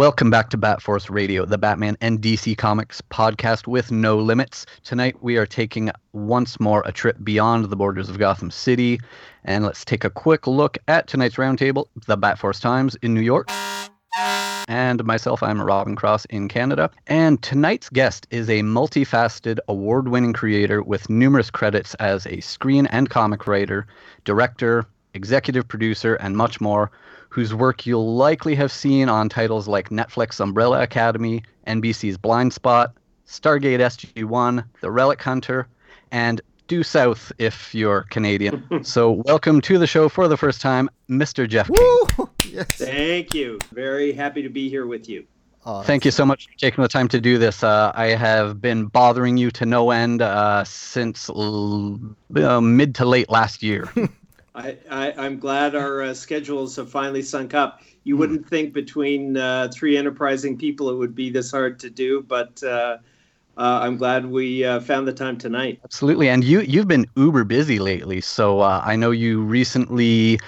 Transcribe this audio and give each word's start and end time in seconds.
Welcome 0.00 0.30
back 0.30 0.48
to 0.48 0.56
Bat 0.56 0.80
Force 0.80 1.10
Radio, 1.10 1.44
the 1.44 1.58
Batman 1.58 1.94
and 2.00 2.22
DC 2.22 2.56
Comics 2.56 3.02
podcast 3.02 3.66
with 3.66 3.92
no 3.92 4.16
limits. 4.16 4.64
Tonight 4.82 5.22
we 5.22 5.36
are 5.36 5.44
taking 5.44 5.90
once 6.14 6.58
more 6.58 6.82
a 6.86 6.90
trip 6.90 7.18
beyond 7.22 7.66
the 7.66 7.76
borders 7.76 8.08
of 8.08 8.18
Gotham 8.18 8.50
City, 8.50 8.98
and 9.44 9.62
let's 9.62 9.84
take 9.84 10.02
a 10.02 10.08
quick 10.08 10.46
look 10.46 10.78
at 10.88 11.06
tonight's 11.06 11.34
roundtable, 11.34 11.88
the 12.06 12.16
Bat 12.16 12.38
Force 12.38 12.60
Times 12.60 12.96
in 13.02 13.12
New 13.12 13.20
York. 13.20 13.50
And 14.68 15.04
myself, 15.04 15.42
I'm 15.42 15.60
Robin 15.60 15.96
Cross 15.96 16.24
in 16.30 16.48
Canada. 16.48 16.90
And 17.06 17.42
tonight's 17.42 17.90
guest 17.90 18.26
is 18.30 18.48
a 18.48 18.62
multifaceted, 18.62 19.58
award 19.68 20.08
winning 20.08 20.32
creator 20.32 20.82
with 20.82 21.10
numerous 21.10 21.50
credits 21.50 21.92
as 21.96 22.26
a 22.26 22.40
screen 22.40 22.86
and 22.86 23.10
comic 23.10 23.46
writer, 23.46 23.86
director, 24.24 24.86
executive 25.12 25.68
producer, 25.68 26.14
and 26.14 26.38
much 26.38 26.58
more 26.58 26.90
whose 27.30 27.54
work 27.54 27.86
you'll 27.86 28.14
likely 28.14 28.54
have 28.56 28.70
seen 28.70 29.08
on 29.08 29.28
titles 29.28 29.66
like 29.66 29.88
Netflix 29.88 30.40
Umbrella 30.40 30.82
Academy, 30.82 31.42
NBC's 31.66 32.18
Blindspot, 32.18 32.92
Stargate 33.26 33.78
SG1, 33.78 34.64
The 34.80 34.90
Relic 34.90 35.22
Hunter, 35.22 35.68
and 36.10 36.40
Due 36.66 36.82
South 36.82 37.32
if 37.38 37.74
you're 37.74 38.02
Canadian. 38.10 38.64
so, 38.84 39.12
welcome 39.12 39.60
to 39.62 39.78
the 39.78 39.86
show 39.86 40.08
for 40.08 40.28
the 40.28 40.36
first 40.36 40.60
time, 40.60 40.90
Mr. 41.08 41.48
Jeff 41.48 41.70
King. 41.72 42.28
Yes. 42.52 42.66
Thank 42.72 43.32
you. 43.32 43.58
Very 43.72 44.12
happy 44.12 44.42
to 44.42 44.48
be 44.48 44.68
here 44.68 44.86
with 44.86 45.08
you. 45.08 45.24
Oh, 45.66 45.82
Thank 45.82 46.04
you 46.04 46.10
so 46.10 46.24
much 46.24 46.46
for 46.46 46.58
taking 46.58 46.82
the 46.82 46.88
time 46.88 47.06
to 47.08 47.20
do 47.20 47.36
this. 47.36 47.62
Uh, 47.62 47.92
I 47.94 48.06
have 48.06 48.60
been 48.62 48.86
bothering 48.86 49.36
you 49.36 49.50
to 49.52 49.66
no 49.66 49.90
end 49.90 50.22
uh, 50.22 50.64
since 50.64 51.28
l- 51.28 52.00
uh, 52.34 52.60
mid 52.60 52.94
to 52.96 53.04
late 53.04 53.28
last 53.30 53.62
year. 53.62 53.88
I, 54.54 54.78
I, 54.90 55.12
I'm 55.12 55.38
glad 55.38 55.74
our 55.74 56.02
uh, 56.02 56.14
schedules 56.14 56.76
have 56.76 56.90
finally 56.90 57.22
sunk 57.22 57.54
up. 57.54 57.82
You 58.04 58.16
Hmm. 58.16 58.16
wouldn't 58.16 58.48
think 58.48 58.72
between 58.72 59.36
uh, 59.36 59.68
three 59.72 59.96
enterprising 59.96 60.58
people 60.58 60.90
it 60.90 60.96
would 60.96 61.14
be 61.14 61.30
this 61.30 61.50
hard 61.50 61.78
to 61.80 61.90
do, 61.90 62.22
but 62.22 62.62
uh, 62.62 62.98
uh, 63.56 63.80
I'm 63.82 63.96
glad 63.96 64.26
we 64.26 64.64
uh, 64.64 64.80
found 64.80 65.06
the 65.08 65.12
time 65.12 65.38
tonight. 65.38 65.80
Absolutely, 65.84 66.28
and 66.30 66.42
you 66.44 66.60
you've 66.60 66.88
been 66.88 67.06
uber 67.16 67.44
busy 67.44 67.78
lately. 67.78 68.20
So 68.22 68.60
uh, 68.60 68.80
I 68.84 68.96
know 68.96 69.10
you 69.10 69.42
recently 69.42 70.38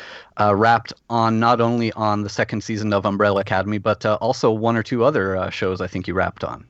uh, 0.41 0.55
wrapped 0.55 0.93
on 1.11 1.39
not 1.41 1.61
only 1.61 1.93
on 1.93 2.23
the 2.23 2.29
second 2.31 2.63
season 2.65 2.93
of 2.95 3.05
Umbrella 3.07 3.41
Academy, 3.41 3.79
but 3.79 4.05
uh, 4.07 4.15
also 4.23 4.51
one 4.51 4.77
or 4.77 4.83
two 4.83 5.05
other 5.05 5.37
uh, 5.37 5.51
shows. 5.51 5.81
I 5.83 5.87
think 5.87 6.07
you 6.09 6.15
wrapped 6.15 6.45
on. 6.45 6.67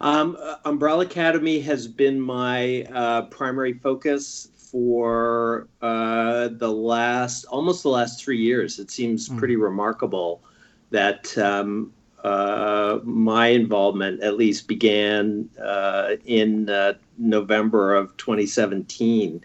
Um, 0.00 0.36
Umbrella 0.64 1.04
Academy 1.04 1.60
has 1.60 1.86
been 1.86 2.20
my 2.20 2.82
uh, 2.92 3.22
primary 3.26 3.72
focus 3.74 4.48
for 4.72 5.68
uh, 5.82 6.48
the 6.48 6.72
last 6.72 7.44
almost 7.44 7.82
the 7.82 7.90
last 7.90 8.24
three 8.24 8.38
years. 8.38 8.78
It 8.78 8.90
seems 8.90 9.28
pretty 9.28 9.56
remarkable 9.56 10.42
that 10.90 11.36
um, 11.36 11.92
uh, 12.24 12.98
my 13.04 13.48
involvement 13.48 14.22
at 14.22 14.36
least 14.36 14.66
began 14.66 15.50
uh, 15.62 16.16
in 16.24 16.70
uh, 16.70 16.94
November 17.18 17.94
of 17.94 18.16
2017. 18.16 19.44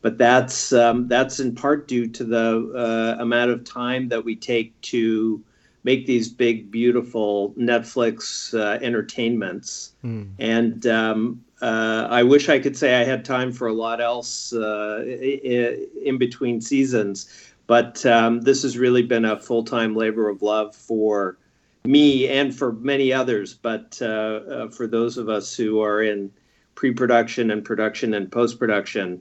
But 0.00 0.16
that's 0.16 0.72
um, 0.72 1.08
that's 1.08 1.40
in 1.40 1.56
part 1.56 1.88
due 1.88 2.06
to 2.06 2.24
the 2.24 2.72
uh, 3.18 3.20
amount 3.20 3.50
of 3.50 3.64
time 3.64 4.08
that 4.10 4.24
we 4.24 4.36
take 4.36 4.80
to 4.82 5.42
make 5.82 6.06
these 6.06 6.28
big, 6.28 6.70
beautiful 6.70 7.52
Netflix 7.58 8.54
uh, 8.56 8.78
entertainments. 8.80 9.92
And 10.38 10.86
um, 10.86 11.44
uh, 11.60 12.06
I 12.10 12.22
wish 12.22 12.48
I 12.48 12.58
could 12.58 12.76
say 12.76 13.00
I 13.00 13.04
had 13.04 13.24
time 13.24 13.52
for 13.52 13.66
a 13.66 13.72
lot 13.72 14.00
else 14.00 14.52
uh, 14.52 15.04
in 15.04 16.18
between 16.18 16.60
seasons, 16.60 17.52
but 17.66 18.04
um, 18.06 18.40
this 18.42 18.62
has 18.62 18.78
really 18.78 19.02
been 19.02 19.24
a 19.24 19.38
full 19.38 19.64
time 19.64 19.96
labor 19.96 20.28
of 20.28 20.42
love 20.42 20.74
for 20.74 21.36
me 21.84 22.28
and 22.28 22.54
for 22.54 22.72
many 22.72 23.12
others. 23.12 23.54
But 23.54 23.98
uh, 24.00 24.04
uh, 24.04 24.68
for 24.68 24.86
those 24.86 25.18
of 25.18 25.28
us 25.28 25.56
who 25.56 25.80
are 25.82 26.02
in 26.02 26.30
pre 26.74 26.92
production 26.92 27.50
and 27.50 27.64
production 27.64 28.14
and 28.14 28.30
post 28.30 28.58
production, 28.58 29.20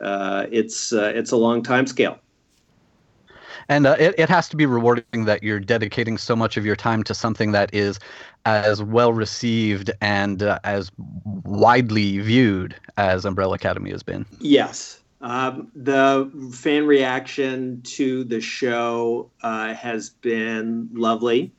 uh, 0.00 0.46
it's 0.50 0.92
uh, 0.92 1.12
it's 1.14 1.30
a 1.30 1.36
long 1.36 1.62
time 1.62 1.86
scale. 1.86 2.18
And 3.68 3.86
uh, 3.86 3.96
it, 3.98 4.14
it 4.18 4.28
has 4.28 4.48
to 4.50 4.56
be 4.56 4.66
rewarding 4.66 5.24
that 5.24 5.42
you're 5.42 5.60
dedicating 5.60 6.18
so 6.18 6.36
much 6.36 6.56
of 6.56 6.64
your 6.64 6.76
time 6.76 7.02
to 7.04 7.14
something 7.14 7.52
that 7.52 7.72
is 7.74 7.98
as 8.44 8.82
well 8.82 9.12
received 9.12 9.90
and 10.00 10.42
uh, 10.42 10.58
as 10.64 10.92
widely 11.44 12.18
viewed 12.18 12.76
as 12.96 13.24
Umbrella 13.24 13.54
Academy 13.54 13.90
has 13.90 14.02
been. 14.02 14.24
Yes. 14.40 15.00
Um, 15.20 15.70
the 15.74 16.30
fan 16.52 16.86
reaction 16.86 17.80
to 17.82 18.24
the 18.24 18.40
show 18.40 19.30
uh, 19.42 19.74
has 19.74 20.10
been 20.10 20.88
lovely. 20.92 21.52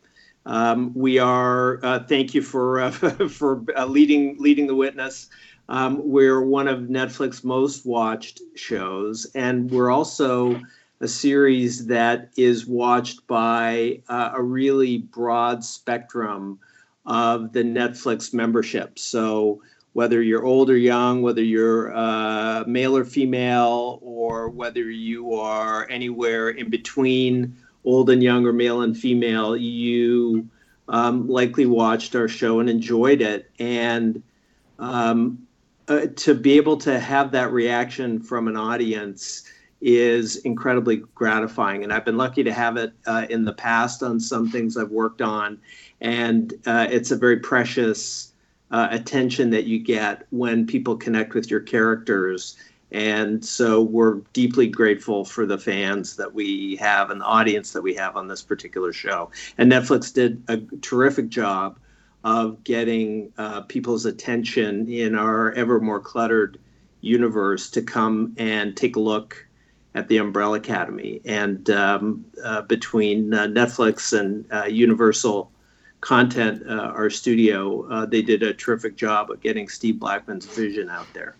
Um, 0.45 0.94
we 0.94 1.19
are. 1.19 1.84
Uh, 1.84 2.00
thank 2.00 2.34
you 2.34 2.41
for 2.41 2.79
uh, 2.79 2.91
for 3.29 3.66
uh, 3.75 3.85
leading 3.85 4.38
leading 4.39 4.68
the 4.68 4.75
witness. 4.75 5.28
Um, 5.69 6.00
we're 6.01 6.41
one 6.41 6.69
of 6.69 6.81
Netflix 6.81 7.44
most 7.44 7.85
watched 7.85 8.41
shows, 8.56 9.28
and 9.35 9.69
we're 9.69 9.91
also 9.91 10.62
a 11.00 11.08
series 11.08 11.85
that 11.88 12.30
is 12.38 12.66
watched 12.66 13.25
by 13.28 14.02
uh, 14.09 14.31
a 14.34 14.41
really 14.41 14.97
broad 14.97 15.63
spectrum 15.63 16.59
of 17.06 17.53
the 17.53 17.63
Netflix 17.63 18.34
membership. 18.34 18.97
So 18.97 19.62
whether 19.94 20.22
you're 20.22 20.46
old 20.46 20.69
or 20.69 20.78
young, 20.78 21.22
whether 21.22 21.41
you're 21.41 21.96
uh, 21.96 22.63
male 22.68 22.96
or 22.96 23.06
female, 23.06 24.00
or 24.02 24.50
whether 24.50 24.90
you 24.90 25.34
are 25.34 25.88
anywhere 25.90 26.50
in 26.50 26.69
between 26.69 27.56
old 27.86 28.09
and 28.09 28.22
young 28.22 28.46
or 28.46 28.53
male 28.53 28.81
and 28.81 28.97
female, 28.97 29.56
you 29.56 30.47
um, 30.90 31.28
likely 31.28 31.66
watched 31.66 32.16
our 32.16 32.28
show 32.28 32.59
and 32.59 32.69
enjoyed 32.69 33.22
it. 33.22 33.50
And 33.59 34.22
um, 34.80 35.47
uh, 35.88 36.07
to 36.18 36.36
be 36.36 36.57
able 36.57 36.78
to 36.78 37.00
have 37.00 37.31
that 37.31 37.52
reaction 37.52 38.19
from 38.19 38.47
an 38.47 38.57
audience 38.57 39.44
is 39.81 40.38
incredibly 40.38 40.97
gratifying. 41.13 41.83
And 41.83 41.93
I've 41.93 42.05
been 42.05 42.17
lucky 42.17 42.43
to 42.43 42.53
have 42.53 42.77
it 42.77 42.93
uh, 43.05 43.27
in 43.29 43.45
the 43.45 43.53
past 43.53 44.01
on 44.01 44.19
some 44.19 44.49
things 44.49 44.75
I've 44.75 44.89
worked 44.89 45.21
on. 45.21 45.59
And 46.01 46.53
uh, 46.65 46.88
it's 46.89 47.11
a 47.11 47.15
very 47.15 47.38
precious 47.38 48.33
uh, 48.71 48.88
attention 48.91 49.49
that 49.51 49.65
you 49.65 49.79
get 49.79 50.25
when 50.31 50.65
people 50.65 50.97
connect 50.97 51.33
with 51.33 51.49
your 51.49 51.59
characters. 51.59 52.57
And 52.91 53.43
so 53.43 53.81
we're 53.81 54.21
deeply 54.33 54.67
grateful 54.67 55.25
for 55.25 55.45
the 55.45 55.57
fans 55.57 56.15
that 56.15 56.33
we 56.33 56.77
have 56.77 57.09
and 57.11 57.21
the 57.21 57.25
audience 57.25 57.71
that 57.73 57.81
we 57.81 57.94
have 57.95 58.15
on 58.15 58.27
this 58.27 58.41
particular 58.41 58.94
show. 58.94 59.30
And 59.57 59.71
Netflix 59.71 60.13
did 60.13 60.41
a 60.47 60.57
terrific 60.81 61.30
job 61.30 61.80
of 62.23 62.63
getting 62.63 63.31
uh, 63.38 63.62
people's 63.62 64.06
attention 64.06 64.88
in 64.89 65.15
our 65.15 65.51
ever 65.53 65.80
more 65.80 66.00
cluttered 66.00 66.57
universe 67.01 67.69
to 67.71 67.81
come 67.81 68.33
and 68.38 68.75
take 68.75 68.95
a 68.95 69.00
look 69.00 69.46
at 69.97 70.07
the 70.07 70.17
Umbrella 70.17 70.57
Academy. 70.57 71.19
And 71.25 71.69
um, 71.71 72.23
uh, 72.44 72.61
between 72.61 73.33
uh, 73.33 73.47
Netflix 73.47 74.17
and 74.17 74.45
uh, 74.53 74.65
Universal 74.65 75.51
Content, 76.01 76.61
uh, 76.69 76.94
our 76.95 77.09
studio, 77.09 77.89
uh, 77.89 78.05
they 78.05 78.21
did 78.21 78.44
a 78.44 78.53
terrific 78.53 78.95
job 78.95 79.31
of 79.31 79.41
getting 79.41 79.67
Steve 79.67 79.99
Blackman's 79.99 80.45
vision 80.45 80.88
out 80.89 81.07
there. 81.13 81.35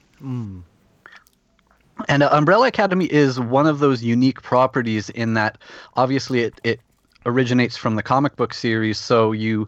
And 2.09 2.24
uh, 2.24 2.30
Umbrella 2.31 2.68
Academy 2.68 3.06
is 3.06 3.39
one 3.39 3.68
of 3.68 3.77
those 3.77 4.04
unique 4.04 4.42
properties 4.42 5.12
in 5.12 5.36
that 5.36 5.59
obviously 5.95 6.39
it, 6.42 6.59
it 6.63 6.80
originates 7.27 7.77
from 7.77 7.95
the 7.95 8.04
comic 8.04 8.36
book 8.38 8.56
series. 8.56 8.98
So 8.98 9.31
you 9.33 9.68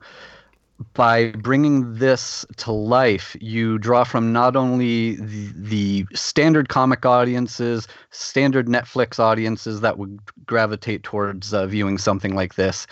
by 0.94 1.32
bringing 1.32 1.96
this 1.96 2.46
to 2.58 2.72
life, 2.72 3.36
you 3.42 3.78
draw 3.78 4.04
from 4.04 4.32
not 4.32 4.56
only 4.56 5.16
the, 5.16 5.52
the, 5.56 6.06
standard 6.14 6.70
comic 6.70 7.06
audiences, 7.06 7.88
standard 8.12 8.68
Netflix 8.68 9.20
audiences 9.20 9.82
that 9.82 9.98
would 9.98 10.20
gravitate 10.46 11.04
towards 11.04 11.54
uh, 11.54 11.66
viewing 11.66 11.98
something 11.98 12.34
like 12.34 12.56
this, 12.56 12.88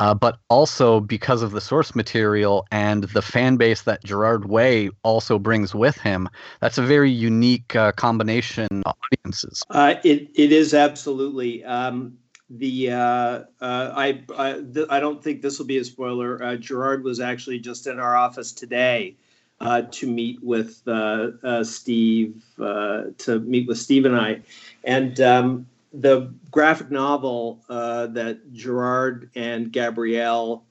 uh, 0.00 0.14
but 0.14 0.38
also 0.48 1.00
because 1.00 1.42
of 1.42 1.52
the 1.52 1.60
source 1.60 1.94
material 1.94 2.66
and 2.70 3.04
the 3.04 3.22
fan 3.22 3.56
base 3.56 3.82
that 3.82 4.04
Gerard 4.04 4.48
Way 4.48 4.90
also 5.02 5.38
brings 5.38 5.74
with 5.74 5.96
him. 5.98 6.28
That's 6.60 6.78
a 6.78 6.82
very 6.82 7.10
unique 7.10 7.74
uh, 7.74 7.92
combination 7.92 8.68
of 8.84 8.94
audiences. 9.12 9.62
Uh, 9.70 9.94
it, 10.04 10.30
it 10.34 10.52
is 10.52 10.74
absolutely. 10.74 11.64
Um, 11.64 12.18
the 12.50 12.90
uh, 12.90 12.96
uh, 12.96 13.44
I 13.60 14.22
I, 14.36 14.60
th- 14.74 14.88
I, 14.90 14.98
don't 14.98 15.22
think 15.22 15.40
this 15.40 15.58
will 15.58 15.66
be 15.66 15.78
a 15.78 15.84
spoiler. 15.84 16.42
Uh, 16.42 16.56
Gerard 16.56 17.04
was 17.04 17.20
actually 17.20 17.60
just 17.60 17.86
in 17.86 18.00
our 18.00 18.16
office 18.16 18.50
today 18.50 19.14
uh, 19.60 19.82
to 19.82 20.08
meet 20.08 20.42
with 20.42 20.82
uh, 20.88 21.28
uh, 21.44 21.64
Steve 21.64 22.42
to 22.58 23.40
meet 23.44 23.68
with 23.68 23.78
Steve 23.78 24.04
and 24.04 24.16
I, 24.16 24.40
and 24.82 25.20
um, 25.20 25.66
the 25.92 26.32
graphic 26.50 26.90
novel 26.90 27.60
that 27.68 28.52
Gerard 28.52 29.30
and 29.36 29.70
Gabriel 29.70 30.64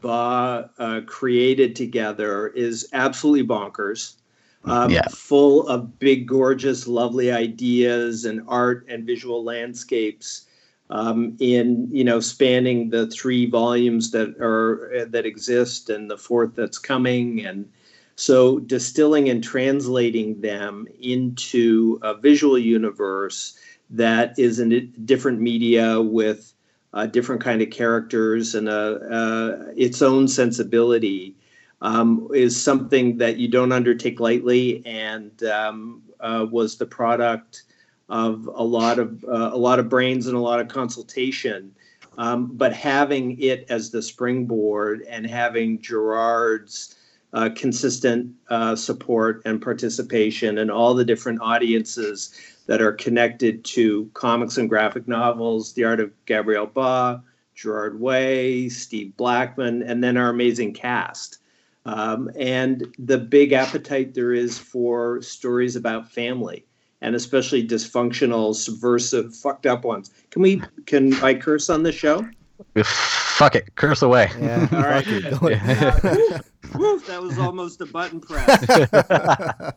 Ba 0.00 0.70
created 1.06 1.76
together 1.76 2.48
is 2.48 2.88
absolutely 2.94 3.46
bonkers. 3.46 4.14
Um, 4.64 4.90
yeah. 4.90 5.06
Full 5.10 5.68
of 5.68 5.96
big, 6.00 6.26
gorgeous, 6.26 6.88
lovely 6.88 7.30
ideas 7.30 8.24
and 8.24 8.42
art 8.48 8.84
and 8.88 9.04
visual 9.04 9.44
landscapes 9.44 10.45
um, 10.90 11.36
in 11.40 11.88
you 11.90 12.04
know 12.04 12.20
spanning 12.20 12.90
the 12.90 13.06
three 13.08 13.46
volumes 13.46 14.10
that 14.12 14.34
are 14.40 15.06
that 15.08 15.26
exist 15.26 15.90
and 15.90 16.10
the 16.10 16.18
fourth 16.18 16.54
that's 16.54 16.78
coming. 16.78 17.44
And 17.44 17.68
so 18.16 18.60
distilling 18.60 19.28
and 19.28 19.42
translating 19.42 20.40
them 20.40 20.86
into 21.00 21.98
a 22.02 22.14
visual 22.14 22.58
universe 22.58 23.58
that 23.90 24.38
is 24.38 24.58
in 24.58 24.72
a 24.72 24.80
different 24.80 25.40
media 25.40 26.00
with 26.00 26.52
a 26.92 27.06
different 27.06 27.42
kind 27.42 27.60
of 27.60 27.70
characters 27.70 28.54
and 28.54 28.68
a, 28.68 29.72
its 29.76 30.00
own 30.00 30.26
sensibility 30.26 31.36
um, 31.82 32.28
is 32.34 32.60
something 32.60 33.18
that 33.18 33.36
you 33.36 33.48
don't 33.48 33.70
undertake 33.70 34.18
lightly 34.18 34.84
and 34.86 35.42
um, 35.44 36.02
uh, 36.20 36.46
was 36.50 36.78
the 36.78 36.86
product 36.86 37.64
of 38.08 38.46
a 38.46 38.62
lot 38.62 38.98
of 38.98 39.24
uh, 39.24 39.50
a 39.52 39.58
lot 39.58 39.78
of 39.78 39.88
brains 39.88 40.26
and 40.26 40.36
a 40.36 40.40
lot 40.40 40.60
of 40.60 40.68
consultation. 40.68 41.74
Um, 42.18 42.46
but 42.54 42.72
having 42.72 43.38
it 43.40 43.66
as 43.68 43.90
the 43.90 44.00
springboard 44.00 45.02
and 45.02 45.26
having 45.26 45.80
Gerard's 45.82 46.96
uh, 47.34 47.50
consistent 47.54 48.32
uh, 48.48 48.74
support 48.74 49.42
and 49.44 49.60
participation 49.60 50.56
and 50.58 50.70
all 50.70 50.94
the 50.94 51.04
different 51.04 51.40
audiences 51.42 52.32
that 52.66 52.80
are 52.80 52.92
connected 52.92 53.64
to 53.64 54.10
comics 54.14 54.56
and 54.56 54.68
graphic 54.68 55.06
novels, 55.06 55.74
the 55.74 55.84
art 55.84 56.00
of 56.00 56.10
Gabriel 56.24 56.66
Ba, 56.66 57.22
Gerard 57.54 58.00
Way, 58.00 58.68
Steve 58.70 59.16
Blackman, 59.16 59.82
and 59.82 60.02
then 60.02 60.16
our 60.16 60.30
amazing 60.30 60.72
cast. 60.72 61.38
Um, 61.84 62.30
and 62.36 62.86
the 62.98 63.18
big 63.18 63.52
appetite 63.52 64.14
there 64.14 64.32
is 64.32 64.58
for 64.58 65.22
stories 65.22 65.76
about 65.76 66.10
family 66.10 66.64
and 67.02 67.14
especially 67.14 67.66
dysfunctional, 67.66 68.54
subversive, 68.54 69.34
fucked 69.34 69.66
up 69.66 69.84
ones. 69.84 70.10
Can 70.30 70.42
we? 70.42 70.62
Can 70.86 71.14
I 71.22 71.34
curse 71.34 71.70
on 71.70 71.82
the 71.82 71.92
show? 71.92 72.26
Fuck 72.84 73.54
it, 73.54 73.74
curse 73.74 74.02
away. 74.02 74.30
Yeah, 74.40 74.68
all 74.72 74.82
right. 74.82 75.06
Uh, 75.06 75.38
woo, 76.74 76.98
that 77.00 77.20
was 77.20 77.38
almost 77.38 77.80
a 77.80 77.86
button 77.86 78.20
press. 78.20 78.68
uh, 78.92 79.72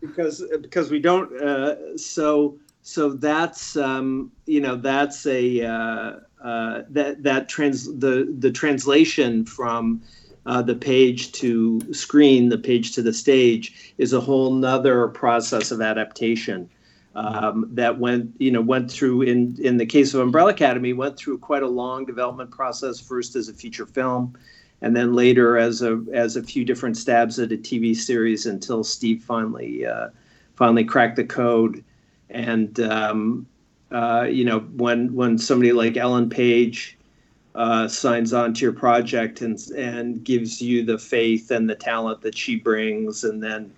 because 0.00 0.44
because 0.60 0.90
we 0.90 0.98
don't. 0.98 1.34
Uh, 1.40 1.96
so 1.98 2.58
so 2.82 3.10
that's 3.10 3.76
um, 3.76 4.32
you 4.46 4.60
know 4.60 4.76
that's 4.76 5.26
a 5.26 5.64
uh, 5.64 6.12
uh, 6.42 6.82
that 6.88 7.22
that 7.22 7.48
trans 7.48 7.84
the 7.98 8.34
the 8.38 8.50
translation 8.50 9.44
from 9.44 10.02
uh, 10.46 10.62
the 10.62 10.74
page 10.74 11.32
to 11.32 11.80
screen, 11.92 12.48
the 12.48 12.58
page 12.58 12.92
to 12.92 13.02
the 13.02 13.12
stage, 13.12 13.94
is 13.98 14.12
a 14.12 14.20
whole 14.20 14.52
nother 14.52 15.08
process 15.08 15.70
of 15.70 15.80
adaptation 15.80 16.68
um, 17.14 17.68
that 17.72 17.98
went, 17.98 18.32
you 18.38 18.50
know, 18.50 18.60
went 18.60 18.90
through 18.90 19.22
in 19.22 19.56
in 19.60 19.76
the 19.76 19.86
case 19.86 20.14
of 20.14 20.20
Umbrella 20.20 20.50
Academy, 20.50 20.92
went 20.92 21.16
through 21.16 21.38
quite 21.38 21.62
a 21.62 21.68
long 21.68 22.04
development 22.04 22.50
process. 22.50 23.00
First 23.00 23.36
as 23.36 23.48
a 23.48 23.54
feature 23.54 23.86
film, 23.86 24.36
and 24.80 24.96
then 24.96 25.14
later 25.14 25.58
as 25.58 25.82
a 25.82 26.02
as 26.12 26.36
a 26.36 26.42
few 26.42 26.64
different 26.64 26.96
stabs 26.96 27.38
at 27.38 27.52
a 27.52 27.56
TV 27.56 27.94
series 27.94 28.46
until 28.46 28.82
Steve 28.82 29.22
finally 29.22 29.86
uh, 29.86 30.08
finally 30.56 30.84
cracked 30.84 31.16
the 31.16 31.24
code. 31.24 31.84
And 32.30 32.80
um, 32.80 33.46
uh, 33.90 34.26
you 34.30 34.44
know, 34.44 34.60
when 34.60 35.14
when 35.14 35.36
somebody 35.38 35.72
like 35.72 35.96
Ellen 35.96 36.30
Page 36.30 36.98
uh, 37.54 37.86
signs 37.86 38.32
on 38.32 38.54
to 38.54 38.60
your 38.60 38.72
project 38.72 39.42
and 39.42 39.58
and 39.76 40.24
gives 40.24 40.62
you 40.62 40.84
the 40.84 40.98
faith 40.98 41.50
and 41.50 41.68
the 41.68 41.74
talent 41.74 42.20
that 42.22 42.36
she 42.36 42.56
brings, 42.56 43.24
and 43.24 43.42
then 43.42 43.72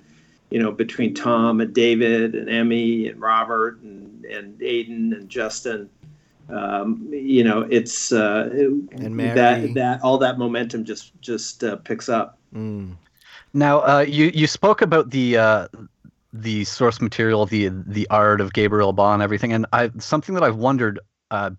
you 0.51 0.61
know 0.61 0.71
between 0.71 1.15
Tom 1.15 1.61
and 1.61 1.75
David 1.75 2.35
and 2.35 2.49
Emmy 2.49 3.09
and 3.09 3.21
Robert 3.21 3.81
and 3.81 4.25
and 4.25 4.63
Aidan 4.63 5.13
and 5.13 5.29
Justin, 5.29 5.91
um, 6.49 7.09
you 7.11 7.43
know 7.43 7.67
it's 7.69 8.13
uh, 8.13 8.49
and 8.93 9.17
Mary. 9.17 9.35
that 9.35 9.75
that 9.75 10.03
all 10.03 10.19
that 10.19 10.39
momentum 10.39 10.85
just 10.85 11.13
just 11.21 11.65
uh, 11.65 11.77
picks 11.77 12.09
up. 12.09 12.39
Mm. 12.55 12.97
Now 13.55 13.81
uh, 13.81 14.05
you 14.07 14.31
you 14.35 14.47
spoke 14.47 14.83
about 14.83 15.11
the 15.11 15.37
uh, 15.37 15.69
the 16.33 16.65
source 16.65 17.01
material, 17.01 17.47
the 17.47 17.71
the 17.71 18.07
art 18.11 18.41
of 18.41 18.53
Gabriel 18.53 18.93
Ba, 18.93 19.19
everything, 19.21 19.53
and 19.53 19.67
I 19.73 19.91
something 19.99 20.35
that 20.35 20.45
I've 20.45 20.57
wondered 20.57 21.01
uh, 21.31 21.51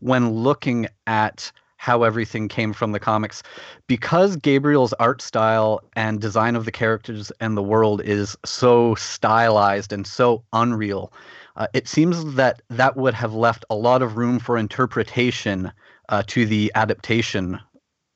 when 0.00 0.30
looking 0.30 0.86
at 1.06 1.50
how 1.76 2.02
everything 2.02 2.48
came 2.48 2.72
from 2.72 2.92
the 2.92 2.98
comics 2.98 3.42
because 3.88 4.36
Gabriel's 4.36 4.94
art 4.94 5.20
style 5.20 5.82
and 5.96 6.18
design 6.18 6.56
of 6.56 6.64
the 6.64 6.72
characters 6.72 7.30
and 7.40 7.58
the 7.58 7.62
world 7.62 8.00
is 8.02 8.36
so 8.42 8.94
stylized 8.94 9.92
and 9.92 10.06
so 10.06 10.42
unreal. 10.54 11.12
Uh, 11.56 11.66
it 11.74 11.86
seems 11.86 12.34
that 12.36 12.62
that 12.70 12.96
would 12.96 13.12
have 13.12 13.34
left 13.34 13.66
a 13.68 13.74
lot 13.74 14.00
of 14.00 14.16
room 14.16 14.38
for 14.38 14.56
interpretation 14.56 15.70
uh, 16.08 16.22
to 16.26 16.46
the 16.46 16.72
adaptation 16.74 17.60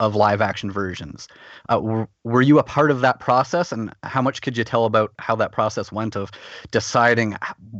of 0.00 0.14
live 0.14 0.40
action 0.40 0.70
versions. 0.70 1.28
Uh, 1.68 1.80
were, 1.80 2.08
were 2.24 2.42
you 2.42 2.58
a 2.58 2.62
part 2.62 2.90
of 2.90 3.00
that 3.00 3.20
process, 3.20 3.72
and 3.72 3.92
how 4.04 4.22
much 4.22 4.42
could 4.42 4.56
you 4.56 4.64
tell 4.64 4.84
about 4.84 5.12
how 5.18 5.34
that 5.34 5.52
process 5.52 5.90
went 5.90 6.16
of 6.16 6.30
deciding 6.70 7.36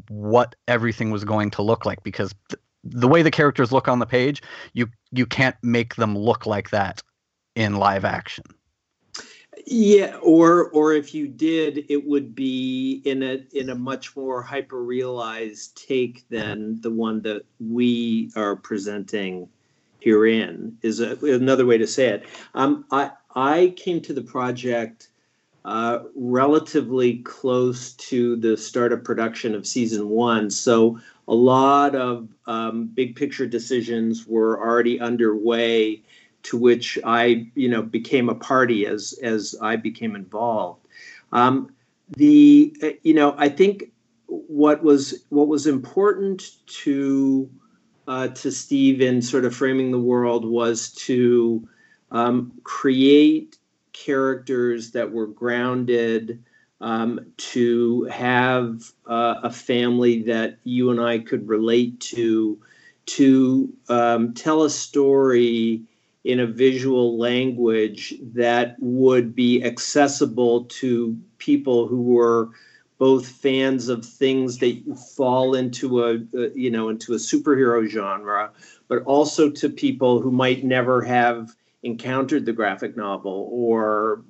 what 0.09 0.55
everything 0.67 1.11
was 1.11 1.25
going 1.25 1.50
to 1.50 1.62
look 1.62 1.87
like? 1.87 2.03
Because 2.03 2.35
th- 2.50 2.61
the 2.85 3.09
way 3.09 3.23
the 3.23 3.31
characters 3.31 3.73
look 3.73 3.89
on 3.89 3.99
the 3.99 4.07
page, 4.07 4.43
you 4.73 4.89
you 5.11 5.27
can't 5.27 5.57
make 5.62 5.97
them 5.97 6.17
look 6.17 6.47
like 6.47 6.71
that 6.71 7.02
in 7.55 7.76
live 7.76 8.05
action. 8.05 8.45
Yeah, 9.67 10.17
or 10.23 10.71
or 10.71 10.95
if 10.95 11.14
you 11.14 11.29
did, 11.29 11.85
it 11.91 12.07
would 12.07 12.35
be 12.35 13.02
in 13.05 13.23
a 13.23 13.45
in 13.52 13.71
a 13.71 13.75
much 13.75 14.17
more 14.17 14.43
hyper 14.43 14.83
realized 14.83 15.87
take 15.87 16.26
than 16.29 16.81
the 16.81 16.91
one 16.91 17.23
that 17.23 17.43
we 17.61 18.31
are 18.37 18.57
presenting 18.57 19.49
herein. 20.00 20.79
Is 20.83 21.00
a, 21.00 21.17
another 21.23 21.67
way 21.67 21.76
to 21.79 21.87
say 21.87 22.09
it. 22.09 22.26
Um, 22.55 22.85
I 22.91 23.11
I 23.35 23.75
came 23.76 24.00
to 24.02 24.14
the 24.14 24.23
project 24.23 25.09
uh, 25.64 26.00
relatively 26.14 27.19
close 27.19 27.93
to 27.95 28.37
the 28.37 28.57
start 28.57 28.93
of 28.93 29.05
production 29.05 29.55
of 29.55 29.67
season 29.67 30.09
one, 30.09 30.50
so 30.50 30.99
a 31.28 31.35
lot 31.35 31.94
of 31.94 32.28
um, 32.47 32.87
big 32.87 33.14
picture 33.14 33.47
decisions 33.47 34.26
were 34.26 34.58
already 34.58 34.99
underway 34.99 36.02
to 36.44 36.56
which 36.56 36.99
I, 37.04 37.47
you 37.54 37.68
know, 37.68 37.82
became 37.82 38.28
a 38.28 38.35
party 38.35 38.87
as 38.87 39.18
as 39.23 39.54
I 39.61 39.76
became 39.76 40.16
involved. 40.16 40.87
Um, 41.32 41.75
the, 42.16 42.99
you 43.02 43.12
know, 43.12 43.35
I 43.37 43.50
think 43.50 43.92
what 44.26 44.82
was 44.82 45.25
what 45.28 45.49
was 45.49 45.66
important 45.66 46.64
to 46.85 47.50
uh, 48.06 48.28
to 48.28 48.50
Steve 48.50 49.02
in 49.02 49.20
sort 49.20 49.44
of 49.44 49.54
framing 49.54 49.90
the 49.90 50.00
world 50.00 50.47
was 50.47 50.90
to 50.92 51.68
um, 52.11 52.52
create 52.62 53.58
characters 53.92 54.92
that 54.92 55.12
were 55.12 55.26
grounded 55.26 56.42
um, 56.80 57.20
to 57.37 58.04
have 58.04 58.82
uh, 59.06 59.40
a 59.42 59.50
family 59.50 60.23
that 60.23 60.58
you 60.64 60.90
and 60.90 61.00
I 61.00 61.18
could 61.18 61.49
relate 61.49 62.00
to, 62.00 62.58
to 63.06 63.73
um, 63.88 64.35
tell 64.35 64.62
a 64.62 64.70
story 64.70 65.82
in 66.25 66.40
a 66.40 66.47
visual 66.47 67.18
language 67.18 68.14
that 68.35 68.76
would 68.80 69.35
be 69.35 69.64
accessible 69.64 70.64
to 70.64 71.18
people 71.38 71.87
who 71.87 72.02
were 72.02 72.50
both 72.99 73.28
fans 73.28 73.88
of 73.88 74.04
things 74.04 74.58
that 74.58 74.82
fall 75.16 75.54
into 75.54 76.04
a, 76.04 76.16
a 76.37 76.50
you 76.54 76.70
know 76.70 76.88
into 76.88 77.12
a 77.14 77.16
superhero 77.16 77.87
genre 77.88 78.50
but 78.88 79.02
also 79.04 79.49
to 79.49 79.68
people 79.68 80.20
who 80.20 80.32
might 80.32 80.64
never 80.64 81.02
have 81.02 81.54
encountered 81.82 82.44
the 82.44 82.52
graphic 82.52 82.97
novel 82.97 83.49
or 83.52 84.23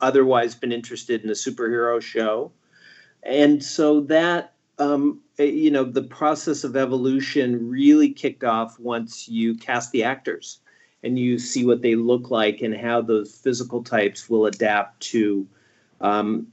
otherwise 0.00 0.54
been 0.54 0.72
interested 0.72 1.22
in 1.24 1.30
a 1.30 1.34
superhero 1.34 2.00
show. 2.00 2.52
And 3.22 3.62
so 3.62 4.00
that, 4.02 4.52
um, 4.78 5.20
eh, 5.38 5.44
you 5.44 5.70
know, 5.70 5.84
the 5.84 6.02
process 6.02 6.64
of 6.64 6.76
evolution 6.76 7.68
really 7.68 8.10
kicked 8.10 8.44
off 8.44 8.78
once 8.78 9.28
you 9.28 9.56
cast 9.56 9.92
the 9.92 10.04
actors 10.04 10.60
and 11.02 11.18
you 11.18 11.38
see 11.38 11.64
what 11.64 11.82
they 11.82 11.94
look 11.94 12.30
like 12.30 12.62
and 12.62 12.76
how 12.76 13.00
those 13.00 13.34
physical 13.34 13.82
types 13.82 14.28
will 14.28 14.46
adapt 14.46 15.00
to 15.00 15.46
um, 16.00 16.46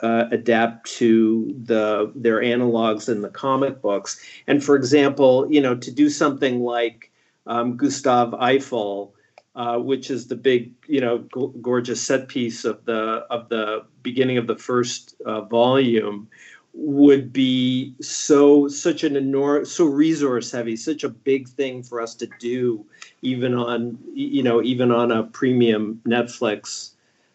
uh, 0.00 0.24
adapt 0.30 0.86
to 0.86 1.54
the 1.64 2.12
their 2.14 2.40
analogs 2.40 3.08
in 3.08 3.22
the 3.22 3.28
comic 3.28 3.80
books. 3.80 4.20
And 4.46 4.62
for 4.62 4.76
example, 4.76 5.46
you 5.50 5.60
know, 5.60 5.74
to 5.74 5.90
do 5.90 6.10
something 6.10 6.60
like 6.60 7.10
um, 7.46 7.76
Gustave 7.76 8.36
Eiffel, 8.38 9.14
uh, 9.56 9.78
which 9.78 10.10
is 10.10 10.26
the 10.26 10.36
big, 10.36 10.70
you 10.86 11.00
know, 11.00 11.18
gorgeous 11.62 12.00
set 12.00 12.28
piece 12.28 12.64
of 12.64 12.84
the 12.84 13.26
of 13.30 13.48
the 13.48 13.84
beginning 14.02 14.36
of 14.36 14.46
the 14.46 14.56
first 14.56 15.14
uh, 15.24 15.40
volume, 15.40 16.28
would 16.74 17.32
be 17.32 17.94
so 18.02 18.68
such 18.68 19.02
an 19.02 19.16
enormous, 19.16 19.72
so 19.72 19.86
resource 19.86 20.50
heavy, 20.50 20.76
such 20.76 21.04
a 21.04 21.08
big 21.08 21.48
thing 21.48 21.82
for 21.82 22.02
us 22.02 22.14
to 22.14 22.28
do, 22.38 22.84
even 23.22 23.54
on 23.54 23.98
you 24.12 24.42
know 24.42 24.62
even 24.62 24.92
on 24.92 25.10
a 25.10 25.22
premium 25.22 26.02
Netflix 26.06 26.90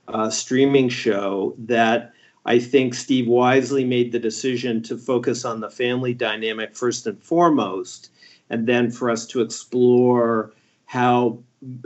uh, 0.07 0.29
streaming 0.29 0.89
show 0.89 1.55
that 1.57 2.13
I 2.45 2.59
think 2.59 2.93
Steve 2.93 3.27
wisely 3.27 3.83
made 3.83 4.11
the 4.11 4.19
decision 4.19 4.83
to 4.83 4.95
focus 4.95 5.43
on 5.43 5.59
the 5.59 5.71
family 5.71 6.13
dynamic 6.13 6.75
first 6.75 7.07
and 7.07 7.21
foremost, 7.23 8.11
and 8.51 8.67
then 8.67 8.91
for 8.91 9.09
us 9.09 9.25
to 9.27 9.41
explore 9.41 10.53
how 10.85 11.39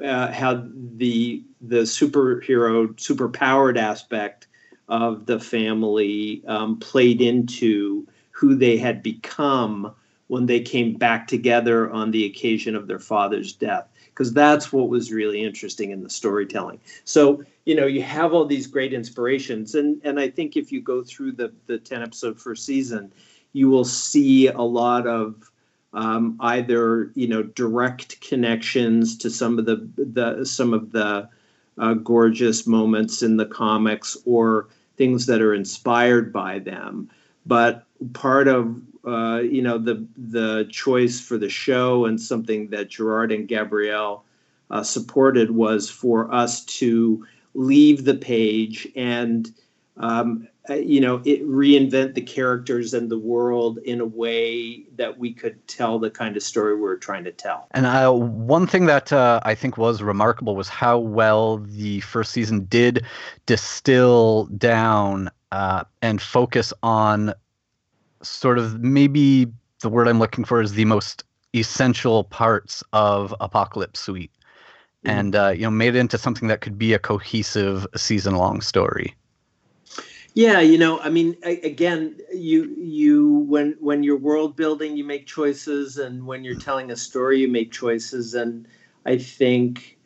uh, 0.04 0.32
how 0.32 0.64
the 0.98 1.44
the 1.62 1.82
superhero 1.82 2.94
superpowered 2.96 3.78
aspect 3.78 4.48
of 4.88 5.26
the 5.26 5.40
family 5.40 6.44
um, 6.48 6.78
played 6.80 7.22
into 7.22 8.08
who 8.32 8.56
they 8.56 8.78
had 8.78 9.02
become 9.02 9.94
when 10.28 10.46
they 10.46 10.60
came 10.60 10.94
back 10.94 11.28
together 11.28 11.90
on 11.92 12.12
the 12.12 12.26
occasion 12.26 12.76
of 12.76 12.88
their 12.88 13.00
father's 13.00 13.54
death. 13.54 13.88
Because 14.06 14.34
that's 14.34 14.72
what 14.72 14.90
was 14.90 15.12
really 15.12 15.44
interesting 15.44 15.92
in 15.92 16.04
the 16.04 16.10
storytelling. 16.10 16.80
So 17.04 17.44
you 17.66 17.76
know 17.76 17.88
you 17.88 18.02
have 18.02 18.34
all 18.34 18.46
these 18.46 18.68
great 18.68 18.94
inspirations 18.94 19.76
and 19.76 20.00
and 20.04 20.20
i 20.20 20.30
think 20.30 20.56
if 20.56 20.72
you 20.72 20.82
go 20.82 21.04
through 21.04 21.32
the 21.32 21.52
the 21.68 21.78
10 21.78 22.02
episode 22.02 22.40
first 22.40 22.66
season 22.66 23.12
you 23.54 23.70
will 23.70 23.86
see 23.86 24.48
a 24.48 24.62
lot 24.62 25.08
of 25.08 25.52
um, 25.96 26.36
either 26.42 27.12
you 27.16 27.28
know 27.28 27.42
direct 27.42 28.22
connections 28.22 29.18
to 29.18 29.30
some 29.30 29.58
of 29.58 29.66
the 29.66 29.90
the 29.98 30.46
some 30.46 30.74
of 30.74 30.92
the 30.92 31.28
uh, 31.78 31.94
gorgeous 31.96 32.68
moments 32.68 33.24
in 33.24 33.38
the 33.38 33.46
comics 33.46 34.16
or 34.26 34.68
things 34.98 35.26
that 35.26 35.42
are 35.42 35.54
inspired 35.54 36.32
by 36.32 36.60
them. 36.60 37.10
But 37.46 37.86
part 38.14 38.48
of 38.48 38.80
uh, 39.06 39.40
you 39.40 39.62
know 39.62 39.78
the 39.78 40.06
the 40.18 40.68
choice 40.70 41.20
for 41.20 41.38
the 41.38 41.50
show 41.50 42.06
and 42.06 42.20
something 42.20 42.70
that 42.70 42.90
Gerard 42.90 43.32
and 43.32 43.48
Gabriel 43.48 44.26
uh, 44.70 44.84
supported 44.84 45.52
was 45.52 45.90
for 45.90 46.32
us 46.34 46.64
to 46.66 47.26
leave 47.54 48.04
the 48.04 48.16
page 48.16 48.88
and 48.98 49.54
um, 49.98 50.48
you 50.70 51.00
know 51.00 51.22
it, 51.26 51.46
reinvent 51.48 52.14
the 52.16 52.22
characters 52.22 52.94
and 52.94 53.10
the 53.10 53.18
world 53.18 53.78
in 53.80 54.02
a 54.02 54.06
way 54.06 54.84
that 54.96 55.18
we 55.18 55.34
could 55.34 55.68
tell 55.68 56.00
the 56.00 56.10
kind 56.10 56.36
of 56.36 56.44
story 56.44 56.76
we 56.76 56.88
are 56.88 56.98
trying 56.98 57.24
to 57.24 57.32
tell. 57.32 57.68
And 57.72 57.86
uh, 57.86 58.12
one 58.12 58.68
thing 58.68 58.86
that 58.86 59.14
uh, 59.14 59.40
I 59.44 59.56
think 59.56 59.78
was 59.78 60.02
remarkable 60.02 60.56
was 60.56 60.70
how 60.70 60.98
well 60.98 61.58
the 61.58 62.00
first 62.02 62.32
season 62.32 62.66
did 62.66 63.06
distill 63.46 64.46
down 64.58 65.30
uh, 65.52 65.84
and 66.02 66.22
focus 66.22 66.74
on 66.84 67.34
sort 68.22 68.58
of 68.58 68.80
maybe 68.82 69.48
the 69.82 69.90
word 69.90 70.08
I'm 70.08 70.20
looking 70.20 70.46
for 70.46 70.62
is 70.62 70.74
the 70.74 70.86
most 70.86 71.24
essential 71.54 72.24
parts 72.26 72.84
of 72.92 73.34
Apocalypse 73.40 74.00
Suite, 74.00 74.32
mm-hmm. 75.06 75.18
and 75.18 75.36
uh, 75.36 75.50
you 75.50 75.62
know 75.62 75.72
made 75.72 75.96
it 75.96 76.00
into 76.00 76.18
something 76.18 76.48
that 76.48 76.62
could 76.62 76.78
be 76.78 76.94
a 76.94 77.00
cohesive 77.00 77.86
season 77.96 78.36
long 78.36 78.62
story. 78.62 79.16
Yeah, 80.36 80.60
you 80.60 80.78
know, 80.78 81.00
I 81.00 81.10
mean, 81.10 81.38
again, 81.44 82.18
you 82.34 82.66
you 82.78 83.30
when 83.48 83.78
when 83.80 84.04
you're 84.04 84.18
world 84.18 84.58
building, 84.58 84.98
you 84.98 85.06
make 85.06 85.26
choices, 85.28 85.98
and 85.98 86.26
when 86.28 86.44
you're 86.44 86.56
telling 86.58 86.92
a 86.92 86.98
story, 86.98 87.40
you 87.40 87.48
make 87.48 87.72
choices, 87.72 88.34
and 88.34 88.68
I 89.06 89.18
think 89.18 89.98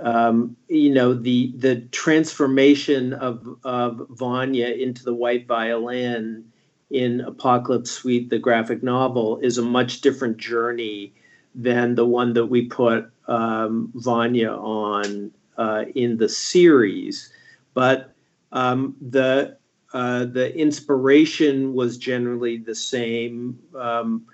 um, 0.00 0.56
you 0.68 0.92
know 0.92 1.14
the 1.14 1.52
the 1.56 1.82
transformation 1.92 3.14
of 3.14 3.46
of 3.64 4.06
Vanya 4.10 4.68
into 4.68 5.04
the 5.04 5.14
white 5.14 5.46
violin 5.46 6.44
in 6.90 7.20
Apocalypse 7.22 7.90
Suite, 7.90 8.30
the 8.30 8.38
graphic 8.40 8.82
novel, 8.82 9.38
is 9.40 9.58
a 9.58 9.62
much 9.62 10.02
different 10.02 10.38
journey 10.38 11.14
than 11.54 11.94
the 11.94 12.06
one 12.06 12.34
that 12.34 12.46
we 12.46 12.66
put 12.66 13.10
um, 13.28 13.92
Vanya 13.94 14.50
on 14.52 15.32
uh, 15.58 15.84
in 15.94 16.18
the 16.18 16.28
series. 16.28 17.32
But 17.74 18.14
um, 18.52 18.96
the 19.00 19.56
uh, 19.92 20.24
the 20.24 20.56
inspiration 20.56 21.74
was 21.74 21.98
generally 21.98 22.58
the 22.58 22.74
same. 22.74 23.58
Um, 23.74 24.26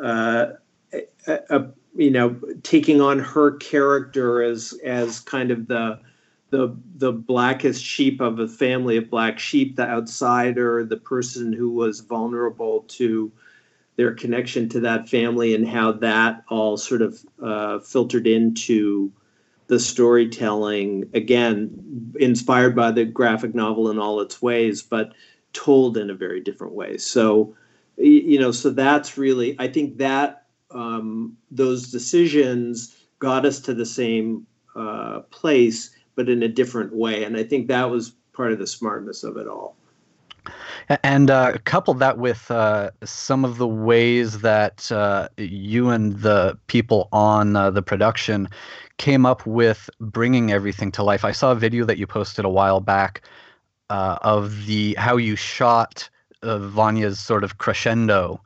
uh, 0.00 0.52
you 1.96 2.10
know, 2.10 2.38
taking 2.62 3.00
on 3.00 3.18
her 3.18 3.52
character 3.52 4.42
as 4.42 4.74
as 4.84 5.20
kind 5.20 5.50
of 5.50 5.66
the 5.66 5.98
the 6.50 6.76
the 6.96 7.12
blackest 7.12 7.82
sheep 7.82 8.20
of 8.20 8.38
a 8.38 8.48
family 8.48 8.96
of 8.96 9.10
black 9.10 9.38
sheep, 9.38 9.76
the 9.76 9.88
outsider, 9.88 10.84
the 10.84 10.96
person 10.96 11.52
who 11.52 11.70
was 11.70 12.00
vulnerable 12.00 12.84
to 12.88 13.32
their 13.96 14.14
connection 14.14 14.68
to 14.68 14.80
that 14.80 15.08
family, 15.08 15.54
and 15.54 15.66
how 15.66 15.92
that 15.92 16.44
all 16.48 16.76
sort 16.76 17.02
of 17.02 17.18
uh, 17.42 17.78
filtered 17.80 18.26
into 18.26 19.10
the 19.68 19.80
storytelling. 19.80 21.08
Again, 21.14 22.12
inspired 22.18 22.76
by 22.76 22.90
the 22.90 23.04
graphic 23.04 23.54
novel 23.54 23.90
in 23.90 23.98
all 23.98 24.20
its 24.20 24.40
ways, 24.40 24.82
but 24.82 25.12
told 25.52 25.96
in 25.96 26.10
a 26.10 26.14
very 26.14 26.40
different 26.40 26.74
way. 26.74 26.98
So, 26.98 27.56
you 27.96 28.38
know, 28.38 28.52
so 28.52 28.70
that's 28.70 29.16
really 29.16 29.56
I 29.58 29.68
think 29.68 29.98
that 29.98 30.44
um, 30.70 31.36
those 31.50 31.90
decisions 31.90 32.96
got 33.18 33.46
us 33.46 33.60
to 33.60 33.74
the 33.74 33.86
same 33.86 34.46
uh, 34.74 35.20
place 35.30 35.96
but 36.16 36.28
in 36.28 36.42
a 36.42 36.48
different 36.48 36.92
way. 36.94 37.22
And 37.22 37.36
I 37.36 37.44
think 37.44 37.68
that 37.68 37.90
was 37.90 38.10
part 38.32 38.50
of 38.50 38.58
the 38.58 38.66
smartness 38.66 39.22
of 39.22 39.36
it 39.36 39.46
all. 39.46 39.76
And 41.02 41.30
uh, 41.30 41.56
couple 41.64 41.94
that 41.94 42.18
with 42.18 42.50
uh, 42.50 42.90
some 43.04 43.44
of 43.44 43.58
the 43.58 43.66
ways 43.66 44.40
that 44.40 44.90
uh, 44.92 45.28
you 45.36 45.90
and 45.90 46.20
the 46.20 46.58
people 46.68 47.08
on 47.12 47.56
uh, 47.56 47.70
the 47.70 47.82
production 47.82 48.48
came 48.98 49.26
up 49.26 49.44
with 49.46 49.90
bringing 50.00 50.52
everything 50.52 50.92
to 50.92 51.02
life. 51.02 51.24
I 51.24 51.32
saw 51.32 51.52
a 51.52 51.56
video 51.56 51.84
that 51.84 51.98
you 51.98 52.06
posted 52.06 52.44
a 52.44 52.48
while 52.48 52.80
back 52.80 53.22
uh, 53.90 54.18
of 54.22 54.66
the 54.66 54.94
how 54.98 55.16
you 55.16 55.36
shot 55.36 56.08
uh, 56.42 56.58
Vanya's 56.58 57.18
sort 57.18 57.42
of 57.42 57.58
crescendo 57.58 58.40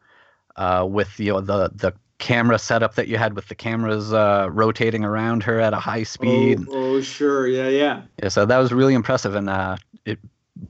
with 0.83 1.19
you 1.21 1.33
know, 1.33 1.41
the 1.41 1.71
the 1.75 1.93
camera 2.21 2.59
setup 2.59 2.95
that 2.95 3.09
you 3.09 3.17
had 3.17 3.35
with 3.35 3.49
the 3.49 3.55
cameras 3.55 4.13
uh, 4.13 4.47
rotating 4.51 5.05
around 5.05 5.43
her 5.43 5.59
at 5.59 5.73
a 5.73 5.81
high 5.81 6.05
speed. 6.05 6.61
Oh, 6.71 6.97
oh, 6.97 7.01
sure, 7.01 7.49
yeah, 7.49 7.69
yeah. 7.69 8.03
Yeah, 8.23 8.29
so 8.29 8.47
that 8.47 8.59
was 8.59 8.73
really 8.73 8.95
impressive, 8.95 9.35
and 9.35 9.51
uh, 9.51 9.77
it 10.05 10.19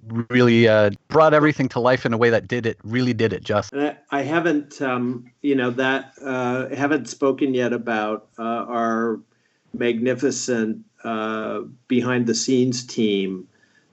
really 0.08 0.68
uh, 0.68 0.90
brought 1.08 1.34
everything 1.34 1.68
to 1.70 1.80
life 1.80 2.06
in 2.06 2.12
a 2.12 2.16
way 2.16 2.30
that 2.30 2.48
did 2.48 2.66
it 2.66 2.78
really 2.84 3.12
did 3.12 3.32
it 3.32 3.44
just. 3.44 3.74
I, 3.74 3.96
I 4.10 4.22
haven't, 4.22 4.80
um, 4.82 5.30
you 5.42 5.54
know, 5.54 5.70
that 5.70 6.12
uh, 6.22 6.68
haven't 6.74 7.08
spoken 7.08 7.54
yet 7.54 7.72
about 7.72 8.28
uh, 8.38 8.42
our 8.42 9.20
magnificent 9.74 10.84
uh, 11.04 11.60
behind 11.88 12.26
the 12.26 12.34
scenes 12.34 12.86
team. 12.86 13.46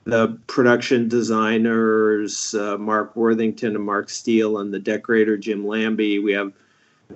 The 0.04 0.38
production 0.46 1.06
designers, 1.08 2.54
Mark 2.54 3.14
Worthington 3.14 3.76
and 3.76 3.84
Mark 3.84 4.08
Steele, 4.08 4.58
and 4.58 4.72
the 4.72 4.78
decorator 4.78 5.36
Jim 5.36 5.66
Lambie. 5.66 6.18
We 6.18 6.32
have 6.32 6.52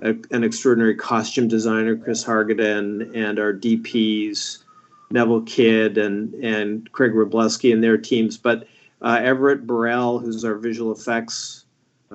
a, 0.01 0.15
an 0.31 0.43
extraordinary 0.43 0.95
costume 0.95 1.47
designer, 1.47 1.95
Chris 1.95 2.23
Hargadon, 2.23 3.15
and 3.15 3.39
our 3.39 3.53
DPs, 3.53 4.59
Neville 5.13 5.43
Kidd 5.43 5.97
and 5.97 6.33
and 6.43 6.91
Craig 6.91 7.13
Wrobleski 7.13 7.71
and 7.71 7.83
their 7.83 7.97
teams. 7.97 8.37
But 8.37 8.67
uh, 9.01 9.19
Everett 9.21 9.67
Burrell, 9.67 10.19
who's 10.19 10.43
our 10.43 10.55
visual 10.55 10.91
effects 10.91 11.65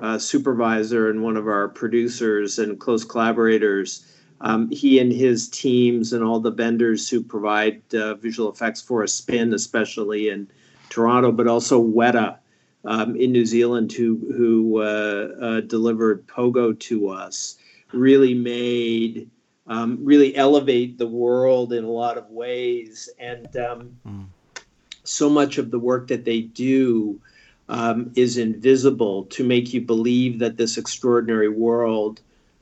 uh, 0.01 0.17
supervisor 0.17 1.09
and 1.09 1.23
one 1.23 1.37
of 1.37 1.47
our 1.47 1.69
producers 1.69 2.59
and 2.59 2.79
close 2.79 3.03
collaborators, 3.03 4.05
um, 4.41 4.69
he 4.69 4.99
and 4.99 5.11
his 5.11 5.49
teams 5.49 6.13
and 6.13 6.23
all 6.23 6.39
the 6.39 6.51
vendors 6.51 7.09
who 7.09 7.23
provide 7.23 7.81
uh, 7.95 8.15
visual 8.15 8.51
effects 8.51 8.81
for 8.81 9.03
a 9.03 9.07
spin, 9.07 9.53
especially 9.53 10.29
in 10.29 10.47
Toronto, 10.89 11.31
but 11.31 11.47
also 11.47 11.81
Weta 11.81 12.37
um, 12.85 13.15
in 13.15 13.31
New 13.31 13.45
Zealand, 13.45 13.93
who 13.93 14.17
who 14.35 14.81
uh, 14.81 15.29
uh, 15.41 15.61
delivered 15.61 16.27
Pogo 16.27 16.77
to 16.79 17.09
us 17.09 17.55
really 17.93 18.33
made 18.33 19.29
um, 19.69 19.99
really 20.01 20.35
elevate 20.35 20.97
the 20.97 21.07
world 21.07 21.71
in 21.71 21.83
a 21.85 21.89
lot 21.89 22.17
of 22.17 22.29
ways. 22.31 23.07
And 23.19 23.55
um, 23.55 24.29
so 25.03 25.29
much 25.29 25.57
of 25.57 25.71
the 25.71 25.79
work 25.79 26.07
that 26.07 26.25
they 26.25 26.41
do 26.41 27.21
um, 27.69 28.11
is 28.15 28.37
invisible 28.37 29.25
to 29.25 29.43
make 29.43 29.73
you 29.73 29.81
believe 29.81 30.39
that 30.39 30.57
this 30.57 30.77
extraordinary 30.77 31.49
world 31.49 32.19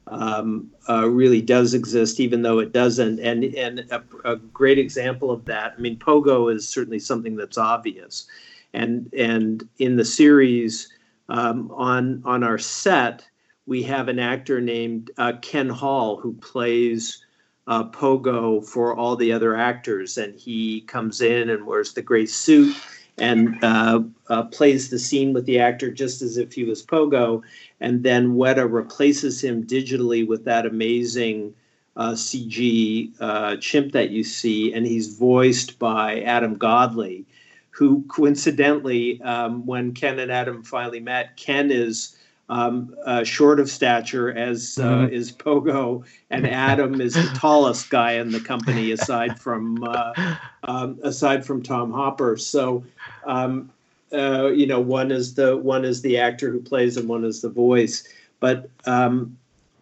um, 0.08 0.70
uh, 0.90 1.08
really 1.10 1.42
does 1.42 1.74
exist, 1.74 2.20
even 2.20 2.42
though 2.42 2.60
it 2.60 2.74
doesn't. 2.74 3.20
And 3.20 3.44
and 3.56 3.80
a, 3.92 4.04
a, 4.24 4.36
great 4.38 4.78
example 4.78 5.32
of 5.32 5.44
that, 5.46 5.76
I 5.78 5.82
mean, 5.82 5.98
Pogo 5.98 6.54
is 6.54 6.68
certainly 6.68 7.00
something 7.00 7.36
that's 7.36 7.58
obvious, 7.58 8.28
and 8.74 9.14
and 9.14 9.68
in 9.80 9.98
the 9.98 10.06
series 10.06 10.90
um, 11.30 11.72
on 11.72 12.22
on 12.26 12.44
our 12.44 12.58
set, 12.58 13.26
we 13.68 13.84
have 13.84 14.08
an 14.08 14.18
actor 14.18 14.60
named 14.60 15.12
uh, 15.18 15.34
Ken 15.42 15.70
Hall 15.70 16.18
who 16.18 16.34
plays. 16.34 17.24
Uh, 17.70 17.84
Pogo 17.84 18.66
for 18.66 18.96
all 18.96 19.18
the 19.18 19.34
other 19.34 19.54
actors, 19.54 20.18
and 20.18 20.40
he 20.40 20.80
comes 20.88 21.20
in 21.20 21.50
and 21.50 21.66
wears 21.66 21.92
the 21.92 22.02
gray 22.02 22.26
suit 22.26 22.74
and 23.18 23.62
uh, 23.64 24.02
uh, 24.30 24.44
plays 24.44 24.90
the 24.90 25.00
scene 25.00 25.34
with 25.34 25.46
the 25.46 25.60
actor 25.60 25.92
just 25.92 26.22
as 26.22 26.38
if 26.38 26.54
he 26.54 26.64
was 26.64 26.86
Pogo. 26.86 27.42
And 27.80 28.04
then 28.04 28.36
Weta 28.36 28.72
replaces 28.72 29.44
him 29.44 29.66
digitally 29.66 30.28
with 30.28 30.46
that 30.46 30.66
amazing 30.66 31.54
uh, 31.96 32.12
CG 32.12 33.12
uh, 33.20 33.58
chimp 33.58 33.92
that 33.94 34.12
you 34.12 34.24
see, 34.24 34.72
and 34.74 34.86
he's 34.86 35.18
voiced 35.18 35.80
by 35.80 36.22
Adam 36.22 36.56
Godley, 36.56 37.26
who 37.72 38.04
coincidentally, 38.08 39.20
um, 39.24 39.66
when 39.66 39.94
Ken 39.94 40.20
and 40.20 40.32
Adam 40.32 40.64
finally 40.64 41.00
met, 41.00 41.38
Ken 41.38 41.72
is 41.72 42.16
um, 42.50 42.96
uh, 43.06 43.24
short 43.24 43.60
of 43.60 43.70
stature 43.70 44.32
as 44.32 44.78
uh, 44.80 44.84
mm-hmm. 44.84 45.14
is 45.14 45.32
Pogo, 45.32 46.06
and 46.30 46.48
Adam 46.48 47.02
is 47.02 47.14
the 47.14 47.30
tallest 47.36 47.90
guy 47.90 48.14
in 48.14 48.32
the 48.32 48.40
company 48.40 48.92
aside 48.98 49.40
from 49.40 49.84
uh, 49.84 50.36
um, 50.64 50.98
aside 51.04 51.46
from 51.46 51.62
Tom 51.62 51.92
Hopper. 51.92 52.38
So, 52.38 52.84
um, 53.26 53.70
uh, 54.14 54.48
you 54.48 54.66
know, 54.66 54.80
one 54.80 55.12
is 55.12 55.34
the 55.34 55.58
one 55.58 55.84
is 55.84 56.02
the 56.02 56.18
actor 56.18 56.50
who 56.52 56.62
plays, 56.62 56.96
and 56.96 57.10
one 57.10 57.26
is 57.26 57.42
the 57.42 57.50
voice. 57.50 58.08
But 58.40 58.70
um, 58.86 59.38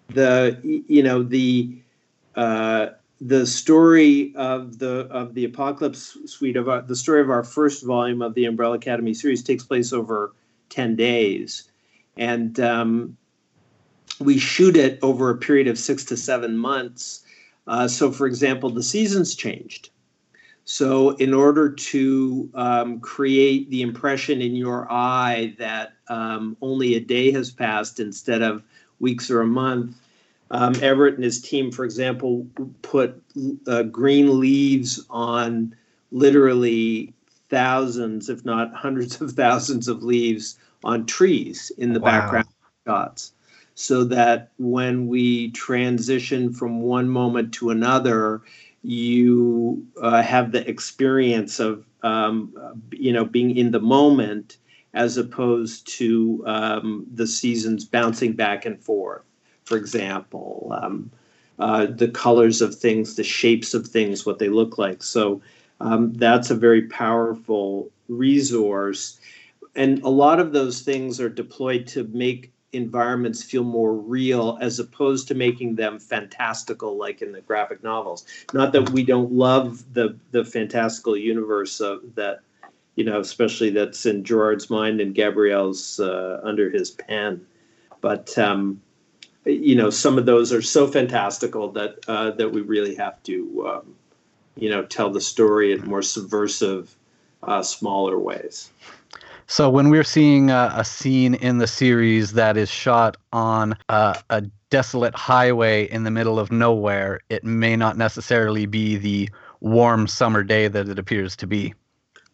the 0.10 0.60
you 0.64 1.04
know 1.04 1.22
the 1.22 1.78
uh, 2.36 2.88
the 3.22 3.46
story 3.46 4.34
of 4.36 4.80
the 4.80 5.02
of 5.12 5.36
the 5.36 5.46
Apocalypse 5.46 6.18
Suite 6.26 6.58
of 6.58 6.68
our, 6.68 6.82
the 6.82 6.96
story 6.96 7.22
of 7.22 7.30
our 7.30 7.44
first 7.44 7.86
volume 7.86 8.24
of 8.24 8.34
the 8.34 8.46
Umbrella 8.46 8.76
Academy 8.78 9.14
series 9.14 9.44
takes 9.44 9.64
place 9.64 9.94
over 9.94 10.34
ten 10.70 10.96
days 10.96 11.70
and 12.18 12.60
um, 12.60 13.18
we 14.20 14.38
shoot 14.38 14.76
it 14.76 15.00
over 15.02 15.30
a 15.30 15.38
period 15.38 15.68
of 15.68 15.78
six 15.78 16.04
to 16.06 16.18
seven 16.18 16.58
months. 16.58 17.24
Uh, 17.68 17.88
so, 17.88 18.12
for 18.12 18.28
example, 18.28 18.70
the 18.70 18.84
seasons 18.84 19.36
changed. 19.36 19.90
So, 20.66 21.12
in 21.12 21.34
order 21.34 21.70
to 21.70 22.50
um, 22.56 23.00
create 23.00 23.70
the 23.70 23.82
impression 23.82 24.42
in 24.42 24.56
your 24.56 24.92
eye 24.92 25.56
that 25.60 25.94
um, 26.08 26.58
only 26.62 26.96
a 26.96 27.00
day 27.00 27.32
has 27.32 27.52
passed 27.52 28.00
instead 28.00 28.42
of 28.42 28.64
weeks 29.00 29.30
or 29.30 29.42
a 29.42 29.48
month, 29.48 29.96
um, 30.52 30.74
Everett 30.82 31.16
and 31.16 31.24
his 31.24 31.42
team, 31.42 31.72
for 31.72 31.86
example, 31.86 32.48
put 32.82 33.22
uh, 33.68 33.84
green 33.84 34.40
leaves 34.40 35.04
on 35.10 35.76
literally 36.12 37.14
thousands, 37.50 38.30
if 38.30 38.46
not 38.46 38.74
hundreds 38.74 39.22
of 39.22 39.32
thousands 39.34 39.88
of 39.88 40.04
leaves 40.04 40.58
on 40.86 41.06
trees 41.06 41.72
in 41.78 41.94
the 41.94 42.00
wow. 42.00 42.12
background 42.12 42.48
shots 42.88 43.34
so 43.76 44.06
that 44.06 44.52
when 44.58 45.08
we 45.08 45.52
transition 45.52 46.54
from 46.54 46.82
one 46.82 47.10
moment 47.10 47.54
to 47.54 47.70
another 47.70 48.42
you 48.84 49.86
uh, 50.02 50.22
have 50.22 50.52
the 50.52 50.68
experience 50.70 51.60
of 51.60 51.86
um, 52.04 52.54
you 52.92 53.12
know 53.12 53.26
being 53.26 53.56
in 53.58 53.72
the 53.72 53.80
moment 53.80 54.58
as 54.94 55.18
opposed 55.18 55.86
to 55.88 56.42
um, 56.46 57.06
the 57.14 57.28
seasons 57.28 57.84
bouncing 57.84 58.32
back 58.32 58.66
and 58.66 58.80
forth. 58.80 59.24
For 59.66 59.76
example 59.76 60.72
um, 60.82 61.12
uh, 61.58 61.88
the 61.88 62.10
colors 62.10 62.62
of 62.62 62.76
things 62.76 63.16
the 63.16 63.24
shapes 63.24 63.74
of 63.74 63.88
things 63.88 64.26
what 64.26 64.40
they 64.40 64.50
look 64.50 64.78
like. 64.78 65.04
So 65.04 65.42
um, 65.82 66.14
that's 66.14 66.52
a 66.52 66.56
very 66.56 66.84
powerful 66.84 67.90
resource 68.08 69.20
and 69.76 70.02
a 70.04 70.10
lot 70.10 70.40
of 70.40 70.54
those 70.54 70.82
things 70.82 71.20
are 71.20 71.30
deployed 71.30 71.88
to 71.88 72.06
make 72.06 72.54
environments 72.76 73.42
feel 73.42 73.64
more 73.64 73.94
real 73.94 74.58
as 74.62 74.80
opposed 74.80 75.28
to 75.30 75.36
making 75.36 75.76
them 75.76 75.98
fantastical 75.98 76.98
like 76.98 77.22
in 77.22 77.32
the 77.32 77.42
graphic 77.42 77.84
novels. 77.84 78.26
Not 78.54 78.74
that 78.74 78.90
we 78.92 79.04
don't 79.04 79.32
love 79.32 79.94
the 79.94 80.18
the 80.32 80.44
fantastical 80.44 81.16
universe 81.16 81.80
of 81.80 82.16
that 82.16 82.40
you 82.96 83.04
know 83.04 83.20
especially 83.20 83.70
that's 83.70 84.06
in 84.06 84.24
gerard's 84.24 84.70
mind 84.70 85.02
and 85.02 85.14
gabriel's 85.14 86.00
uh, 86.00 86.40
under 86.44 86.70
his 86.70 86.92
pen. 86.92 87.46
But 88.02 88.38
um, 88.38 88.82
you 89.46 89.76
know 89.76 89.90
some 89.90 90.18
of 90.18 90.26
those 90.26 90.52
are 90.52 90.62
so 90.62 90.88
fantastical 90.88 91.72
that 91.72 91.98
uh, 92.08 92.32
that 92.32 92.52
we 92.52 92.62
really 92.62 92.96
have 92.96 93.22
to 93.24 93.68
um, 93.68 93.96
you 94.56 94.70
know 94.70 94.84
tell 94.84 95.10
the 95.10 95.22
story 95.22 95.72
in 95.72 95.86
more 95.86 96.02
subversive 96.02 96.96
uh, 97.44 97.62
smaller 97.62 98.20
ways 98.20 98.72
so 99.48 99.70
when 99.70 99.90
we're 99.90 100.04
seeing 100.04 100.50
a, 100.50 100.74
a, 100.76 100.84
scene 100.84 101.36
in 101.36 101.60
the 101.60 101.68
series 101.68 102.34
that 102.34 102.58
is 102.58 102.70
shot 102.70 103.18
on 103.32 103.78
a, 103.90 104.20
a 104.30 104.42
desolate 104.70 105.16
highway 105.16 105.90
in 105.90 106.04
the 106.04 106.12
middle 106.12 106.40
of 106.40 106.52
nowhere, 106.52 107.22
it 107.30 107.44
may 107.44 107.76
not 107.76 107.98
necessarily 107.98 108.66
be 108.66 108.98
the 108.98 109.30
warm 109.62 110.08
summer 110.08 110.44
day 110.44 110.68
that 110.68 110.90
it 110.90 110.98
appears 110.98 111.36
to 111.38 111.48
be. 111.48 111.74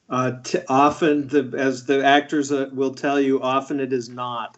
Uh, 0.09 0.33
t- 0.43 0.59
often, 0.67 1.27
the, 1.27 1.53
as 1.57 1.85
the 1.85 2.03
actors 2.03 2.51
uh, 2.51 2.69
will 2.73 2.93
tell 2.93 3.19
you, 3.19 3.41
often 3.41 3.79
it 3.79 3.93
is 3.93 4.09
not. 4.09 4.57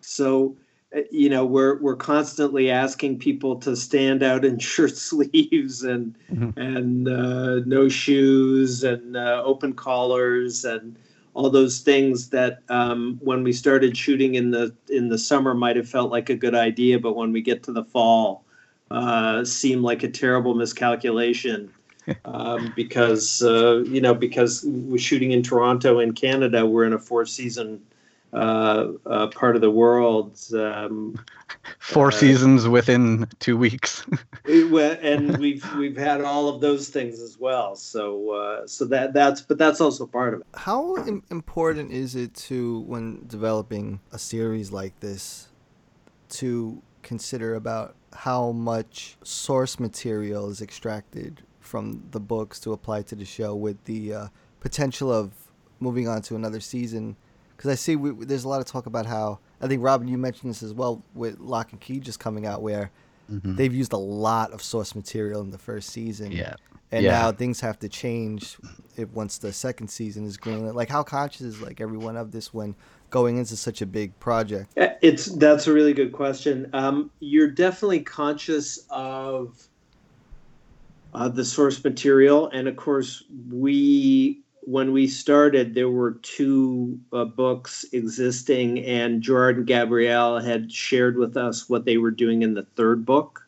So, 0.00 0.56
uh, 0.94 1.00
you 1.10 1.28
know, 1.28 1.44
we're 1.44 1.80
we're 1.80 1.96
constantly 1.96 2.70
asking 2.70 3.18
people 3.18 3.56
to 3.56 3.74
stand 3.74 4.22
out 4.22 4.44
in 4.44 4.58
shirt 4.60 4.96
sleeves 4.96 5.82
and 5.82 6.16
mm-hmm. 6.30 6.58
and 6.58 7.08
uh, 7.08 7.60
no 7.66 7.88
shoes 7.88 8.84
and 8.84 9.16
uh, 9.16 9.42
open 9.44 9.72
collars 9.72 10.64
and 10.64 10.96
all 11.34 11.50
those 11.50 11.80
things 11.80 12.30
that 12.30 12.60
um, 12.68 13.18
when 13.20 13.42
we 13.42 13.52
started 13.52 13.96
shooting 13.96 14.36
in 14.36 14.50
the 14.50 14.74
in 14.88 15.08
the 15.08 15.18
summer 15.18 15.52
might 15.52 15.76
have 15.76 15.88
felt 15.88 16.10
like 16.10 16.30
a 16.30 16.36
good 16.36 16.54
idea, 16.54 16.98
but 16.98 17.16
when 17.16 17.32
we 17.32 17.42
get 17.42 17.64
to 17.64 17.72
the 17.72 17.84
fall, 17.84 18.44
uh, 18.90 19.44
seem 19.44 19.82
like 19.82 20.02
a 20.02 20.08
terrible 20.08 20.54
miscalculation. 20.54 21.70
um, 22.26 22.70
because 22.76 23.42
uh, 23.42 23.82
you 23.86 24.00
know 24.00 24.14
because 24.14 24.64
we're 24.66 24.98
shooting 24.98 25.32
in 25.32 25.42
Toronto 25.42 26.00
in 26.00 26.12
Canada, 26.12 26.64
we're 26.66 26.84
in 26.84 26.92
a 26.92 26.98
four 26.98 27.24
season 27.24 27.80
uh, 28.34 28.92
uh, 29.06 29.26
part 29.28 29.54
of 29.54 29.62
the 29.62 29.70
world. 29.70 30.38
Um, 30.52 31.14
Four 31.78 32.08
uh, 32.08 32.10
seasons 32.10 32.66
within 32.68 33.28
two 33.38 33.56
weeks. 33.56 34.04
and 34.44 35.38
we've 35.38 35.64
we've 35.76 35.96
had 35.96 36.20
all 36.20 36.48
of 36.48 36.60
those 36.60 36.88
things 36.88 37.20
as 37.20 37.38
well. 37.38 37.76
So 37.76 38.30
uh, 38.30 38.66
so 38.66 38.84
that 38.86 39.12
that's 39.12 39.40
but 39.40 39.58
that's 39.58 39.80
also 39.80 40.06
part 40.06 40.34
of 40.34 40.40
it. 40.40 40.46
How 40.54 40.96
important 41.30 41.92
is 41.92 42.16
it 42.16 42.34
to 42.34 42.80
when 42.80 43.24
developing 43.26 44.00
a 44.12 44.18
series 44.18 44.72
like 44.72 44.98
this 45.00 45.48
to 46.30 46.82
consider 47.02 47.54
about 47.54 47.94
how 48.12 48.52
much 48.52 49.16
source 49.22 49.78
material 49.78 50.50
is 50.50 50.60
extracted 50.60 51.42
from 51.60 52.02
the 52.10 52.20
books 52.20 52.58
to 52.60 52.72
apply 52.72 53.02
to 53.02 53.14
the 53.14 53.24
show 53.24 53.54
with 53.54 53.82
the 53.84 54.12
uh, 54.12 54.28
potential 54.60 55.12
of 55.12 55.32
moving 55.80 56.08
on 56.08 56.22
to 56.22 56.34
another 56.34 56.60
season 56.60 57.16
because 57.56 57.70
I 57.70 57.74
see 57.74 57.96
we, 57.96 58.24
there's 58.24 58.44
a 58.44 58.48
lot 58.48 58.60
of 58.60 58.66
talk 58.66 58.86
about 58.86 59.06
how 59.06 59.38
I 59.60 59.68
think 59.68 59.82
Robin, 59.82 60.08
you 60.08 60.18
mentioned 60.18 60.50
this 60.50 60.62
as 60.62 60.72
well 60.72 61.02
with 61.14 61.38
Locke 61.40 61.72
and 61.72 61.80
Key 61.80 62.00
just 62.00 62.20
coming 62.20 62.46
out, 62.46 62.62
where 62.62 62.90
mm-hmm. 63.30 63.56
they've 63.56 63.74
used 63.74 63.92
a 63.92 63.98
lot 63.98 64.52
of 64.52 64.62
source 64.62 64.94
material 64.94 65.40
in 65.40 65.50
the 65.50 65.58
first 65.58 65.90
season. 65.90 66.32
Yeah. 66.32 66.54
And 66.92 67.02
yeah. 67.02 67.12
now 67.12 67.32
things 67.32 67.60
have 67.60 67.78
to 67.80 67.88
change 67.88 68.56
if 68.96 69.08
once 69.10 69.38
the 69.38 69.52
second 69.52 69.88
season 69.88 70.24
is 70.24 70.36
greenlit. 70.36 70.74
Like, 70.74 70.88
how 70.88 71.02
conscious 71.02 71.40
is 71.40 71.60
like 71.60 71.80
everyone 71.80 72.16
of 72.16 72.30
this 72.30 72.54
when 72.54 72.76
going 73.10 73.36
into 73.38 73.56
such 73.56 73.82
a 73.82 73.86
big 73.86 74.18
project? 74.20 74.72
It's 75.02 75.26
that's 75.26 75.66
a 75.66 75.72
really 75.72 75.92
good 75.92 76.12
question. 76.12 76.70
Um, 76.72 77.10
you're 77.18 77.50
definitely 77.50 78.00
conscious 78.00 78.86
of 78.90 79.66
uh, 81.14 81.28
the 81.28 81.44
source 81.44 81.82
material, 81.82 82.48
and 82.48 82.68
of 82.68 82.76
course, 82.76 83.24
we 83.50 84.43
when 84.66 84.92
we 84.92 85.06
started, 85.06 85.74
there 85.74 85.90
were 85.90 86.12
two 86.22 86.98
uh, 87.12 87.24
books 87.24 87.84
existing, 87.92 88.84
and 88.84 89.22
Gerard 89.22 89.58
and 89.58 89.66
Gabriel 89.66 90.38
had 90.38 90.72
shared 90.72 91.16
with 91.16 91.36
us 91.36 91.68
what 91.68 91.84
they 91.84 91.98
were 91.98 92.10
doing 92.10 92.42
in 92.42 92.54
the 92.54 92.64
third 92.76 93.04
book. 93.04 93.46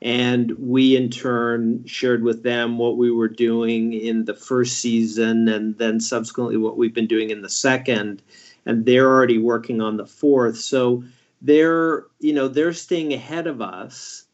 And 0.00 0.52
we, 0.58 0.96
in 0.96 1.10
turn, 1.10 1.84
shared 1.86 2.22
with 2.22 2.44
them 2.44 2.78
what 2.78 2.96
we 2.96 3.10
were 3.10 3.28
doing 3.28 3.92
in 3.92 4.24
the 4.24 4.34
first 4.34 4.78
season, 4.78 5.48
and 5.48 5.76
then 5.78 6.00
subsequently 6.00 6.56
what 6.56 6.76
we've 6.76 6.94
been 6.94 7.08
doing 7.08 7.30
in 7.30 7.42
the 7.42 7.48
second. 7.48 8.22
And 8.64 8.84
they're 8.84 9.08
already 9.08 9.38
working 9.38 9.80
on 9.80 9.96
the 9.96 10.06
fourth. 10.06 10.58
So 10.58 11.02
they're, 11.42 12.04
you 12.20 12.32
know, 12.32 12.48
they're 12.48 12.72
staying 12.72 13.12
ahead 13.12 13.46
of 13.46 13.60
us 13.60 14.26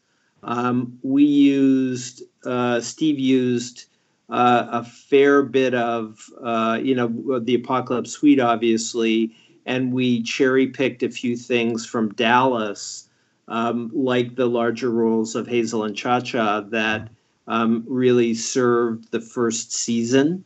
um, 0.45 0.99
we 1.01 1.23
used 1.23 2.23
uh, 2.45 2.79
Steve 2.79 3.19
used 3.19 3.85
uh, 4.29 4.67
a 4.71 4.83
fair 4.83 5.43
bit 5.43 5.73
of 5.73 6.19
uh, 6.41 6.79
you 6.81 6.95
know 6.95 7.39
the 7.39 7.55
Apocalypse 7.55 8.11
Suite, 8.11 8.39
obviously, 8.39 9.35
and 9.65 9.93
we 9.93 10.23
cherry 10.23 10.67
picked 10.67 11.03
a 11.03 11.09
few 11.09 11.37
things 11.37 11.85
from 11.85 12.13
Dallas, 12.13 13.09
um, 13.47 13.91
like 13.93 14.35
the 14.35 14.47
larger 14.47 14.89
roles 14.89 15.35
of 15.35 15.47
Hazel 15.47 15.83
and 15.83 15.95
Cha 15.95 16.19
Cha 16.19 16.61
that 16.61 17.09
um, 17.47 17.83
really 17.87 18.33
served 18.33 19.11
the 19.11 19.21
first 19.21 19.71
season. 19.71 20.43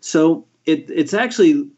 So 0.00 0.46
it, 0.64 0.90
it's 0.90 1.14
actually 1.14 1.68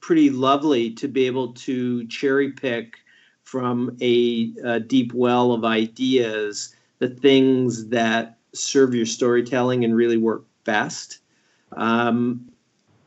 pretty 0.00 0.30
lovely 0.30 0.90
to 0.92 1.08
be 1.08 1.26
able 1.26 1.52
to 1.54 2.06
cherry 2.06 2.52
pick 2.52 2.96
from 3.42 3.96
a, 4.00 4.52
a 4.64 4.80
deep 4.80 5.12
well 5.12 5.52
of 5.52 5.64
ideas 5.64 6.74
the 6.98 7.08
things 7.08 7.88
that 7.88 8.38
serve 8.52 8.94
your 8.94 9.06
storytelling 9.06 9.84
and 9.84 9.94
really 9.96 10.16
work 10.16 10.44
best. 10.64 11.18
Um, 11.72 12.50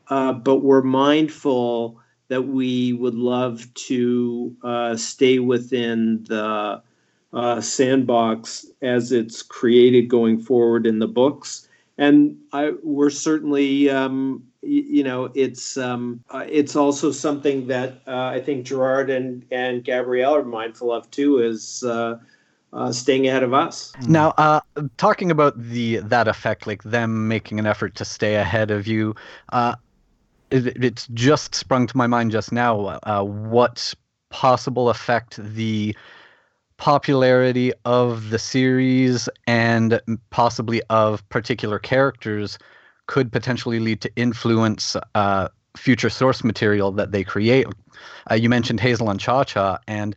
uh, 0.08 0.32
but 0.32 0.56
we're 0.58 0.82
mindful 0.82 2.00
that 2.28 2.42
we 2.42 2.92
would 2.94 3.14
love 3.14 3.72
to 3.74 4.54
uh, 4.62 4.96
stay 4.96 5.38
within 5.38 6.24
the 6.24 6.82
uh, 7.32 7.60
sandbox 7.60 8.66
as 8.82 9.12
it's 9.12 9.42
created 9.42 10.08
going 10.08 10.40
forward 10.40 10.86
in 10.86 10.98
the 10.98 11.08
books. 11.08 11.68
And 11.98 12.36
I, 12.52 12.72
we're 12.82 13.10
certainly, 13.10 13.90
um, 13.90 14.44
y- 14.62 14.84
you 14.86 15.02
know, 15.02 15.30
it's 15.34 15.76
um, 15.76 16.22
uh, 16.30 16.44
it's 16.48 16.76
also 16.76 17.10
something 17.10 17.66
that 17.68 18.02
uh, 18.06 18.26
I 18.26 18.40
think 18.40 18.66
Gerard 18.66 19.10
and 19.10 19.44
and 19.50 19.84
Gabriel 19.84 20.34
are 20.36 20.44
mindful 20.44 20.92
of 20.92 21.10
too. 21.10 21.38
Is 21.40 21.82
uh, 22.72 22.92
staying 22.92 23.26
ahead 23.26 23.42
of 23.42 23.54
us. 23.54 23.94
Now, 24.06 24.32
uh, 24.38 24.60
talking 24.96 25.30
about 25.30 25.60
the 25.60 25.96
that 25.98 26.28
effect, 26.28 26.66
like 26.66 26.82
them 26.82 27.28
making 27.28 27.58
an 27.58 27.66
effort 27.66 27.94
to 27.96 28.04
stay 28.04 28.36
ahead 28.36 28.70
of 28.70 28.86
you, 28.86 29.14
uh, 29.52 29.74
it, 30.50 30.82
it's 30.82 31.08
just 31.08 31.54
sprung 31.54 31.86
to 31.86 31.96
my 31.96 32.06
mind 32.06 32.30
just 32.30 32.52
now. 32.52 32.98
Uh, 33.02 33.24
what 33.24 33.94
possible 34.30 34.90
effect 34.90 35.36
the 35.42 35.96
popularity 36.76 37.72
of 37.84 38.30
the 38.30 38.38
series 38.38 39.28
and 39.46 40.00
possibly 40.30 40.80
of 40.90 41.28
particular 41.28 41.78
characters 41.78 42.58
could 43.06 43.32
potentially 43.32 43.80
lead 43.80 44.00
to 44.00 44.10
influence 44.16 44.96
uh, 45.14 45.48
future 45.76 46.10
source 46.10 46.44
material 46.44 46.92
that 46.92 47.10
they 47.10 47.24
create. 47.24 47.66
Uh, 48.30 48.34
you 48.34 48.48
mentioned 48.48 48.80
Hazel 48.80 49.10
and 49.10 49.18
Cha 49.18 49.44
Cha, 49.44 49.78
and 49.88 50.14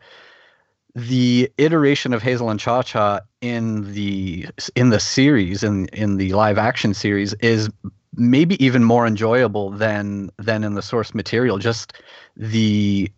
the 0.95 1.49
iteration 1.57 2.13
of 2.13 2.21
Hazel 2.21 2.49
and 2.49 2.59
Cha 2.59 2.81
Cha 2.81 3.21
in 3.41 3.93
the 3.93 4.47
in 4.75 4.89
the 4.89 4.99
series 4.99 5.63
in 5.63 5.87
in 5.87 6.17
the 6.17 6.33
live 6.33 6.57
action 6.57 6.93
series 6.93 7.33
is 7.35 7.69
maybe 8.15 8.63
even 8.63 8.83
more 8.83 9.07
enjoyable 9.07 9.69
than 9.69 10.29
than 10.37 10.63
in 10.63 10.73
the 10.73 10.81
source 10.81 11.13
material. 11.13 11.57
Just 11.57 11.93
the 12.35 13.09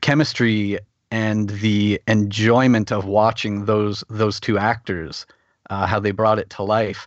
chemistry 0.00 0.78
and 1.10 1.50
the 1.50 2.00
enjoyment 2.08 2.90
of 2.90 3.04
watching 3.04 3.66
those 3.66 4.02
those 4.08 4.40
two 4.40 4.56
actors, 4.56 5.26
uh, 5.68 5.86
how 5.86 6.00
they 6.00 6.10
brought 6.10 6.38
it 6.38 6.48
to 6.50 6.62
life. 6.62 7.06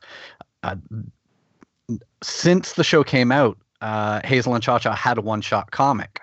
Uh, 0.62 0.76
since 2.22 2.74
the 2.74 2.84
show 2.84 3.04
came 3.04 3.32
out, 3.32 3.58
uh, 3.82 4.22
Hazel 4.24 4.54
and 4.54 4.64
Cha 4.64 4.78
Cha 4.78 4.94
had 4.96 5.18
a 5.18 5.22
one 5.22 5.42
shot 5.42 5.72
comic 5.72 6.22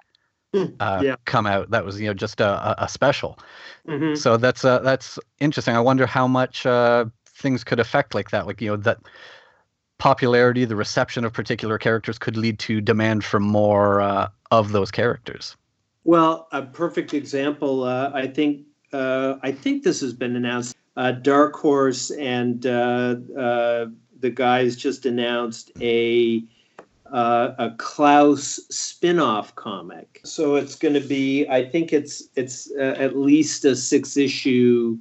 uh, 0.54 1.00
yeah. 1.02 1.16
come 1.24 1.46
out 1.46 1.70
that 1.70 1.84
was 1.84 2.00
you 2.00 2.06
know 2.06 2.14
just 2.14 2.40
a, 2.40 2.82
a- 2.82 2.88
special. 2.88 3.38
Mhm. 3.88 4.16
So 4.16 4.36
that's 4.36 4.64
uh, 4.64 4.80
that's 4.80 5.18
interesting. 5.40 5.74
I 5.74 5.80
wonder 5.80 6.06
how 6.06 6.26
much 6.26 6.66
uh, 6.66 7.06
things 7.26 7.64
could 7.64 7.80
affect 7.80 8.14
like 8.14 8.30
that. 8.30 8.46
Like 8.46 8.60
you 8.60 8.68
know 8.68 8.76
that 8.76 8.98
popularity, 9.98 10.64
the 10.64 10.76
reception 10.76 11.24
of 11.24 11.32
particular 11.32 11.78
characters 11.78 12.18
could 12.18 12.36
lead 12.36 12.58
to 12.60 12.80
demand 12.80 13.24
for 13.24 13.38
more 13.40 14.00
uh, 14.00 14.28
of 14.50 14.72
those 14.72 14.90
characters. 14.90 15.56
Well, 16.04 16.48
a 16.52 16.62
perfect 16.62 17.14
example. 17.14 17.84
Uh, 17.84 18.10
I 18.12 18.26
think 18.26 18.66
uh, 18.92 19.36
I 19.42 19.52
think 19.52 19.84
this 19.84 20.00
has 20.00 20.12
been 20.12 20.36
announced. 20.36 20.76
Uh, 20.96 21.12
Dark 21.12 21.54
Horse 21.54 22.10
and 22.10 22.66
uh, 22.66 23.16
uh, 23.38 23.86
the 24.20 24.30
guys 24.30 24.76
just 24.76 25.06
announced 25.06 25.70
a 25.80 26.44
uh, 27.12 27.54
a 27.58 27.70
Klaus 27.76 28.58
spin-off 28.70 29.54
comic. 29.54 30.20
So 30.24 30.56
it's 30.56 30.74
going 30.74 30.94
to 30.94 31.00
be. 31.00 31.46
I 31.48 31.68
think 31.68 31.92
it's 31.92 32.24
it's 32.36 32.70
uh, 32.78 32.94
at 32.98 33.16
least 33.16 33.64
a 33.64 33.76
six 33.76 34.16
issue 34.16 34.98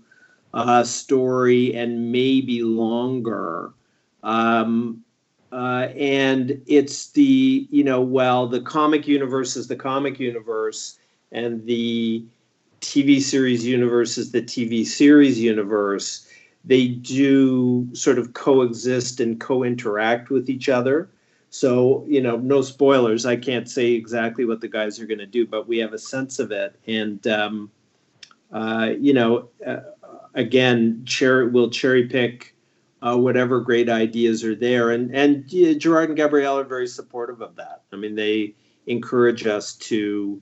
uh, 0.53 0.83
story 0.83 1.73
and 1.73 2.11
maybe 2.11 2.63
longer. 2.63 3.71
Um, 4.23 5.03
uh, 5.51 5.89
and 5.97 6.61
it's 6.67 7.11
the 7.11 7.67
you 7.71 7.83
know 7.83 8.01
well 8.01 8.47
the 8.47 8.61
comic 8.61 9.07
universe 9.07 9.55
is 9.55 9.67
the 9.67 9.75
comic 9.75 10.19
universe 10.19 10.97
and 11.31 11.65
the 11.65 12.23
tv 12.79 13.21
series 13.21 13.65
universe 13.65 14.17
is 14.17 14.31
the 14.31 14.41
tv 14.41 14.85
series 14.85 15.37
universe 15.39 16.25
they 16.63 16.87
do 16.87 17.87
sort 17.93 18.17
of 18.17 18.33
coexist 18.33 19.19
and 19.19 19.41
co-interact 19.41 20.29
with 20.29 20.49
each 20.49 20.69
other 20.69 21.09
so 21.51 22.03
you 22.07 22.21
know 22.21 22.37
no 22.37 22.61
spoilers 22.61 23.25
i 23.25 23.35
can't 23.35 23.69
say 23.69 23.91
exactly 23.91 24.45
what 24.45 24.59
the 24.59 24.67
guys 24.67 24.99
are 24.99 25.05
going 25.05 25.19
to 25.19 25.27
do 25.27 25.45
but 25.45 25.67
we 25.67 25.77
have 25.77 25.93
a 25.93 25.99
sense 25.99 26.39
of 26.39 26.51
it 26.51 26.79
and 26.87 27.27
um, 27.27 27.69
uh, 28.51 28.89
you 28.99 29.13
know 29.13 29.47
uh, 29.65 29.81
again 30.33 31.03
cherry 31.05 31.47
we'll 31.47 31.69
cherry 31.69 32.07
pick 32.07 32.55
uh, 33.01 33.17
whatever 33.17 33.59
great 33.59 33.89
ideas 33.89 34.43
are 34.43 34.55
there. 34.55 34.91
And 34.91 35.13
and 35.15 35.47
Gerard 35.79 36.09
and 36.09 36.17
Gabriel 36.17 36.59
are 36.59 36.63
very 36.63 36.87
supportive 36.87 37.41
of 37.41 37.55
that. 37.55 37.83
I 37.91 37.95
mean, 37.95 38.15
they 38.15 38.55
encourage 38.87 39.47
us 39.47 39.75
to, 39.75 40.41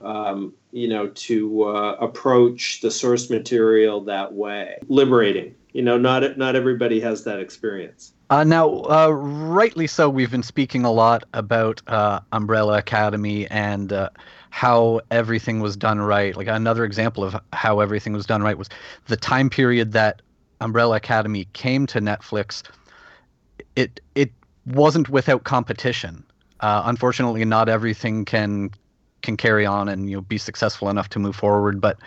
um, 0.00 0.54
you 0.72 0.88
know, 0.88 1.08
to 1.08 1.64
uh, 1.64 1.96
approach 2.00 2.80
the 2.80 2.90
source 2.90 3.30
material 3.30 4.00
that 4.02 4.32
way, 4.32 4.78
liberating. 4.88 5.54
You 5.78 5.84
know, 5.84 5.96
not 5.96 6.36
not 6.36 6.56
everybody 6.56 6.98
has 6.98 7.22
that 7.22 7.38
experience. 7.38 8.12
Uh, 8.30 8.42
now, 8.42 8.82
uh, 8.90 9.10
rightly 9.10 9.86
so, 9.86 10.10
we've 10.10 10.28
been 10.28 10.42
speaking 10.42 10.84
a 10.84 10.90
lot 10.90 11.22
about 11.34 11.80
uh, 11.86 12.18
Umbrella 12.32 12.78
Academy 12.78 13.46
and 13.46 13.92
uh, 13.92 14.10
how 14.50 15.00
everything 15.12 15.60
was 15.60 15.76
done 15.76 16.00
right. 16.00 16.36
Like 16.36 16.48
another 16.48 16.84
example 16.84 17.22
of 17.22 17.36
how 17.52 17.78
everything 17.78 18.12
was 18.12 18.26
done 18.26 18.42
right 18.42 18.58
was 18.58 18.68
the 19.06 19.16
time 19.16 19.48
period 19.48 19.92
that 19.92 20.20
Umbrella 20.60 20.96
Academy 20.96 21.46
came 21.52 21.86
to 21.86 22.00
Netflix. 22.00 22.64
It 23.76 24.00
it 24.16 24.32
wasn't 24.66 25.08
without 25.08 25.44
competition. 25.44 26.24
Uh, 26.58 26.82
unfortunately, 26.86 27.44
not 27.44 27.68
everything 27.68 28.24
can 28.24 28.72
can 29.22 29.36
carry 29.36 29.64
on 29.64 29.88
and 29.88 30.10
you 30.10 30.16
know 30.16 30.22
be 30.22 30.38
successful 30.38 30.90
enough 30.90 31.08
to 31.10 31.20
move 31.20 31.36
forward. 31.36 31.80
But 31.80 31.98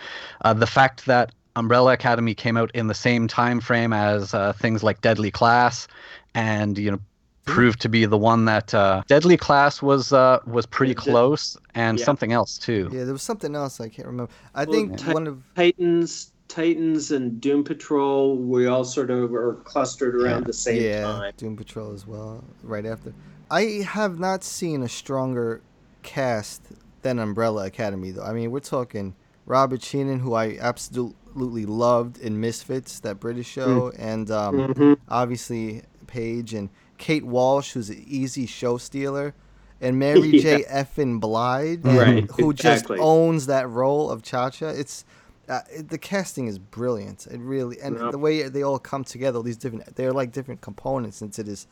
uh, 0.42 0.52
the 0.52 0.66
fact 0.66 1.06
that 1.06 1.32
Umbrella 1.56 1.92
Academy 1.92 2.34
came 2.34 2.56
out 2.56 2.70
in 2.74 2.86
the 2.86 2.94
same 2.94 3.28
time 3.28 3.60
frame 3.60 3.92
as 3.92 4.34
uh, 4.34 4.52
things 4.54 4.82
like 4.82 5.00
Deadly 5.00 5.30
Class, 5.30 5.86
and 6.34 6.78
you 6.78 6.90
know 6.90 6.98
proved 7.44 7.80
to 7.80 7.88
be 7.88 8.04
the 8.04 8.18
one 8.18 8.44
that 8.44 8.72
uh, 8.72 9.02
Deadly 9.08 9.36
Class 9.36 9.82
was 9.82 10.12
uh, 10.12 10.38
was 10.46 10.66
pretty 10.66 10.94
close, 10.94 11.56
and 11.74 11.98
yeah. 11.98 12.04
something 12.04 12.32
else 12.32 12.58
too. 12.58 12.88
Yeah, 12.92 13.04
there 13.04 13.12
was 13.12 13.22
something 13.22 13.54
else 13.54 13.80
I 13.80 13.88
can't 13.88 14.06
remember. 14.06 14.32
I 14.54 14.64
Well, 14.64 14.72
think 14.72 14.98
Ti- 14.98 15.12
one 15.12 15.26
of 15.26 15.42
Titans, 15.54 16.32
Titans, 16.48 17.10
and 17.10 17.40
Doom 17.40 17.64
Patrol. 17.64 18.36
We 18.36 18.66
all 18.66 18.84
sort 18.84 19.10
of 19.10 19.34
are 19.34 19.54
clustered 19.64 20.14
around 20.14 20.46
the 20.46 20.52
same 20.52 20.82
yeah, 20.82 21.02
time. 21.02 21.32
Doom 21.36 21.56
Patrol 21.56 21.92
as 21.92 22.06
well, 22.06 22.44
right 22.62 22.86
after. 22.86 23.12
I 23.50 23.84
have 23.86 24.18
not 24.18 24.44
seen 24.44 24.82
a 24.82 24.88
stronger 24.88 25.60
cast 26.02 26.62
than 27.02 27.18
Umbrella 27.18 27.66
Academy, 27.66 28.12
though. 28.12 28.22
I 28.22 28.32
mean, 28.32 28.50
we're 28.50 28.60
talking 28.60 29.14
Robert 29.44 29.82
Sheehan, 29.82 30.20
who 30.20 30.34
I 30.34 30.56
absolutely 30.58 31.16
loved 31.34 32.18
in 32.18 32.40
Misfits, 32.40 33.00
that 33.00 33.20
British 33.20 33.48
show, 33.48 33.92
and 33.98 34.30
um, 34.30 34.54
Mhm. 34.74 34.98
obviously 35.08 35.82
Page 36.06 36.54
and 36.54 36.68
Kate 36.98 37.24
Walsh, 37.26 37.72
who's 37.72 37.90
an 37.90 38.02
easy 38.06 38.46
show 38.46 38.76
stealer, 38.78 39.34
and 39.80 39.98
Mary 39.98 40.28
Yeah. 40.28 40.40
J. 40.58 40.64
Effin 40.64 41.20
Blige, 41.20 41.84
Right, 41.84 42.30
who 42.32 42.52
just 42.68 42.90
owns 42.90 43.46
that 43.46 43.68
role 43.68 44.10
of 44.10 44.22
Cha 44.22 44.50
Cha. 44.50 44.68
It's 44.68 45.04
uh, 45.48 45.60
it, 45.70 45.88
the 45.88 45.98
casting 45.98 46.46
is 46.46 46.58
brilliant. 46.58 47.26
It 47.26 47.40
really 47.40 47.80
and 47.80 47.98
Yep. 47.98 48.12
the 48.12 48.18
way 48.18 48.42
they 48.48 48.62
all 48.62 48.78
come 48.78 49.02
together, 49.04 49.38
all 49.38 49.42
these 49.42 49.56
different 49.56 49.96
they're 49.96 50.12
like 50.12 50.30
different 50.32 50.60
components 50.60 51.20
into 51.20 51.42
this, 51.42 51.66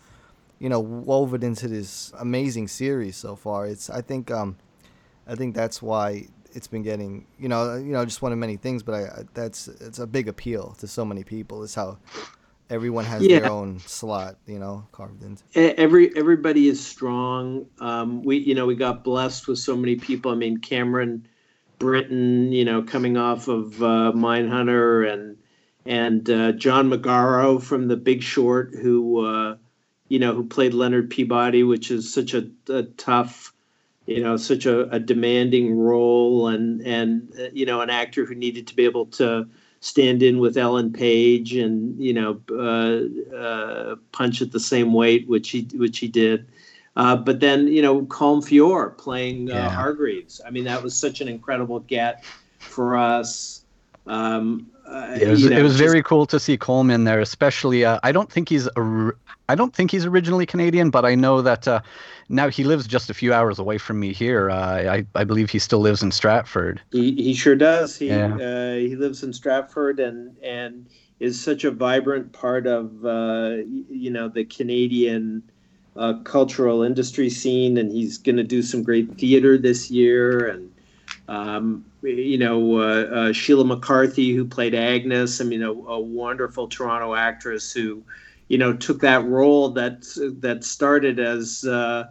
you 0.58 0.68
know, 0.68 0.80
woven 0.80 1.42
into 1.44 1.68
this 1.68 2.12
amazing 2.18 2.66
series 2.68 3.16
so 3.16 3.36
far. 3.36 3.66
It's 3.66 3.88
I 3.88 4.00
think 4.02 4.30
um, 4.30 4.56
I 5.28 5.36
think 5.36 5.54
that's 5.54 5.80
why 5.80 6.26
it's 6.52 6.66
been 6.66 6.82
getting 6.82 7.26
you 7.38 7.48
know 7.48 7.74
you 7.76 7.92
know 7.92 8.04
just 8.04 8.22
one 8.22 8.32
of 8.32 8.38
many 8.38 8.56
things, 8.56 8.82
but 8.82 8.94
I 8.94 9.02
I- 9.20 9.24
that's 9.34 9.68
it's 9.68 9.98
a 9.98 10.06
big 10.06 10.28
appeal 10.28 10.76
to 10.80 10.86
so 10.86 11.04
many 11.04 11.24
people. 11.24 11.62
Is 11.62 11.74
how 11.74 11.98
everyone 12.68 13.04
has 13.04 13.22
Yeah. 13.26 13.40
their 13.40 13.50
own 13.50 13.80
slot, 13.80 14.36
you 14.46 14.58
know, 14.58 14.86
carved 14.92 15.22
into. 15.22 15.42
Every 15.54 16.16
everybody 16.16 16.68
is 16.68 16.84
strong. 16.84 17.66
Um, 17.80 18.22
we 18.22 18.38
you 18.38 18.54
know 18.54 18.66
we 18.66 18.74
got 18.76 19.04
blessed 19.04 19.48
with 19.48 19.58
so 19.58 19.76
many 19.76 19.96
people. 19.96 20.30
I 20.30 20.34
mean 20.34 20.58
Cameron 20.58 21.26
Britton, 21.78 22.52
you 22.52 22.64
know, 22.64 22.82
coming 22.82 23.16
off 23.16 23.48
of 23.48 23.82
uh, 23.82 24.12
Mindhunter 24.14 25.10
and 25.12 25.36
and 25.86 26.28
uh, 26.28 26.52
John 26.52 26.90
Magaro 26.90 27.60
from 27.60 27.88
The 27.88 27.96
Big 27.96 28.22
Short, 28.22 28.74
who 28.74 29.24
uh, 29.24 29.56
you 30.08 30.18
know 30.18 30.34
who 30.34 30.44
played 30.44 30.74
Leonard 30.74 31.10
Peabody, 31.10 31.62
which 31.62 31.90
is 31.90 32.12
such 32.12 32.34
a, 32.34 32.48
a 32.68 32.82
tough, 32.82 33.49
you 34.10 34.22
know, 34.22 34.36
such 34.36 34.66
a, 34.66 34.88
a 34.90 34.98
demanding 34.98 35.78
role, 35.78 36.48
and 36.48 36.80
and 36.82 37.32
uh, 37.38 37.44
you 37.52 37.64
know 37.64 37.80
an 37.80 37.90
actor 37.90 38.24
who 38.24 38.34
needed 38.34 38.66
to 38.66 38.74
be 38.74 38.84
able 38.84 39.06
to 39.06 39.46
stand 39.80 40.22
in 40.22 40.38
with 40.40 40.56
Ellen 40.56 40.92
Page 40.92 41.54
and 41.54 41.98
you 41.98 42.12
know 42.12 42.40
uh, 42.50 43.34
uh, 43.36 43.96
punch 44.12 44.42
at 44.42 44.50
the 44.52 44.60
same 44.60 44.92
weight, 44.92 45.28
which 45.28 45.50
he 45.50 45.68
which 45.74 45.98
he 45.98 46.08
did. 46.08 46.46
Uh, 46.96 47.16
but 47.16 47.38
then 47.38 47.68
you 47.68 47.80
know 47.80 48.02
Colm 48.02 48.42
Feore 48.44 48.90
playing 48.98 49.50
uh, 49.50 49.54
Yeah. 49.54 49.70
Hargreaves. 49.70 50.40
I 50.44 50.50
mean 50.50 50.64
that 50.64 50.82
was 50.82 50.94
such 50.96 51.20
an 51.20 51.28
incredible 51.28 51.80
get 51.80 52.24
for 52.58 52.96
us. 52.96 53.64
Um, 54.06 54.66
uh, 54.90 55.16
It 55.20 55.28
was, 55.28 55.42
you 55.42 55.50
know, 55.50 55.58
it 55.58 55.62
was 55.62 55.72
just- 55.72 55.84
very 55.84 56.02
cool 56.02 56.26
to 56.26 56.40
see 56.40 56.56
Coleman 56.56 57.04
there, 57.04 57.20
especially. 57.20 57.84
Uh, 57.84 58.00
I 58.02 58.12
don't 58.12 58.30
think 58.30 58.48
he's 58.48 58.66
a, 58.76 59.12
I 59.48 59.54
don't 59.54 59.74
think 59.74 59.90
he's 59.90 60.04
originally 60.04 60.46
Canadian, 60.46 60.90
but 60.90 61.04
I 61.04 61.14
know 61.14 61.42
that 61.42 61.66
uh, 61.68 61.80
now 62.28 62.48
he 62.48 62.64
lives 62.64 62.86
just 62.86 63.10
a 63.10 63.14
few 63.14 63.32
hours 63.32 63.58
away 63.58 63.78
from 63.78 64.00
me 64.00 64.12
here. 64.12 64.50
Uh, 64.50 64.82
I 64.96 65.06
I 65.14 65.24
believe 65.24 65.50
he 65.50 65.58
still 65.58 65.80
lives 65.80 66.02
in 66.02 66.10
Stratford. 66.10 66.80
He, 66.92 67.12
he 67.14 67.34
sure 67.34 67.56
does. 67.56 67.96
He 67.96 68.08
Yeah. 68.08 68.34
uh, 68.34 68.74
he 68.74 68.96
lives 68.96 69.22
in 69.22 69.32
Stratford 69.32 70.00
and 70.00 70.36
and 70.42 70.88
is 71.18 71.38
such 71.40 71.64
a 71.64 71.70
vibrant 71.70 72.32
part 72.32 72.66
of 72.66 73.04
uh, 73.04 73.56
you 73.88 74.10
know 74.10 74.28
the 74.28 74.44
Canadian 74.44 75.42
uh, 75.96 76.14
cultural 76.24 76.82
industry 76.82 77.28
scene, 77.30 77.76
and 77.76 77.90
he's 77.92 78.18
going 78.18 78.36
to 78.36 78.44
do 78.44 78.62
some 78.62 78.82
great 78.82 79.18
theater 79.18 79.58
this 79.58 79.90
year. 79.90 80.46
And 80.46 80.70
um, 81.28 81.84
you 82.02 82.38
know 82.38 82.78
uh, 82.78 83.02
uh, 83.04 83.32
Sheila 83.32 83.64
McCarthy, 83.64 84.34
who 84.34 84.44
played 84.44 84.74
Agnes. 84.74 85.40
I 85.40 85.44
mean, 85.44 85.62
a, 85.62 85.70
a 85.72 86.00
wonderful 86.00 86.68
Toronto 86.68 87.14
actress 87.14 87.72
who 87.72 88.02
you 88.48 88.58
know 88.58 88.72
took 88.74 89.00
that 89.00 89.24
role 89.26 89.70
that 89.70 90.02
that 90.40 90.64
started 90.64 91.18
as 91.18 91.64
uh, 91.64 92.04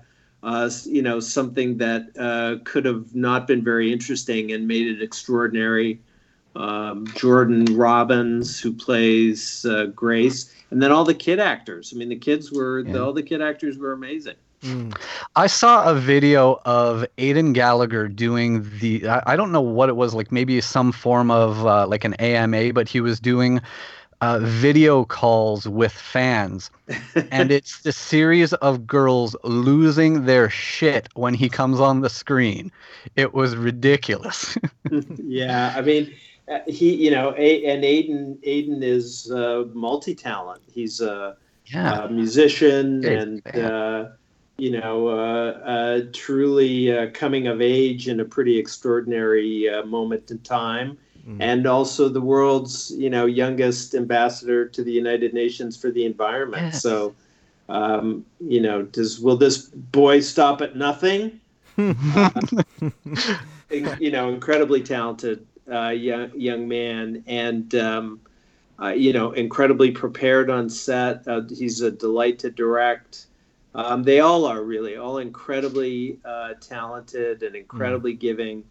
uh, 0.44 0.70
you 0.86 1.02
know 1.02 1.20
something 1.20 1.78
that 1.78 2.08
uh, 2.20 2.64
could 2.66 2.86
have 2.86 3.16
not 3.16 3.48
been 3.48 3.64
very 3.64 3.92
interesting 3.92 4.52
and 4.52 4.68
made 4.68 4.88
it 4.88 5.02
extraordinary. 5.02 6.02
Um, 6.56 7.06
Jordan 7.16 7.66
Robbins, 7.78 8.60
who 8.60 8.74
plays 8.74 9.66
uh, 9.70 9.86
Grace, 9.88 10.54
and 10.72 10.82
then 10.82 10.92
all 10.92 11.06
the 11.06 11.14
kid 11.14 11.40
actors. 11.40 11.92
I 11.94 11.98
mean, 11.98 12.10
the 12.10 12.16
kids 12.18 12.52
were 12.52 12.86
Yeah. 12.86 13.02
all 13.02 13.14
the 13.14 13.24
kid 13.24 13.42
actors 13.42 13.78
were 13.78 13.92
amazing. 13.94 14.36
Mm. 14.62 14.98
I 15.36 15.48
saw 15.48 15.90
a 15.90 15.96
video 15.96 16.60
of 16.66 17.06
Aidan 17.18 17.54
Gallagher 17.54 18.08
doing 18.08 18.70
the. 18.80 19.08
I, 19.08 19.34
I 19.34 19.36
don't 19.36 19.52
know 19.52 19.62
what 19.62 19.90
it 19.90 19.96
was 19.96 20.14
like. 20.14 20.32
Maybe 20.32 20.60
some 20.62 20.92
form 20.92 21.32
of 21.32 21.66
uh, 21.66 21.88
like 21.88 22.04
an 22.04 22.14
AMA, 22.16 22.74
but 22.74 22.90
he 22.90 23.00
was 23.00 23.20
doing 23.20 23.62
uh, 24.22 24.40
video 24.42 25.06
calls 25.06 25.68
with 25.68 25.94
fans, 25.94 26.72
and 27.32 27.52
it's 27.52 27.82
the 27.82 27.94
series 27.94 28.54
of 28.54 28.86
girls 28.86 29.36
losing 29.44 30.26
their 30.26 30.50
shit 30.50 31.08
when 31.16 31.34
he 31.34 31.48
comes 31.48 31.80
on 31.80 32.02
the 32.02 32.10
screen. 32.10 32.72
It 33.16 33.34
was 33.34 33.56
ridiculous. 33.56 34.58
yeah, 35.18 35.74
I 35.76 35.82
mean, 35.82 36.14
uh, 36.50 36.60
he, 36.68 36.96
you 36.96 37.12
know, 37.12 37.34
a, 37.38 37.66
and 37.66 37.86
Aidan, 37.86 38.40
Aidan 38.44 38.84
is 38.84 39.32
uh, 39.32 39.66
multi-talent. 39.74 40.62
He's 40.70 41.00
a, 41.00 41.38
yeah. 41.66 42.04
a 42.04 42.10
musician 42.10 43.06
and, 43.06 43.56
uh, 43.56 44.10
you 44.60 44.72
know, 44.72 45.08
uh, 45.08 45.52
uh, 45.66 46.02
truly 46.12 46.96
uh, 46.96 47.10
coming 47.14 47.48
of 47.48 47.62
age 47.62 48.08
in 48.08 48.20
a 48.20 48.26
pretty 48.26 48.58
extraordinary 48.58 49.70
uh, 49.70 49.84
moment 49.86 50.32
in 50.32 50.40
time. 50.40 50.98
Mm. 51.28 51.38
And 51.40 51.68
also 51.68 52.10
the 52.10 52.22
world's, 52.22 52.92
you 52.92 53.10
know, 53.10 53.26
youngest 53.26 53.96
ambassador 53.96 54.68
to 54.68 54.84
the 54.84 54.92
United 54.92 55.34
Nations 55.34 55.78
for 55.78 55.92
the 55.92 56.06
environment. 56.06 56.74
Yes. 56.74 56.82
So, 56.82 57.16
um, 57.70 58.26
you 58.40 58.62
know, 58.62 58.84
does 58.84 59.20
will 59.20 59.38
this 59.38 59.66
boy 59.68 60.20
stop 60.20 60.62
at 60.62 60.76
nothing? 60.76 61.40
in- 61.78 61.96
you 64.00 64.12
know, 64.12 64.30
incredibly 64.30 64.82
talented 64.82 65.46
uh, 65.72 65.90
young 65.90 66.32
young 66.36 66.68
man, 66.68 67.24
and 67.28 67.76
um, 67.76 68.20
uh, 68.82 68.90
you 68.90 69.14
know, 69.14 69.32
incredibly 69.32 69.92
prepared 69.92 70.50
on 70.50 70.70
set. 70.70 71.28
Uh, 71.28 71.42
he's 71.50 71.82
a 71.82 71.92
delight 71.92 72.40
to 72.40 72.50
direct. 72.50 73.28
Um, 73.76 74.04
they 74.04 74.20
all 74.20 74.46
are 74.46 74.64
really 74.64 74.98
all 74.98 75.20
incredibly 75.20 76.20
uh, 76.26 76.54
talented 76.60 77.44
and 77.44 77.56
incredibly 77.56 78.14
giving 78.14 78.64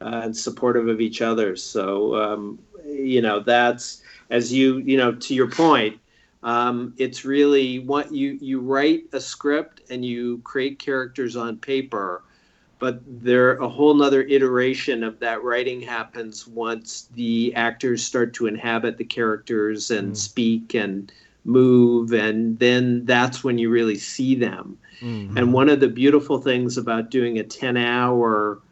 uh, 0.00 0.22
and 0.24 0.36
supportive 0.36 0.88
of 0.88 1.00
each 1.00 1.22
other. 1.22 1.56
So 1.56 2.14
um, 2.16 2.58
you 2.86 3.22
know, 3.22 3.40
that's 3.40 4.02
as 4.30 4.52
you 4.52 4.78
you 4.78 4.96
know 4.96 5.12
to 5.14 5.34
your 5.34 5.50
point. 5.50 5.98
Um, 6.42 6.94
it's 6.98 7.24
really 7.24 7.80
what 7.80 8.12
you 8.12 8.38
you 8.40 8.60
write 8.60 9.04
a 9.12 9.20
script 9.20 9.82
and 9.90 10.04
you 10.04 10.38
create 10.44 10.78
characters 10.78 11.34
on 11.36 11.56
paper 11.58 12.22
but 12.78 13.00
there 13.06 13.56
a 13.56 13.68
whole 13.68 13.94
nother 13.94 14.22
iteration 14.22 15.02
of 15.02 15.18
that 15.20 15.42
writing 15.42 15.80
happens 15.80 16.46
once 16.46 17.08
the 17.14 17.54
actors 17.54 18.04
start 18.04 18.34
to 18.34 18.46
inhabit 18.46 18.98
the 18.98 19.04
characters 19.04 19.90
and 19.90 20.12
Mm. 20.12 20.16
speak 20.16 20.74
and 20.74 21.12
move 21.46 22.12
and 22.12 22.58
then 22.58 23.04
that's 23.04 23.42
when 23.44 23.58
you 23.58 23.70
really 23.70 23.96
see 23.96 24.34
them 24.34 24.78
Mm. 25.02 25.36
and 25.36 25.52
one 25.52 25.68
of 25.68 25.80
the 25.80 25.88
beautiful 25.88 26.38
things 26.40 26.78
about 26.78 27.10
doing 27.10 27.38
a 27.38 27.44
10 27.44 27.76
hour 27.76 28.62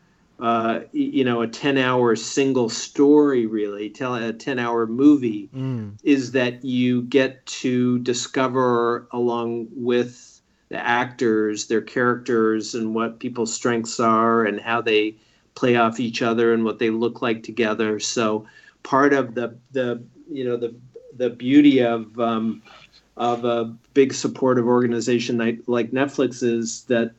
uh, 0.41 0.81
you 0.93 1.23
know 1.23 1.43
a 1.43 1.47
10 1.47 1.77
hour 1.77 2.17
single 2.17 2.71
story 2.71 3.45
really 3.47 3.91
tell 3.91 4.15
a 4.15 4.33
10 4.33 4.59
hour 4.59 4.87
movie 4.87 5.51
Mm. 5.55 5.93
is 6.03 6.33
that 6.33 6.65
you 6.65 7.03
get 7.03 7.45
to 7.47 7.99
discover 7.99 9.07
along 9.13 9.69
with 9.77 10.41
the 10.71 10.79
actors 10.79 11.67
their 11.67 11.83
characters 11.83 12.75
and 12.75 12.95
what 12.95 13.21
people's 13.21 13.53
strengths 13.53 14.01
are 14.01 14.45
and 14.47 14.59
how 14.61 14.81
they 14.81 15.15
play 15.55 15.77
off 15.77 16.01
each 16.01 16.23
other 16.23 16.55
and 16.55 16.65
what 16.65 16.79
they 16.79 16.91
look 16.91 17.21
like 17.21 17.43
together 17.43 18.01
so 18.01 18.47
part 18.83 19.13
of 19.13 19.35
the 19.35 19.55
the 19.73 20.03
you 20.33 20.43
know 20.45 20.57
the 20.57 20.75
the 21.17 21.31
beauty 21.31 21.81
of 21.81 22.19
um, 22.19 22.63
of 23.17 23.45
a 23.45 23.67
big 23.95 24.13
supportive 24.13 24.67
organization 24.67 25.39
like, 25.39 25.91
Netflix 25.91 26.43
is 26.43 26.83
that 26.85 27.13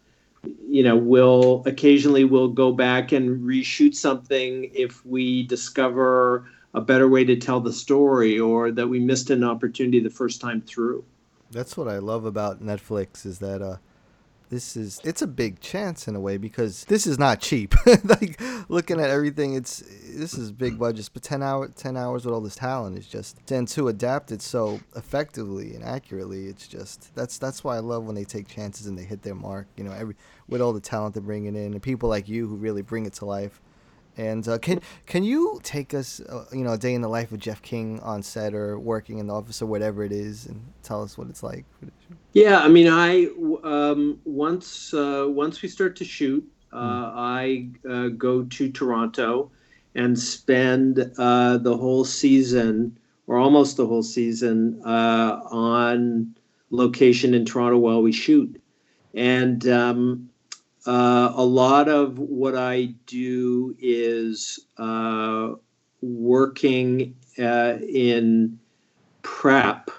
you 0.67 0.83
know 0.83 0.95
we'll 0.95 1.63
occasionally 1.65 2.23
we'll 2.23 2.49
go 2.49 2.71
back 2.71 3.11
and 3.11 3.41
reshoot 3.41 3.95
something 3.95 4.69
if 4.73 5.05
we 5.05 5.43
discover 5.43 6.45
a 6.73 6.81
better 6.81 7.07
way 7.07 7.23
to 7.23 7.35
tell 7.35 7.61
the 7.61 7.71
story 7.71 8.37
or 8.37 8.71
that 8.71 8.87
we 8.87 8.99
missed 8.99 9.29
an 9.29 9.43
opportunity 9.43 9.99
the 9.99 10.09
first 10.09 10.41
time 10.41 10.61
through. 10.61 11.03
That's 11.51 11.77
what 11.77 11.87
I 11.87 11.99
love 11.99 12.25
about 12.25 12.61
Netflix 12.61 13.25
is 13.25 13.39
that 13.39 13.61
uh 13.61 13.77
this 14.49 14.77
is 14.77 14.99
it's 15.03 15.21
a 15.21 15.27
big 15.27 15.59
chance 15.59 16.07
in 16.07 16.15
a 16.15 16.19
way 16.19 16.37
because 16.37 16.85
this 16.85 17.07
is 17.07 17.17
not 17.17 17.39
cheap. 17.39 17.73
like 18.03 18.41
looking 18.69 18.99
at 18.99 19.09
everything 19.09 19.55
it's 19.55 19.79
this 19.79 20.33
is 20.33 20.51
big 20.51 20.73
mm. 20.73 20.79
budgets, 20.79 21.09
but 21.09 21.23
10 21.23 21.41
hour 21.41 21.67
10 21.67 21.97
hours 21.97 22.25
with 22.25 22.33
all 22.33 22.41
this 22.41 22.55
talent 22.55 22.97
is 22.97 23.07
just 23.07 23.39
and 23.51 23.67
to 23.69 23.87
adapt 23.87 24.31
it 24.31 24.41
so 24.41 24.79
effectively 24.95 25.75
and 25.75 25.83
accurately, 25.83 26.47
it's 26.47 26.67
just 26.67 27.13
that's 27.15 27.37
that's 27.37 27.63
why 27.63 27.75
I 27.75 27.79
love 27.79 28.03
when 28.03 28.15
they 28.15 28.25
take 28.25 28.47
chances 28.47 28.87
and 28.87 28.97
they 28.97 29.03
hit 29.03 29.21
their 29.21 29.35
mark, 29.35 29.67
you 29.75 29.83
know, 29.83 29.91
every 29.91 30.15
with 30.47 30.61
all 30.61 30.73
the 30.73 30.79
talent 30.79 31.15
they're 31.15 31.23
bringing 31.23 31.55
in 31.55 31.73
and 31.73 31.81
people 31.81 32.09
like 32.09 32.27
you 32.27 32.47
who 32.47 32.55
really 32.55 32.81
bring 32.81 33.05
it 33.05 33.13
to 33.13 33.25
life. 33.25 33.61
And 34.17 34.47
uh, 34.47 34.57
can 34.59 34.79
can 35.05 35.23
you 35.23 35.59
take 35.63 35.93
us, 35.93 36.21
uh, 36.21 36.45
you 36.53 36.63
know, 36.63 36.73
a 36.73 36.77
day 36.77 36.93
in 36.93 37.01
the 37.01 37.09
life 37.09 37.31
of 37.31 37.39
Jeff 37.39 37.61
King 37.61 37.99
on 37.99 38.23
set 38.23 38.53
or 38.53 38.79
working 38.79 39.17
in 39.17 39.27
the 39.27 39.33
office 39.33 39.61
or 39.61 39.65
whatever 39.65 40.03
it 40.03 40.11
is, 40.11 40.45
and 40.45 40.61
tell 40.83 41.03
us 41.03 41.17
what 41.17 41.29
it's 41.29 41.43
like? 41.43 41.65
Yeah, 42.33 42.59
I 42.59 42.69
mean, 42.69 42.87
I 42.87 43.27
um, 43.63 44.19
once 44.23 44.93
uh, 44.93 45.25
once 45.27 45.61
we 45.61 45.67
start 45.67 45.95
to 45.97 46.05
shoot, 46.05 46.47
uh, 46.71 47.11
I 47.13 47.67
uh, 47.89 48.07
go 48.09 48.43
to 48.43 48.71
Toronto 48.71 49.51
and 49.95 50.17
spend 50.17 51.11
uh, 51.17 51.57
the 51.57 51.75
whole 51.75 52.05
season, 52.05 52.97
or 53.27 53.37
almost 53.37 53.77
the 53.77 53.87
whole 53.87 54.03
season, 54.03 54.81
uh, 54.85 55.39
on 55.49 56.35
location 56.69 57.33
in 57.33 57.45
Toronto 57.45 57.77
while 57.77 58.01
we 58.01 58.11
shoot. 58.11 58.61
And 59.13 59.67
um, 59.69 60.29
uh, 60.85 61.33
a 61.35 61.43
lot 61.43 61.89
of 61.89 62.19
what 62.19 62.55
I 62.55 62.93
do 63.07 63.75
is 63.79 64.59
uh, 64.77 65.53
working 66.01 67.15
uh, 67.39 67.77
in 67.87 68.59
prep 69.23 69.89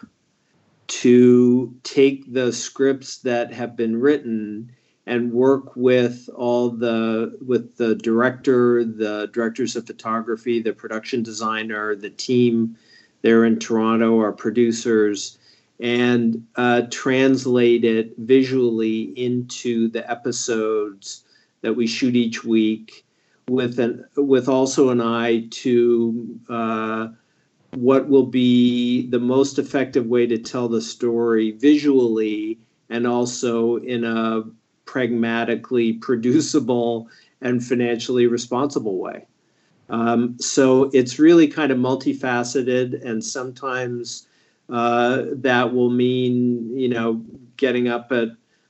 to 0.86 1.74
take 1.82 2.32
the 2.32 2.52
scripts 2.52 3.18
that 3.18 3.52
have 3.52 3.76
been 3.76 4.00
written 4.00 4.70
and 5.06 5.32
work 5.32 5.74
with 5.76 6.28
all 6.34 6.70
the 6.70 7.36
with 7.44 7.76
the 7.76 7.94
director 7.96 8.84
the 8.84 9.28
directors 9.32 9.76
of 9.76 9.86
photography 9.86 10.60
the 10.60 10.72
production 10.72 11.22
designer 11.22 11.94
the 11.94 12.10
team 12.10 12.76
there 13.22 13.44
in 13.44 13.58
toronto 13.58 14.18
our 14.18 14.32
producers 14.32 15.35
and 15.80 16.46
uh, 16.56 16.82
translate 16.90 17.84
it 17.84 18.14
visually 18.18 19.12
into 19.16 19.88
the 19.88 20.08
episodes 20.10 21.24
that 21.60 21.74
we 21.74 21.86
shoot 21.86 22.16
each 22.16 22.44
week 22.44 23.04
with 23.48 23.78
an 23.78 24.04
with 24.16 24.48
also 24.48 24.88
an 24.90 25.00
eye 25.00 25.46
to 25.50 26.38
uh, 26.48 27.08
what 27.74 28.08
will 28.08 28.26
be 28.26 29.06
the 29.08 29.18
most 29.18 29.58
effective 29.58 30.06
way 30.06 30.26
to 30.26 30.38
tell 30.38 30.68
the 30.68 30.80
story 30.80 31.52
visually 31.52 32.58
and 32.88 33.06
also 33.06 33.76
in 33.76 34.04
a 34.04 34.42
pragmatically 34.84 35.94
producible 35.94 37.08
and 37.40 37.62
financially 37.62 38.26
responsible 38.26 38.98
way. 38.98 39.26
Um, 39.88 40.36
so 40.40 40.84
it's 40.92 41.18
really 41.18 41.46
kind 41.46 41.70
of 41.70 41.78
multifaceted, 41.78 43.04
and 43.04 43.22
sometimes 43.22 44.25
uh, 44.68 45.24
that 45.32 45.74
will 45.74 45.90
mean, 45.90 46.76
you 46.76 46.88
know, 46.88 47.24
getting 47.56 47.88
up 47.88 48.12
at 48.12 48.28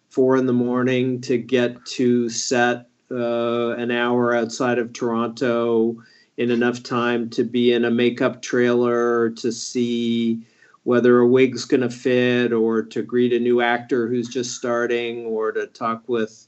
four 0.08 0.36
in 0.36 0.46
the 0.46 0.52
morning 0.52 1.20
to 1.22 1.38
get 1.38 1.84
to 1.84 2.28
set 2.28 2.88
uh, 3.10 3.70
an 3.70 3.90
hour 3.90 4.34
outside 4.34 4.78
of 4.78 4.92
Toronto 4.92 5.96
in 6.36 6.50
enough 6.50 6.82
time 6.82 7.30
to 7.30 7.44
be 7.44 7.72
in 7.72 7.84
a 7.84 7.90
makeup 7.90 8.42
trailer 8.42 9.30
to 9.30 9.50
see 9.50 10.42
whether 10.82 11.18
a 11.18 11.26
wig's 11.26 11.64
going 11.64 11.80
to 11.80 11.90
fit 11.90 12.52
or 12.52 12.82
to 12.82 13.02
greet 13.02 13.32
a 13.32 13.40
new 13.40 13.60
actor 13.60 14.06
who's 14.06 14.28
just 14.28 14.54
starting 14.54 15.26
or 15.26 15.50
to 15.50 15.66
talk 15.66 16.02
with 16.08 16.46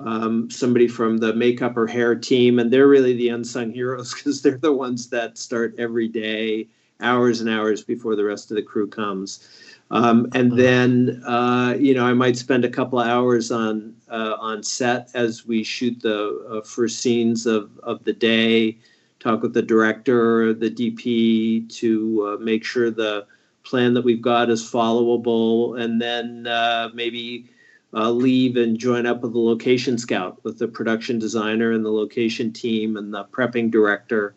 um, 0.00 0.50
somebody 0.50 0.88
from 0.88 1.18
the 1.18 1.34
makeup 1.34 1.76
or 1.76 1.86
hair 1.86 2.14
team. 2.14 2.58
And 2.58 2.72
they're 2.72 2.88
really 2.88 3.14
the 3.14 3.28
unsung 3.28 3.72
heroes 3.72 4.14
because 4.16 4.42
they're 4.42 4.56
the 4.56 4.72
ones 4.72 5.10
that 5.10 5.36
start 5.36 5.74
every 5.78 6.08
day, 6.08 6.68
hours 7.00 7.40
and 7.40 7.48
hours 7.48 7.82
before 7.82 8.16
the 8.16 8.24
rest 8.24 8.50
of 8.50 8.56
the 8.56 8.62
crew 8.62 8.86
comes. 8.86 9.48
Um, 9.90 10.28
and 10.34 10.52
then, 10.52 11.22
uh, 11.26 11.74
you 11.78 11.94
know, 11.94 12.04
I 12.04 12.12
might 12.12 12.36
spend 12.36 12.64
a 12.64 12.68
couple 12.68 12.98
hours 12.98 13.50
on 13.50 13.94
uh, 14.10 14.36
on 14.38 14.62
set 14.62 15.10
as 15.14 15.46
we 15.46 15.62
shoot 15.62 16.00
the 16.00 16.46
uh, 16.50 16.60
first 16.62 17.00
scenes 17.00 17.46
of, 17.46 17.70
of 17.82 18.04
the 18.04 18.12
day, 18.12 18.78
talk 19.18 19.42
with 19.42 19.54
the 19.54 19.62
director, 19.62 20.52
the 20.52 20.70
DP 20.70 21.68
to 21.76 22.26
uh, 22.26 22.42
make 22.42 22.64
sure 22.64 22.90
the 22.90 23.26
plan 23.64 23.94
that 23.94 24.04
we've 24.04 24.22
got 24.22 24.50
is 24.50 24.62
followable, 24.62 25.80
and 25.80 26.00
then 26.00 26.46
uh, 26.46 26.88
maybe 26.94 27.46
uh, 27.94 28.10
leave 28.10 28.56
and 28.56 28.78
join 28.78 29.06
up 29.06 29.22
with 29.22 29.32
the 29.32 29.38
location 29.38 29.96
scout, 29.96 30.42
with 30.42 30.58
the 30.58 30.68
production 30.68 31.18
designer 31.18 31.72
and 31.72 31.84
the 31.84 31.90
location 31.90 32.52
team 32.52 32.96
and 32.96 33.12
the 33.12 33.24
prepping 33.24 33.70
director 33.70 34.34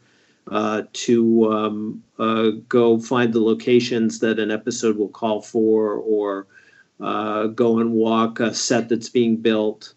uh, 0.50 0.84
to 0.94 1.52
um, 1.52 2.04
uh, 2.20 2.52
go 2.68 3.00
find 3.00 3.34
the 3.34 3.42
locations 3.42 4.20
that 4.20 4.40
an 4.40 4.52
episode 4.52 4.98
will 4.98 5.10
call 5.10 5.42
for 5.42 5.96
or 5.96 6.48
uh, 7.00 7.48
go 7.48 7.80
and 7.80 7.92
walk 7.92 8.40
a 8.40 8.54
set 8.54 8.90
that's 8.90 9.10
being 9.10 9.38
built. 9.38 9.94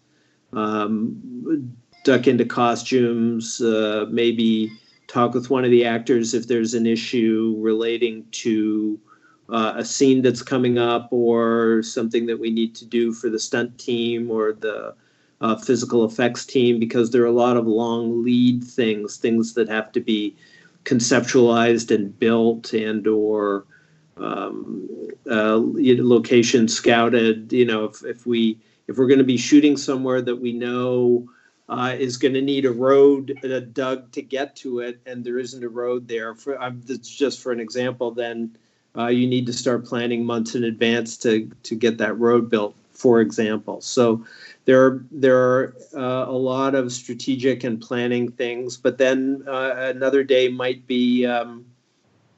Um, 0.53 1.75
duck 2.03 2.27
into 2.27 2.45
costumes, 2.45 3.61
uh, 3.61 4.05
maybe 4.09 4.71
talk 5.07 5.33
with 5.33 5.49
one 5.49 5.65
of 5.65 5.71
the 5.71 5.85
actors 5.85 6.33
if 6.33 6.47
there's 6.47 6.73
an 6.73 6.85
issue 6.85 7.55
relating 7.57 8.25
to 8.31 8.99
uh, 9.49 9.73
a 9.75 9.85
scene 9.85 10.21
that's 10.21 10.41
coming 10.41 10.77
up 10.77 11.07
or 11.11 11.81
something 11.83 12.25
that 12.25 12.39
we 12.39 12.49
need 12.49 12.73
to 12.75 12.85
do 12.85 13.11
for 13.11 13.29
the 13.29 13.39
stunt 13.39 13.77
team 13.77 14.31
or 14.31 14.53
the 14.53 14.95
uh, 15.45 15.55
physical 15.55 16.03
effects 16.03 16.43
team 16.43 16.79
because 16.79 17.11
there 17.11 17.21
are 17.21 17.27
a 17.27 17.41
lot 17.45 17.55
of 17.55 17.67
long 17.67 18.23
lead 18.23 18.63
things 18.63 19.17
things 19.17 19.53
that 19.53 19.69
have 19.69 19.91
to 19.91 19.99
be 19.99 20.35
conceptualized 20.85 21.93
and 21.93 22.17
built 22.19 22.73
and 22.73 23.05
or 23.07 23.65
um, 24.17 24.89
uh, 25.29 25.59
location 25.59 26.67
scouted 26.67 27.53
you 27.53 27.65
know 27.65 27.85
if, 27.85 28.03
if 28.03 28.25
we 28.25 28.57
if 28.87 28.97
we're 28.97 29.07
going 29.07 29.19
to 29.19 29.23
be 29.35 29.37
shooting 29.37 29.77
somewhere 29.77 30.21
that 30.21 30.37
we 30.37 30.51
know 30.51 31.27
uh, 31.69 31.95
is 31.97 32.17
going 32.17 32.33
to 32.33 32.41
need 32.41 32.65
a 32.65 32.71
road 32.71 33.37
uh, 33.43 33.59
dug 33.59 34.11
to 34.11 34.23
get 34.23 34.55
to 34.55 34.79
it 34.79 34.99
and 35.05 35.23
there 35.23 35.37
isn't 35.37 35.63
a 35.63 35.69
road 35.69 36.07
there 36.07 36.33
for 36.33 36.57
that's 36.85 37.09
just 37.09 37.39
for 37.39 37.51
an 37.51 37.59
example 37.59 38.09
then 38.09 38.57
uh, 38.97 39.07
you 39.07 39.27
need 39.27 39.45
to 39.45 39.53
start 39.53 39.85
planning 39.85 40.25
months 40.25 40.55
in 40.55 40.63
advance 40.63 41.17
to 41.17 41.49
to 41.63 41.75
get 41.75 41.97
that 41.97 42.17
road 42.17 42.49
built, 42.49 42.75
for 42.91 43.19
example. 43.21 43.81
So 43.81 44.25
there 44.65 44.83
are, 44.83 45.05
there 45.11 45.37
are 45.37 45.75
uh, 45.95 46.29
a 46.29 46.37
lot 46.37 46.75
of 46.75 46.91
strategic 46.91 47.63
and 47.63 47.79
planning 47.79 48.31
things, 48.31 48.77
but 48.77 48.97
then 48.97 49.43
uh, 49.47 49.91
another 49.95 50.23
day 50.23 50.49
might 50.49 50.85
be. 50.87 51.25
Um, 51.25 51.65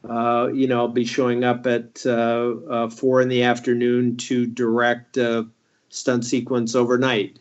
uh, 0.08 0.48
you 0.54 0.68
know, 0.68 0.78
I'll 0.78 0.88
be 0.88 1.04
showing 1.04 1.44
up 1.44 1.68
at 1.68 2.06
uh, 2.06 2.88
four 2.90 3.20
in 3.22 3.28
the 3.28 3.44
afternoon 3.44 4.16
to 4.18 4.46
direct 4.46 5.18
a 5.18 5.46
stunt 5.90 6.24
sequence 6.24 6.76
overnight, 6.76 7.40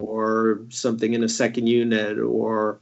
or 0.00 0.60
something 0.70 1.14
in 1.14 1.22
a 1.22 1.28
second 1.28 1.66
unit, 1.68 2.18
or 2.18 2.80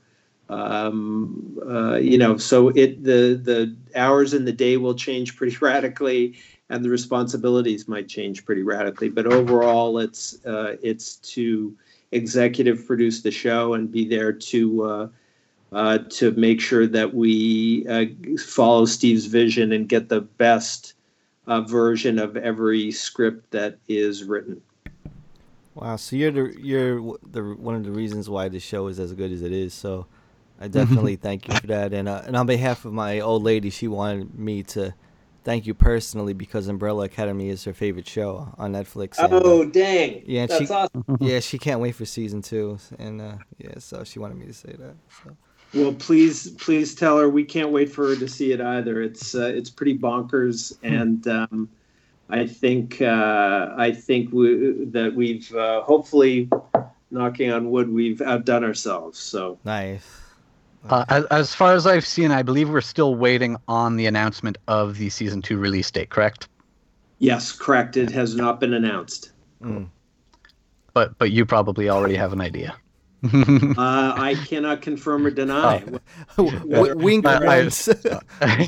um, 0.48 1.58
uh, 1.68 1.96
you 1.96 2.16
know, 2.16 2.37
so 2.37 2.68
it 2.68 3.02
the 3.02 3.38
the 3.42 3.76
hours 3.94 4.32
in 4.32 4.44
the 4.44 4.52
day 4.52 4.76
will 4.76 4.94
change 4.94 5.37
pretty 5.37 5.56
radically, 5.61 6.38
and 6.70 6.85
the 6.85 6.90
responsibilities 6.90 7.88
might 7.88 8.09
change 8.09 8.44
pretty 8.44 8.62
radically. 8.62 9.09
But 9.09 9.26
overall, 9.26 9.98
it's 9.98 10.44
uh, 10.44 10.76
it's 10.83 11.16
to 11.16 11.76
executive 12.12 12.87
produce 12.87 13.22
the 13.22 13.31
show 13.31 13.74
and 13.74 13.90
be 13.90 14.07
there 14.07 14.33
to 14.33 14.83
uh, 14.83 15.09
uh, 15.72 15.98
to 16.11 16.33
make 16.33 16.61
sure 16.61 16.87
that 16.87 17.14
we 17.14 17.87
uh, 17.88 18.07
follow 18.38 18.85
Steve's 18.85 19.26
vision 19.26 19.72
and 19.72 19.88
get 19.88 20.09
the 20.09 20.22
best 20.22 20.94
uh, 21.46 21.61
version 21.62 22.18
of 22.18 22.37
every 22.37 22.90
script 22.90 23.50
that 23.50 23.78
is 23.88 24.24
written. 24.24 24.61
Wow, 25.74 25.96
so 25.96 26.16
you're 26.16 26.31
the 26.31 26.54
you're 26.61 27.18
the 27.31 27.42
one 27.42 27.74
of 27.74 27.85
the 27.85 27.92
reasons 27.92 28.28
why 28.28 28.48
the 28.48 28.61
show 28.61 28.88
is 28.88 28.98
as 28.98 29.12
good 29.12 29.31
as 29.31 29.42
it 29.42 29.52
is. 29.52 29.72
So 29.72 30.07
I 30.61 30.68
definitely 30.68 31.16
thank 31.26 31.48
you 31.48 31.54
for 31.54 31.66
that, 31.68 31.92
and 31.92 32.09
uh, 32.09 32.22
and 32.26 32.37
on 32.37 32.46
behalf 32.46 32.85
of 32.85 32.92
my 32.92 33.20
old 33.20 33.42
lady, 33.42 33.70
she 33.70 33.88
wanted 33.88 34.38
me 34.38 34.62
to 34.64 34.94
thank 35.48 35.66
you 35.66 35.72
personally 35.72 36.34
because 36.34 36.68
Umbrella 36.68 37.06
Academy 37.06 37.48
is 37.48 37.64
her 37.64 37.72
favorite 37.72 38.06
show 38.06 38.52
on 38.58 38.74
Netflix. 38.74 39.18
And, 39.18 39.32
oh 39.32 39.62
uh, 39.62 39.64
dang! 39.64 40.22
Yeah, 40.26 40.44
that's 40.44 40.66
she, 40.66 40.74
awesome. 40.74 41.04
Yeah, 41.20 41.40
she 41.40 41.58
can't 41.58 41.80
wait 41.80 41.94
for 41.94 42.04
season 42.04 42.42
two, 42.42 42.78
and 42.98 43.22
uh, 43.22 43.37
yeah, 43.56 43.78
so 43.78 44.04
she 44.04 44.18
wanted 44.18 44.37
me 44.37 44.44
to 44.44 44.52
say 44.52 44.74
that. 44.78 44.94
So. 45.24 45.37
Well, 45.72 45.94
please, 45.94 46.50
please 46.52 46.94
tell 46.94 47.18
her 47.18 47.30
we 47.30 47.44
can't 47.44 47.70
wait 47.70 47.90
for 47.90 48.08
her 48.08 48.16
to 48.16 48.28
see 48.28 48.52
it 48.52 48.61
either. 48.61 49.00
It's 49.00 49.34
uh, 49.34 49.50
it's 49.54 49.70
pretty 49.70 49.96
bonkers, 49.96 50.78
hmm. 50.80 50.94
and 50.94 51.28
um, 51.28 51.68
I 52.28 52.46
think 52.46 53.00
uh, 53.00 53.70
I 53.74 53.90
think 53.92 54.30
we, 54.32 54.84
that 54.84 55.14
we've 55.14 55.50
uh, 55.54 55.80
hopefully, 55.80 56.50
knocking 57.11 57.52
on 57.52 57.70
wood, 57.70 57.90
we've 57.90 58.20
outdone 58.20 58.64
ourselves. 58.64 59.18
So 59.18 59.58
nice. 59.64 60.27
Uh, 60.88 61.04
as, 61.08 61.24
as 61.26 61.54
far 61.54 61.74
as 61.74 61.86
I've 61.86 62.06
seen, 62.06 62.30
I 62.30 62.42
believe 62.42 62.70
we're 62.70 62.80
still 62.80 63.14
waiting 63.14 63.56
on 63.66 63.96
the 63.96 64.06
announcement 64.06 64.58
of 64.68 64.96
the 64.96 65.10
season 65.10 65.42
two 65.42 65.58
release 65.58 65.90
date. 65.90 66.10
Correct? 66.10 66.48
Yes, 67.18 67.52
correct. 67.52 67.96
It 67.96 68.10
has 68.10 68.36
not 68.36 68.60
been 68.60 68.74
announced. 68.74 69.32
Mm. 69.62 69.88
But 70.94 71.18
but 71.18 71.30
you 71.30 71.44
probably 71.44 71.90
already 71.90 72.14
have 72.14 72.32
an 72.32 72.40
idea. 72.40 72.76
uh, 73.24 73.32
I 73.76 74.36
cannot 74.46 74.80
confirm 74.80 75.26
or 75.26 75.30
deny. 75.30 75.82
Oh. 76.36 76.94
wink 76.94 77.24
once, 77.24 77.88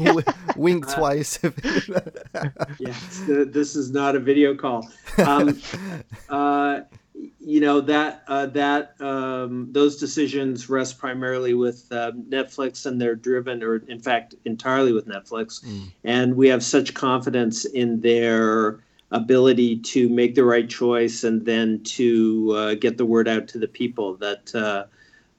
wink 0.57 0.91
twice. 0.91 1.39
yes, 2.81 3.23
this 3.27 3.77
is 3.77 3.93
not 3.93 4.17
a 4.17 4.19
video 4.19 4.57
call. 4.57 4.89
Um, 5.19 5.61
uh, 6.29 6.81
you 7.41 7.61
know 7.61 7.81
that 7.81 8.23
uh, 8.29 8.47
that 8.47 9.01
um, 9.01 9.69
those 9.73 9.97
decisions 9.97 10.69
rest 10.69 10.99
primarily 10.99 11.55
with 11.55 11.87
uh, 11.91 12.13
Netflix, 12.29 12.87
and 12.87 13.01
they're 13.01 13.15
driven, 13.15 13.63
or 13.63 13.77
in 13.77 14.01
fact, 14.01 14.35
entirely 14.45 14.93
with 14.93 15.07
Netflix. 15.07 15.65
Mm. 15.65 15.93
And 16.05 16.37
we 16.37 16.49
have 16.49 16.63
such 16.63 16.95
confidence 16.95 17.65
in 17.65 18.01
their 18.01 18.81
ability 19.11 19.79
to 19.79 20.09
make 20.09 20.35
the 20.35 20.45
right 20.45 20.69
choice 20.69 21.25
and 21.25 21.45
then 21.45 21.83
to 21.83 22.55
uh, 22.57 22.75
get 22.75 22.97
the 22.97 23.07
word 23.07 23.27
out 23.27 23.49
to 23.49 23.59
the 23.59 23.67
people 23.67 24.15
that 24.17 24.55
uh, 24.55 24.85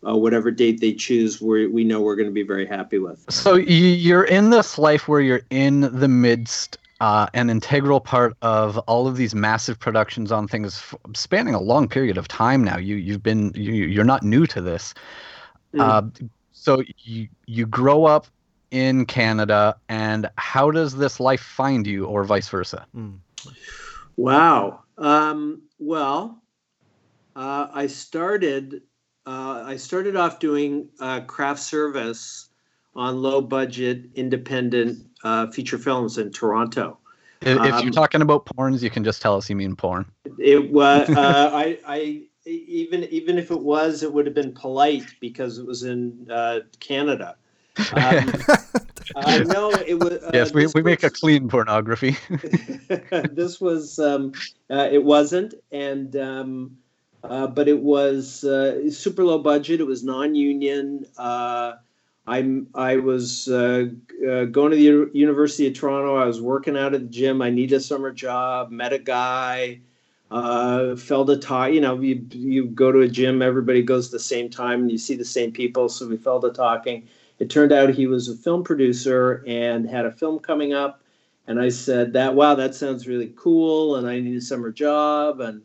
uh, 0.05 0.17
whatever 0.17 0.51
date 0.51 0.81
they 0.81 0.93
choose, 0.93 1.41
we 1.41 1.67
we 1.67 1.83
know 1.83 2.01
we're 2.01 2.15
going 2.15 2.29
to 2.29 2.33
be 2.33 2.43
very 2.43 2.65
happy 2.65 2.97
with. 2.97 3.23
So 3.29 3.55
you're 3.55 4.23
in 4.23 4.49
this 4.49 4.77
life 4.77 5.07
where 5.07 5.21
you're 5.21 5.43
in 5.49 5.81
the 5.81 6.07
midst 6.07 6.77
uh, 7.01 7.25
an 7.33 7.49
integral 7.49 7.99
part 7.99 8.37
of 8.43 8.77
all 8.79 9.07
of 9.07 9.17
these 9.17 9.33
massive 9.33 9.79
productions 9.79 10.31
on 10.31 10.47
things 10.47 10.77
f- 10.77 10.95
spanning 11.15 11.55
a 11.55 11.59
long 11.59 11.87
period 11.89 12.15
of 12.15 12.27
time 12.27 12.63
now. 12.63 12.77
You 12.77 12.95
you've 12.95 13.23
been 13.23 13.51
you 13.55 13.73
you're 13.73 14.05
not 14.05 14.21
new 14.21 14.45
to 14.45 14.61
this. 14.61 14.93
Mm. 15.73 15.81
Uh, 15.81 16.27
so 16.51 16.83
you 16.99 17.27
you 17.47 17.65
grow 17.65 18.05
up 18.05 18.27
in 18.69 19.07
Canada, 19.07 19.75
and 19.89 20.29
how 20.37 20.69
does 20.69 20.95
this 20.95 21.19
life 21.19 21.41
find 21.41 21.87
you, 21.87 22.05
or 22.05 22.23
vice 22.23 22.47
versa? 22.47 22.85
Mm. 22.95 23.17
Wow. 24.15 24.83
Um, 24.99 25.63
well, 25.79 26.43
uh, 27.35 27.67
I 27.73 27.87
started 27.87 28.83
uh, 29.25 29.63
I 29.65 29.77
started 29.77 30.15
off 30.15 30.37
doing 30.37 30.89
uh, 30.99 31.21
craft 31.21 31.61
service 31.61 32.49
on 32.93 33.23
low 33.23 33.41
budget 33.41 34.05
independent 34.13 35.07
uh, 35.23 35.47
feature 35.47 35.77
films 35.77 36.17
in 36.17 36.31
Toronto. 36.31 36.97
If, 37.41 37.57
um, 37.57 37.83
you're 37.83 37.91
talking 37.91 38.21
about 38.21 38.45
porns, 38.45 38.81
you 38.81 38.89
can 38.89 39.03
just 39.03 39.21
tell 39.21 39.35
us 39.35 39.49
you 39.49 39.55
mean 39.55 39.75
porn. 39.75 40.05
It 40.37 40.71
was 40.71 41.09
uh, 41.15 41.51
I, 41.53 41.79
I 41.87 42.21
even 42.45 43.05
even 43.05 43.37
if 43.37 43.51
it 43.51 43.61
was, 43.61 44.03
it 44.03 44.13
would 44.13 44.25
have 44.25 44.35
been 44.35 44.53
polite 44.53 45.07
because 45.19 45.57
it 45.57 45.65
was 45.65 45.83
in 45.83 46.27
uh, 46.29 46.59
Canada. 46.79 47.35
Um, 47.93 48.33
uh, 49.15 49.37
no, 49.47 49.71
it 49.71 49.99
was. 49.99 50.13
Uh, 50.13 50.31
yes, 50.33 50.53
we, 50.53 50.63
this 50.63 50.73
we 50.73 50.83
make 50.83 51.03
a 51.03 51.09
clean 51.09 51.49
pornography. 51.49 52.17
this 53.31 53.59
was 53.59 53.99
um, 53.99 54.33
uh, 54.69 54.89
it 54.91 55.03
wasn't 55.03 55.55
and 55.71 56.15
um, 56.15 56.77
uh, 57.23 57.47
but 57.47 57.67
it 57.67 57.79
was 57.79 58.43
uh, 58.43 58.89
super 58.89 59.23
low 59.23 59.37
budget 59.37 59.79
it 59.79 59.85
was 59.85 60.03
non-union 60.03 61.05
uh, 61.17 61.73
i'm 62.27 62.67
i 62.75 62.97
was 62.97 63.47
uh, 63.47 63.85
uh, 64.29 64.45
going 64.45 64.71
to 64.71 64.77
the 64.77 64.83
U- 64.83 65.11
university 65.13 65.67
of 65.67 65.73
toronto. 65.73 66.15
I 66.15 66.25
was 66.25 66.41
working 66.41 66.77
out 66.77 66.93
at 66.93 67.01
the 67.01 67.07
gym. 67.07 67.41
I 67.41 67.49
needed 67.49 67.75
a 67.75 67.79
summer 67.79 68.11
job. 68.11 68.71
Met 68.71 68.93
a 68.93 68.99
guy 68.99 69.81
uh, 70.31 70.95
fell 70.95 71.25
to 71.25 71.37
talk 71.37 71.71
you 71.73 71.81
know 71.81 71.99
you, 71.99 72.25
you 72.31 72.67
go 72.67 72.91
to 72.91 73.01
a 73.01 73.07
gym 73.07 73.41
everybody 73.41 73.81
goes 73.81 74.09
the 74.09 74.19
same 74.19 74.49
time 74.49 74.81
and 74.81 74.91
you 74.91 74.97
see 74.97 75.15
the 75.15 75.25
same 75.25 75.51
people. 75.51 75.89
So 75.89 76.07
we 76.07 76.17
fell 76.17 76.39
to 76.41 76.51
talking. 76.51 77.07
It 77.39 77.49
turned 77.49 77.71
out 77.71 77.89
he 77.89 78.07
was 78.07 78.29
a 78.29 78.35
film 78.35 78.63
producer 78.63 79.43
and 79.47 79.89
had 79.89 80.05
a 80.05 80.11
film 80.11 80.39
coming 80.39 80.73
up. 80.73 81.01
And 81.47 81.59
I 81.59 81.69
said 81.69 82.13
that 82.13 82.35
wow 82.35 82.55
that 82.55 82.75
sounds 82.75 83.07
really 83.07 83.33
cool 83.35 83.95
and 83.95 84.07
I 84.07 84.19
need 84.19 84.37
a 84.37 84.41
summer 84.41 84.71
job. 84.71 85.41
And 85.41 85.63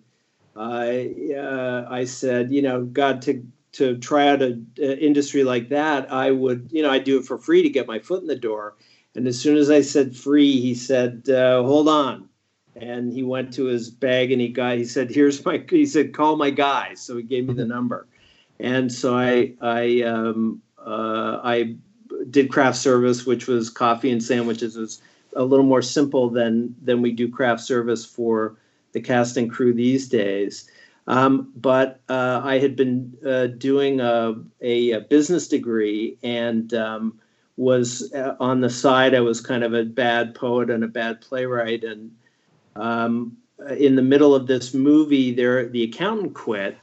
I 0.56 1.14
uh, 1.38 1.86
I 1.88 2.04
said 2.04 2.50
you 2.50 2.62
know 2.62 2.84
God 2.84 3.22
to 3.22 3.44
to 3.76 3.98
try 3.98 4.28
out 4.28 4.40
an 4.40 4.66
industry 4.78 5.44
like 5.44 5.68
that 5.68 6.10
I 6.10 6.30
would 6.30 6.68
you 6.72 6.82
know 6.82 6.90
I'd 6.90 7.04
do 7.04 7.18
it 7.18 7.26
for 7.26 7.38
free 7.38 7.62
to 7.62 7.68
get 7.68 7.86
my 7.86 7.98
foot 7.98 8.22
in 8.22 8.26
the 8.26 8.36
door. 8.36 8.76
And 9.14 9.26
as 9.26 9.38
soon 9.38 9.56
as 9.56 9.70
I 9.70 9.82
said 9.82 10.16
free 10.16 10.60
he 10.60 10.74
said 10.74 11.28
uh, 11.28 11.62
hold 11.62 11.88
on. 11.88 12.28
And 12.74 13.12
he 13.12 13.22
went 13.22 13.54
to 13.54 13.64
his 13.64 13.90
bag 13.90 14.32
and 14.32 14.40
he 14.40 14.48
got 14.48 14.78
he 14.78 14.84
said 14.84 15.10
here's 15.10 15.44
my 15.44 15.62
he 15.68 15.86
said 15.86 16.14
call 16.14 16.36
my 16.36 16.50
guy 16.50 16.94
so 16.94 17.16
he 17.16 17.22
gave 17.22 17.46
me 17.46 17.54
the 17.54 17.66
number. 17.66 18.06
And 18.58 18.90
so 18.90 19.16
I 19.16 19.52
I 19.60 20.02
um, 20.02 20.62
uh, 20.78 21.40
I 21.44 21.76
did 22.30 22.50
craft 22.50 22.78
service 22.78 23.26
which 23.26 23.46
was 23.46 23.68
coffee 23.68 24.10
and 24.10 24.22
sandwiches. 24.22 24.76
It 24.76 24.80
was 24.80 25.02
a 25.34 25.44
little 25.44 25.66
more 25.66 25.82
simple 25.82 26.30
than 26.30 26.74
than 26.82 27.02
we 27.02 27.12
do 27.12 27.28
craft 27.28 27.60
service 27.60 28.06
for 28.06 28.56
the 28.92 29.00
cast 29.02 29.36
and 29.36 29.50
crew 29.50 29.74
these 29.74 30.08
days. 30.08 30.70
Um, 31.08 31.52
but 31.54 32.00
uh, 32.08 32.40
I 32.42 32.58
had 32.58 32.74
been 32.74 33.16
uh, 33.24 33.46
doing 33.46 34.00
a, 34.00 34.34
a, 34.60 34.90
a 34.92 35.00
business 35.00 35.46
degree 35.46 36.18
and 36.22 36.72
um, 36.74 37.20
was 37.56 38.12
uh, 38.12 38.34
on 38.40 38.60
the 38.60 38.70
side. 38.70 39.14
I 39.14 39.20
was 39.20 39.40
kind 39.40 39.62
of 39.62 39.72
a 39.72 39.84
bad 39.84 40.34
poet 40.34 40.70
and 40.70 40.82
a 40.82 40.88
bad 40.88 41.20
playwright. 41.20 41.84
And 41.84 42.10
um, 42.74 43.36
in 43.78 43.96
the 43.96 44.02
middle 44.02 44.34
of 44.34 44.46
this 44.46 44.74
movie, 44.74 45.32
there 45.32 45.68
the 45.68 45.84
accountant 45.84 46.34
quit, 46.34 46.76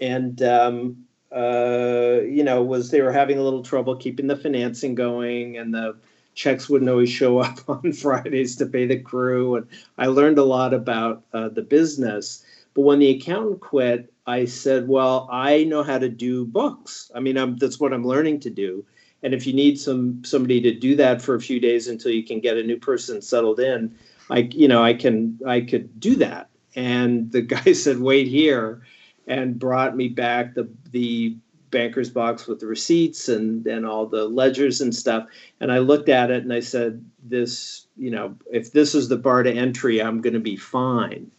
and 0.00 0.42
um, 0.42 1.04
uh, 1.34 2.20
you 2.22 2.42
know 2.42 2.62
was 2.62 2.90
they 2.90 3.02
were 3.02 3.12
having 3.12 3.38
a 3.38 3.42
little 3.42 3.62
trouble 3.62 3.96
keeping 3.96 4.26
the 4.26 4.36
financing 4.36 4.94
going 4.94 5.56
and 5.56 5.74
the 5.74 5.96
checks 6.34 6.68
wouldn't 6.68 6.90
always 6.90 7.10
show 7.10 7.38
up 7.46 7.58
on 7.68 7.92
Fridays 7.92 8.56
to 8.56 8.66
pay 8.66 8.86
the 8.86 8.98
crew. 8.98 9.56
And 9.56 9.66
I 9.98 10.06
learned 10.06 10.38
a 10.38 10.44
lot 10.44 10.74
about 10.74 11.22
uh, 11.32 11.48
the 11.48 11.62
business. 11.62 12.44
But 12.74 12.82
when 12.82 12.98
the 12.98 13.10
accountant 13.10 13.60
quit, 13.60 14.12
I 14.26 14.44
said, 14.44 14.88
"Well, 14.88 15.28
I 15.30 15.64
know 15.64 15.82
how 15.82 15.98
to 15.98 16.08
do 16.08 16.44
books. 16.44 17.10
I 17.14 17.20
mean, 17.20 17.36
I'm, 17.36 17.56
that's 17.56 17.80
what 17.80 17.92
I'm 17.92 18.06
learning 18.06 18.40
to 18.40 18.50
do. 18.50 18.84
And 19.22 19.34
if 19.34 19.46
you 19.46 19.52
need 19.52 19.78
some 19.78 20.24
somebody 20.24 20.60
to 20.62 20.72
do 20.74 20.96
that 20.96 21.22
for 21.22 21.34
a 21.34 21.40
few 21.40 21.60
days 21.60 21.88
until 21.88 22.12
you 22.12 22.24
can 22.24 22.40
get 22.40 22.56
a 22.56 22.62
new 22.62 22.78
person 22.78 23.22
settled 23.22 23.60
in, 23.60 23.94
I, 24.30 24.48
you 24.52 24.68
know, 24.68 24.82
I 24.82 24.94
can 24.94 25.38
I 25.46 25.60
could 25.60 26.00
do 26.00 26.16
that." 26.16 26.48
And 26.74 27.30
the 27.32 27.42
guy 27.56 27.72
said, 27.72 27.98
"Wait 28.00 28.28
here," 28.28 28.82
and 29.26 29.58
brought 29.58 29.96
me 29.96 30.08
back 30.08 30.54
the 30.54 30.68
the 30.90 31.36
banker's 31.70 32.10
box 32.10 32.46
with 32.46 32.60
the 32.60 32.66
receipts 32.66 33.28
and 33.28 33.66
and 33.66 33.86
all 33.86 34.06
the 34.06 34.26
ledgers 34.26 34.82
and 34.82 34.94
stuff 34.94 35.26
and 35.58 35.72
i 35.72 35.78
looked 35.78 36.10
at 36.10 36.30
it 36.30 36.42
and 36.42 36.52
i 36.52 36.60
said 36.60 37.02
this 37.24 37.86
you 37.96 38.10
know 38.10 38.36
if 38.52 38.72
this 38.72 38.94
is 38.94 39.08
the 39.08 39.16
bar 39.16 39.42
to 39.42 39.50
entry 39.50 40.00
i'm 40.00 40.20
going 40.20 40.34
to 40.34 40.38
be 40.38 40.54
fine 40.54 41.30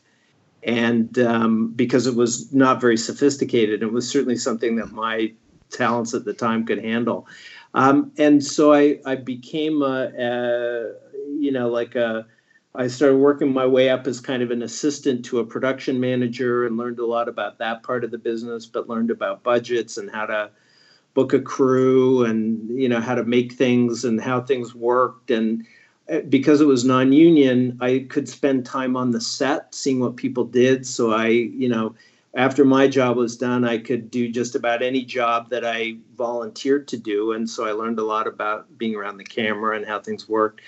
and 0.66 1.20
um, 1.20 1.68
because 1.70 2.07
it 2.07 2.16
was 2.16 2.51
not 2.53 2.82
very 2.82 2.97
sophisticated 2.97 3.84
it 3.84 3.91
was 3.91 4.09
certainly 4.09 4.36
something 4.36 4.76
that 4.76 4.91
my 4.91 5.32
talents 5.70 6.14
at 6.14 6.26
the 6.26 6.34
time 6.34 6.66
could 6.66 6.84
handle. 6.84 7.28
Um, 7.74 8.11
and 8.18 8.43
so 8.43 8.74
i 8.74 8.99
i 9.05 9.16
became 9.16 9.82
a, 9.82 10.11
a 10.18 10.93
you 11.39 11.51
know 11.51 11.70
like 11.70 11.95
a 11.95 12.26
I 12.76 12.88
started 12.88 13.18
working 13.18 13.53
my 13.53 13.68
way 13.68 13.89
up 13.89 14.07
as 14.07 14.20
kind 14.20 14.41
of 14.41 14.49
an 14.49 14.64
assistant 14.64 15.24
to 15.26 15.39
a 15.39 15.45
production 15.45 15.99
manager 15.99 16.66
and 16.66 16.76
learned 16.76 16.97
a 16.97 17.05
lot 17.05 17.30
about 17.30 17.59
that 17.59 17.84
part 17.84 18.03
of 18.03 18.09
the 18.09 18.18
business, 18.18 18.66
but 18.66 18.89
learned 18.89 19.11
about 19.11 19.43
budgets 19.43 19.97
and 19.97 20.09
how 20.09 20.26
to 20.26 20.49
book 21.14 21.34
a 21.34 21.39
crew 21.39 22.26
and 22.26 22.68
you 22.70 22.89
know 22.89 22.99
how 22.99 23.14
to 23.14 23.24
make 23.24 23.53
things 23.53 24.03
and 24.03 24.20
how 24.20 24.41
things 24.41 24.74
worked. 24.74 25.30
And 25.30 25.66
because 26.29 26.61
it 26.61 26.67
was 26.67 26.83
non-union 26.83 27.77
i 27.81 28.05
could 28.09 28.27
spend 28.27 28.65
time 28.65 28.95
on 28.95 29.11
the 29.11 29.21
set 29.21 29.73
seeing 29.73 29.99
what 29.99 30.15
people 30.15 30.43
did 30.43 30.85
so 30.85 31.11
i 31.11 31.27
you 31.27 31.69
know 31.69 31.95
after 32.35 32.65
my 32.65 32.87
job 32.87 33.15
was 33.15 33.37
done 33.37 33.63
i 33.63 33.77
could 33.77 34.11
do 34.11 34.29
just 34.29 34.55
about 34.55 34.81
any 34.81 35.03
job 35.03 35.49
that 35.49 35.65
i 35.65 35.95
volunteered 36.15 36.87
to 36.87 36.97
do 36.97 37.31
and 37.31 37.49
so 37.49 37.65
i 37.65 37.71
learned 37.71 37.99
a 37.99 38.03
lot 38.03 38.27
about 38.27 38.77
being 38.77 38.95
around 38.95 39.17
the 39.17 39.23
camera 39.23 39.75
and 39.75 39.85
how 39.85 39.99
things 39.99 40.27
worked 40.27 40.61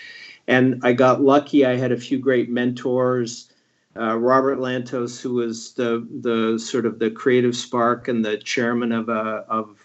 and 0.48 0.80
I 0.84 0.94
got 0.94 1.22
lucky. 1.22 1.66
I 1.66 1.76
had 1.76 1.92
a 1.92 1.98
few 1.98 2.20
great 2.20 2.50
mentors. 2.50 3.52
Uh, 3.98 4.18
Robert 4.18 4.60
Lantos, 4.60 5.22
who 5.22 5.36
was 5.36 5.74
the 5.74 6.06
the 6.22 6.60
sort 6.60 6.86
of 6.86 7.00
the 7.00 7.10
creative 7.10 7.56
spark 7.56 8.08
and 8.08 8.24
the 8.24 8.38
chairman 8.38 8.92
of 8.92 9.10
uh, 9.10 9.44
of 9.48 9.78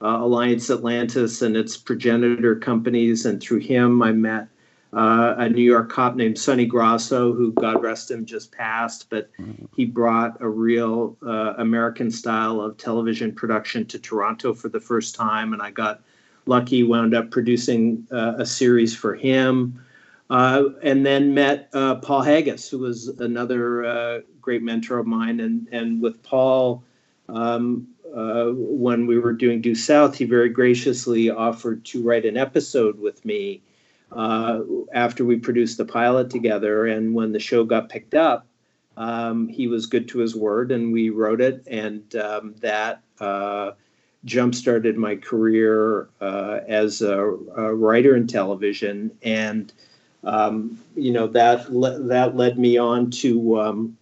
uh, 0.00 0.18
Alliance 0.20 0.68
Atlantis 0.68 1.42
and 1.42 1.56
its 1.56 1.76
progenitor 1.76 2.56
companies, 2.56 3.24
and 3.24 3.40
through 3.40 3.60
him 3.60 4.02
I 4.02 4.12
met 4.12 4.48
uh, 4.92 5.34
a 5.38 5.48
New 5.48 5.62
York 5.62 5.90
cop 5.90 6.16
named 6.16 6.38
Sonny 6.38 6.66
Grosso, 6.66 7.32
who 7.32 7.52
God 7.52 7.82
rest 7.82 8.10
him 8.10 8.26
just 8.26 8.52
passed, 8.52 9.08
but 9.08 9.30
he 9.74 9.86
brought 9.86 10.40
a 10.40 10.48
real 10.48 11.16
uh, 11.26 11.54
American 11.56 12.10
style 12.10 12.60
of 12.60 12.76
television 12.76 13.32
production 13.32 13.86
to 13.86 13.98
Toronto 13.98 14.52
for 14.52 14.68
the 14.68 14.80
first 14.80 15.14
time, 15.14 15.54
and 15.54 15.62
I 15.62 15.70
got 15.70 16.02
lucky. 16.46 16.82
Wound 16.82 17.14
up 17.14 17.30
producing 17.30 18.06
uh, 18.10 18.34
a 18.38 18.44
series 18.44 18.94
for 18.94 19.14
him. 19.14 19.82
Uh, 20.30 20.70
and 20.82 21.04
then 21.04 21.34
met 21.34 21.68
uh, 21.74 21.96
Paul 21.96 22.22
Haggis, 22.22 22.68
who 22.70 22.78
was 22.78 23.08
another 23.08 23.84
uh, 23.84 24.20
great 24.40 24.62
mentor 24.62 24.98
of 24.98 25.06
mine. 25.06 25.40
And, 25.40 25.68
and 25.72 26.00
with 26.00 26.22
Paul, 26.22 26.82
um, 27.28 27.86
uh, 28.16 28.46
when 28.54 29.06
we 29.06 29.18
were 29.18 29.34
doing 29.34 29.60
Due 29.60 29.74
South, 29.74 30.16
he 30.16 30.24
very 30.24 30.48
graciously 30.48 31.28
offered 31.28 31.84
to 31.86 32.02
write 32.02 32.24
an 32.24 32.38
episode 32.38 32.98
with 32.98 33.22
me 33.26 33.62
uh, 34.14 34.60
after 34.92 35.24
we 35.24 35.36
produced 35.36 35.78
the 35.78 35.84
pilot 35.84 36.30
together. 36.30 36.86
And 36.86 37.14
when 37.14 37.32
the 37.32 37.40
show 37.40 37.64
got 37.64 37.88
picked 37.88 38.14
up, 38.14 38.46
um, 38.96 39.48
he 39.48 39.66
was 39.68 39.86
good 39.86 40.08
to 40.08 40.18
his 40.18 40.36
word, 40.36 40.70
and 40.70 40.92
we 40.92 41.10
wrote 41.10 41.40
it. 41.40 41.66
And 41.66 42.14
um, 42.16 42.54
that 42.60 43.02
uh, 43.20 43.72
jump 44.24 44.54
started 44.54 44.96
my 44.96 45.16
career 45.16 46.08
as 46.20 47.00
a, 47.00 47.18
a 47.18 47.74
writer 47.74 48.16
in 48.16 48.26
television. 48.26 49.10
And 49.22 49.72
um, 50.24 50.78
you 50.94 51.12
know 51.12 51.26
that 51.28 51.72
le- 51.72 52.00
that 52.04 52.36
led 52.36 52.58
me 52.58 52.78
on 52.78 53.10
to 53.10 53.60
um, 53.60 53.96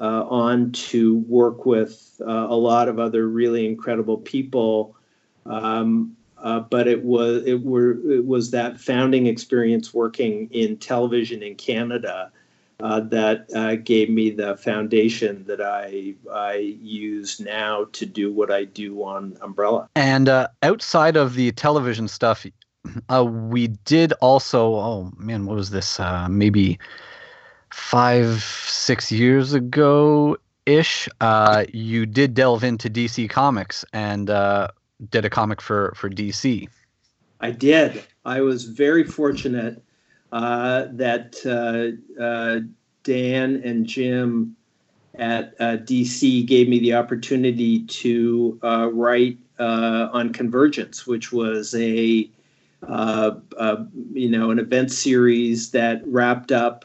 uh, 0.00 0.24
on 0.24 0.72
to 0.72 1.18
work 1.20 1.66
with 1.66 2.20
uh, 2.20 2.46
a 2.48 2.56
lot 2.56 2.88
of 2.88 2.98
other 2.98 3.28
really 3.28 3.66
incredible 3.66 4.18
people. 4.18 4.94
Um, 5.46 6.16
uh, 6.38 6.60
but 6.60 6.86
it 6.86 7.04
was 7.04 7.44
it 7.46 7.62
were 7.62 7.92
it 8.10 8.26
was 8.26 8.50
that 8.50 8.78
founding 8.78 9.26
experience 9.26 9.94
working 9.94 10.48
in 10.50 10.76
television 10.76 11.42
in 11.42 11.54
Canada 11.54 12.30
uh, 12.80 13.00
that 13.00 13.48
uh, 13.54 13.76
gave 13.76 14.10
me 14.10 14.30
the 14.30 14.56
foundation 14.56 15.44
that 15.46 15.62
I 15.62 16.14
I 16.30 16.76
use 16.82 17.40
now 17.40 17.86
to 17.92 18.04
do 18.04 18.32
what 18.32 18.50
I 18.50 18.64
do 18.64 19.02
on 19.02 19.38
Umbrella. 19.40 19.88
And 19.96 20.28
uh, 20.28 20.48
outside 20.62 21.16
of 21.16 21.34
the 21.34 21.52
television 21.52 22.06
stuff, 22.06 22.44
uh, 23.08 23.24
we 23.24 23.68
did 23.68 24.12
also. 24.20 24.74
Oh 24.74 25.12
man, 25.16 25.46
what 25.46 25.56
was 25.56 25.70
this? 25.70 25.98
Maybe 26.28 26.78
five, 27.70 28.42
six 28.42 29.10
years 29.10 29.54
ago 29.54 30.36
ish. 30.66 31.08
You 31.72 32.04
did 32.04 32.34
delve 32.34 32.62
into 32.62 32.90
DC 32.90 33.30
Comics 33.30 33.86
and 33.94 34.28
did 35.10 35.24
a 35.24 35.30
comic 35.30 35.60
for 35.60 35.92
for 35.96 36.08
DC. 36.08 36.68
I 37.40 37.50
did. 37.50 38.02
I 38.24 38.40
was 38.40 38.64
very 38.64 39.04
fortunate 39.04 39.82
uh, 40.32 40.86
that 40.92 41.36
uh, 41.46 42.22
uh, 42.22 42.60
Dan 43.02 43.60
and 43.62 43.86
Jim 43.86 44.56
at 45.14 45.54
uh, 45.60 45.78
DC 45.78 46.46
gave 46.46 46.68
me 46.68 46.78
the 46.78 46.94
opportunity 46.94 47.84
to 47.84 48.58
uh, 48.62 48.90
write 48.92 49.38
uh, 49.58 50.08
on 50.12 50.32
Convergence, 50.32 51.06
which 51.06 51.32
was 51.32 51.74
a 51.74 52.30
you 54.12 54.30
know 54.30 54.50
an 54.50 54.58
event 54.58 54.92
series 54.92 55.70
that 55.70 56.02
wrapped 56.06 56.52
up 56.52 56.84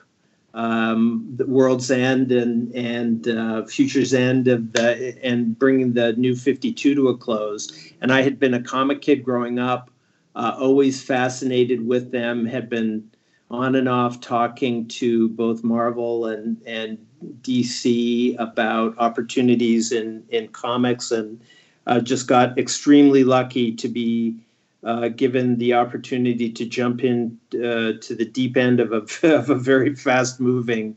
um, 0.53 1.25
the 1.35 1.45
World's 1.45 1.89
End 1.91 2.31
and 2.31 2.73
and 2.75 3.27
uh, 3.27 3.65
Future's 3.65 4.13
End 4.13 4.47
of 4.47 4.73
the 4.73 5.17
and 5.23 5.57
bringing 5.57 5.93
the 5.93 6.13
New 6.13 6.35
Fifty 6.35 6.73
Two 6.73 6.95
to 6.95 7.09
a 7.09 7.17
close. 7.17 7.91
And 8.01 8.11
I 8.11 8.21
had 8.21 8.39
been 8.39 8.53
a 8.53 8.61
comic 8.61 9.01
kid 9.01 9.23
growing 9.23 9.59
up 9.59 9.91
uh, 10.35 10.55
always 10.57 11.01
fascinated 11.03 11.85
with 11.85 12.11
them, 12.11 12.45
had 12.45 12.69
been 12.69 13.09
on 13.49 13.75
and 13.75 13.89
off 13.89 14.21
talking 14.21 14.87
to 14.87 15.29
both 15.29 15.63
Marvel 15.63 16.27
and, 16.27 16.61
and 16.65 16.97
DC 17.41 18.35
about 18.39 18.97
opportunities 18.97 19.91
in, 19.91 20.23
in 20.29 20.47
comics, 20.49 21.11
and 21.11 21.41
uh, 21.87 21.99
just 21.99 22.27
got 22.27 22.57
extremely 22.57 23.23
lucky 23.23 23.73
to 23.73 23.89
be 23.89 24.37
uh, 24.83 25.09
given 25.09 25.57
the 25.57 25.73
opportunity 25.73 26.51
to 26.51 26.65
jump 26.65 27.03
in 27.03 27.37
uh, 27.55 27.93
to 28.01 28.15
the 28.15 28.25
deep 28.25 28.57
end 28.57 28.79
of 28.79 28.91
a, 28.91 28.97
of 29.35 29.49
a 29.49 29.55
very 29.55 29.95
fast 29.95 30.39
moving, 30.39 30.95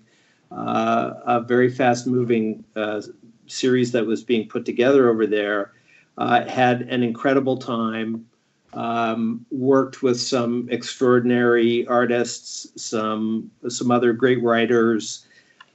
uh, 0.51 1.13
a 1.27 1.41
very 1.41 1.71
fast 1.71 2.07
moving 2.07 2.65
uh, 2.77 3.03
series 3.47 3.93
that 3.93 4.07
was 4.07 4.23
being 4.23 4.49
put 4.49 4.65
together 4.65 5.11
over 5.11 5.27
there. 5.27 5.73
Uh, 6.17 6.47
had 6.47 6.83
an 6.83 7.03
incredible 7.03 7.57
time. 7.57 8.27
Um, 8.73 9.47
worked 9.53 10.03
with 10.03 10.21
some 10.21 10.69
extraordinary 10.69 11.87
artists, 11.87 12.67
some 12.75 13.49
some 13.69 13.93
other 13.93 14.13
great 14.13 14.43
writers, 14.43 15.27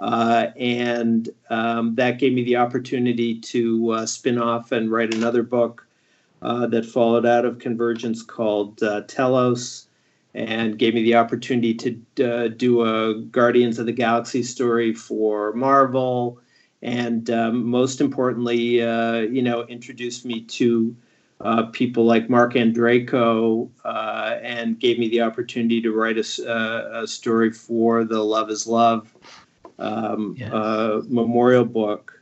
uh, 0.02 0.48
and 0.58 1.30
um, 1.50 1.96
that 1.96 2.20
gave 2.20 2.34
me 2.34 2.44
the 2.44 2.58
opportunity 2.58 3.40
to 3.40 4.06
spin 4.06 4.38
off 4.38 4.74
and 4.74 4.92
write 4.92 5.14
another 5.14 5.44
book 5.44 5.88
uh, 6.42 6.68
that 6.68 6.86
followed 6.86 7.26
out 7.26 7.46
of 7.46 7.60
Convergence 7.60 8.22
called 8.22 8.82
uh, 8.84 9.02
Telos, 9.08 9.88
and 10.34 10.78
gave 10.78 10.94
me 10.94 11.04
the 11.04 11.16
opportunity 11.16 11.74
to 11.74 12.24
uh, 12.24 12.48
do 12.50 12.82
a 12.82 13.16
Guardians 13.16 13.80
of 13.80 13.86
the 13.86 13.92
Galaxy 13.92 14.44
story 14.44 14.94
for 14.94 15.54
Marvel, 15.54 16.40
and 16.82 17.30
um, 17.30 17.66
most 17.66 18.00
importantly, 18.00 18.82
uh, 18.82 19.20
you 19.22 19.42
know, 19.42 19.64
introduced 19.66 20.26
me 20.26 20.42
to 20.42 20.96
uh, 21.42 21.64
people 21.68 22.06
like 22.06 22.30
Marc 22.30 22.54
Andreyko 22.54 23.70
uh, 23.86 24.38
and 24.42 24.80
gave 24.80 25.00
me 25.00 25.08
the 25.10 25.22
opportunity 25.22 25.82
to 25.82 25.92
write 25.92 26.18
a, 26.18 26.50
uh, 26.50 27.04
a 27.04 27.08
story 27.08 27.52
for 27.52 28.04
the 28.04 28.22
Love 28.22 28.50
is 28.50 28.68
Love 28.68 29.14
um, 29.80 30.36
Yes. 30.38 30.52
uh, 30.52 31.02
memorial 31.08 31.66
book 31.66 32.22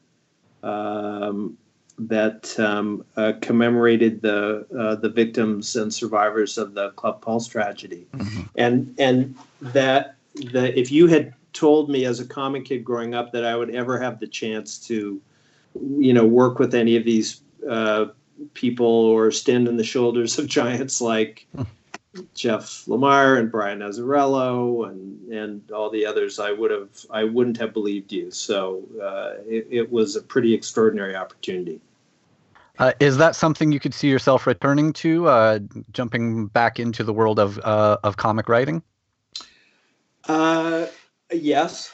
um, 0.64 1.58
that 2.00 2.58
um, 2.60 3.04
uh, 3.16 3.34
commemorated 3.42 4.22
the 4.22 4.66
uh, 4.78 4.96
the 4.96 5.10
victims 5.10 5.76
and 5.76 5.94
survivors 5.94 6.58
of 6.58 6.74
the 6.74 6.92
Club 6.92 7.22
Pulse 7.22 7.48
tragedy, 7.48 8.08
and 8.56 8.94
and 9.00 9.36
that 9.62 10.16
the 10.36 10.78
if 10.78 10.92
you 10.92 11.08
had 11.08 11.34
told 11.54 11.90
me 11.90 12.06
as 12.06 12.20
a 12.20 12.26
comic 12.26 12.66
kid 12.66 12.86
growing 12.86 13.16
up 13.16 13.32
that 13.32 13.44
I 13.44 13.56
would 13.56 13.74
ever 13.74 14.00
have 14.00 14.20
the 14.20 14.28
chance 14.28 14.78
to, 14.88 15.20
you 15.98 16.14
know, 16.14 16.26
work 16.26 16.60
with 16.60 16.76
any 16.76 16.96
of 16.96 17.04
these 17.04 17.42
uh, 17.68 18.06
people 18.54 18.86
or 18.86 19.32
stand 19.32 19.68
on 19.68 19.78
the 19.78 19.84
shoulders 19.84 20.38
of 20.38 20.46
giants 20.46 21.02
like 21.02 21.48
Jeff 22.36 22.86
Lemire 22.86 23.40
and 23.40 23.52
Brian 23.52 23.80
Azzarello 23.80 24.88
and 24.90 25.18
and 25.32 25.72
all 25.72 25.90
the 25.90 26.06
others, 26.06 26.40
I 26.40 26.52
would 26.52 26.72
have 26.72 26.90
I 27.10 27.24
wouldn't 27.24 27.58
have 27.58 27.74
believed 27.74 28.12
you. 28.12 28.32
So 28.32 28.84
uh, 29.02 29.42
it, 29.48 29.68
it 29.70 29.92
was 29.92 30.16
a 30.16 30.22
pretty 30.22 30.54
extraordinary 30.54 31.16
opportunity. 31.16 31.82
Uh, 32.80 32.94
is 33.00 33.18
that 33.18 33.36
something 33.36 33.72
you 33.72 33.80
could 33.80 33.94
see 33.94 34.08
yourself 34.08 34.46
returning 34.46 34.94
to, 34.94 35.28
uh, 35.28 35.60
jumping 35.92 36.48
back 36.48 36.80
into 36.80 37.04
the 37.04 37.14
world 37.14 37.40
of 37.40 37.60
uh, 37.60 37.98
of 38.04 38.18
comic 38.18 38.48
writing? 38.48 38.84
Uh, 40.28 40.88
yes, 41.32 41.94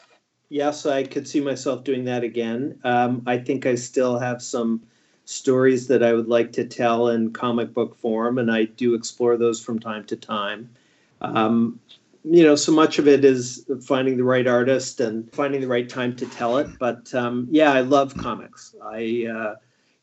yes, 0.49 0.85
I 0.85 1.03
could 1.03 1.27
see 1.27 1.39
myself 1.39 1.83
doing 1.83 2.05
that 2.05 2.23
again. 2.23 2.79
Um, 2.83 3.23
I 3.25 3.37
think 3.37 3.65
I 3.65 3.75
still 3.75 4.19
have 4.19 4.41
some 4.41 4.81
stories 5.25 5.87
that 5.87 6.03
I 6.03 6.13
would 6.13 6.27
like 6.27 6.51
to 6.53 6.65
tell 6.65 7.09
in 7.09 7.31
comic 7.31 7.73
book 7.73 7.95
form, 7.97 8.37
and 8.37 8.51
I 8.51 8.65
do 8.65 8.93
explore 8.93 9.37
those 9.37 9.63
from 9.63 9.79
time 9.79 10.03
to 10.05 10.15
time. 10.15 10.69
Um, 11.21 11.79
you 12.25 12.43
know, 12.43 12.55
so 12.55 12.71
much 12.71 12.99
of 12.99 13.07
it 13.07 13.23
is 13.25 13.65
finding 13.85 14.17
the 14.17 14.23
right 14.23 14.47
artist 14.47 14.99
and 14.99 15.31
finding 15.33 15.61
the 15.61 15.67
right 15.67 15.87
time 15.87 16.15
to 16.17 16.25
tell 16.25 16.57
it. 16.57 16.67
But 16.79 17.13
um, 17.13 17.47
yeah, 17.51 17.71
I 17.71 17.81
love 17.81 18.15
comics. 18.17 18.75
I, 18.81 19.27
uh, 19.33 19.55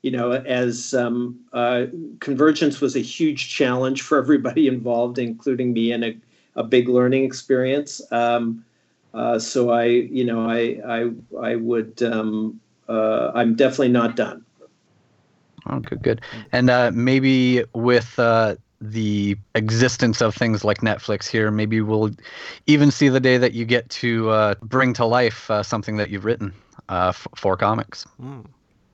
you 0.02 0.10
know, 0.10 0.32
as 0.32 0.94
um, 0.94 1.38
uh, 1.52 1.86
Convergence 2.20 2.80
was 2.80 2.96
a 2.96 3.00
huge 3.00 3.50
challenge 3.54 4.02
for 4.02 4.18
everybody 4.18 4.66
involved, 4.66 5.18
including 5.18 5.72
me, 5.72 5.92
and 5.92 6.04
a, 6.04 6.16
a 6.56 6.64
big 6.64 6.88
learning 6.88 7.24
experience. 7.24 8.00
Um, 8.10 8.64
uh, 9.12 9.38
so 9.38 9.70
I, 9.70 9.84
you 9.84 10.24
know, 10.24 10.48
I, 10.48 10.80
I, 10.86 11.10
I 11.38 11.56
would, 11.56 12.02
um, 12.02 12.60
uh, 12.88 13.32
I'm 13.34 13.54
definitely 13.54 13.88
not 13.88 14.16
done. 14.16 14.44
Oh, 15.68 15.80
good, 15.80 16.02
good. 16.02 16.20
And 16.52 16.70
uh, 16.70 16.90
maybe 16.94 17.64
with 17.74 18.18
uh, 18.18 18.56
the 18.80 19.36
existence 19.54 20.22
of 20.22 20.34
things 20.34 20.64
like 20.64 20.78
Netflix 20.78 21.28
here, 21.28 21.50
maybe 21.50 21.82
we'll 21.82 22.10
even 22.66 22.90
see 22.90 23.08
the 23.08 23.20
day 23.20 23.36
that 23.36 23.52
you 23.52 23.66
get 23.66 23.88
to 23.90 24.30
uh, 24.30 24.54
bring 24.62 24.94
to 24.94 25.04
life 25.04 25.50
uh, 25.50 25.62
something 25.62 25.96
that 25.98 26.08
you've 26.08 26.24
written 26.24 26.54
uh, 26.88 27.08
f- 27.08 27.28
for 27.36 27.56
comics. 27.56 28.06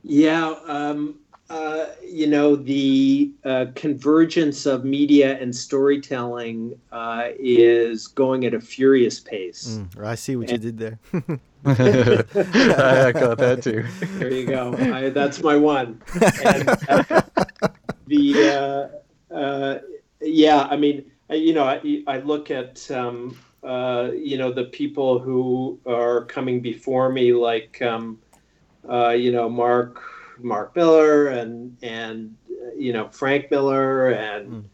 Yeah, 0.09 0.55
um, 0.67 1.17
uh, 1.51 1.87
you 2.01 2.29
know, 2.29 2.55
the 2.55 3.33
uh, 3.45 3.67
convergence 3.75 4.65
of 4.65 4.85
media 4.85 5.37
and 5.41 5.55
storytelling 5.55 6.79
uh, 6.93 7.31
is 7.41 8.07
going 8.07 8.47
at 8.47 8.55
a 8.55 8.61
furious 8.61 9.19
pace. 9.19 9.81
Mm, 9.81 10.05
I 10.05 10.15
see 10.15 10.37
what 10.37 10.49
you 10.49 10.59
did 10.59 10.79
there. 10.79 10.99
I 11.65 13.13
got 13.13 13.39
that 13.39 13.61
too. 13.63 13.85
There 14.19 14.33
you 14.33 14.47
go. 14.47 14.75
I, 14.75 15.11
that's 15.11 15.43
my 15.43 15.57
one. 15.57 16.01
And, 16.45 16.69
uh, 16.89 17.23
the 18.07 18.91
uh, 19.33 19.35
uh, 19.35 19.79
yeah, 20.21 20.69
I 20.71 20.77
mean, 20.77 21.11
you 21.31 21.53
know, 21.53 21.65
I, 21.65 22.05
I 22.07 22.19
look 22.19 22.53
at 22.53 22.89
um, 22.93 23.37
uh, 23.65 24.11
you 24.15 24.39
know 24.39 24.53
the 24.53 24.67
people 24.67 25.19
who 25.19 25.81
are 25.85 26.25
coming 26.27 26.61
before 26.61 27.11
me, 27.11 27.33
like 27.33 27.83
um, 27.83 28.21
uh, 28.91 29.11
you 29.11 29.33
know 29.33 29.49
Mark 29.49 30.03
Mark 30.39 30.75
Millar 30.77 31.29
and 31.29 31.77
and 31.83 32.37
you 32.77 32.93
know 32.93 33.09
Frank 33.09 33.51
Miller 33.51 34.11
and 34.11 34.69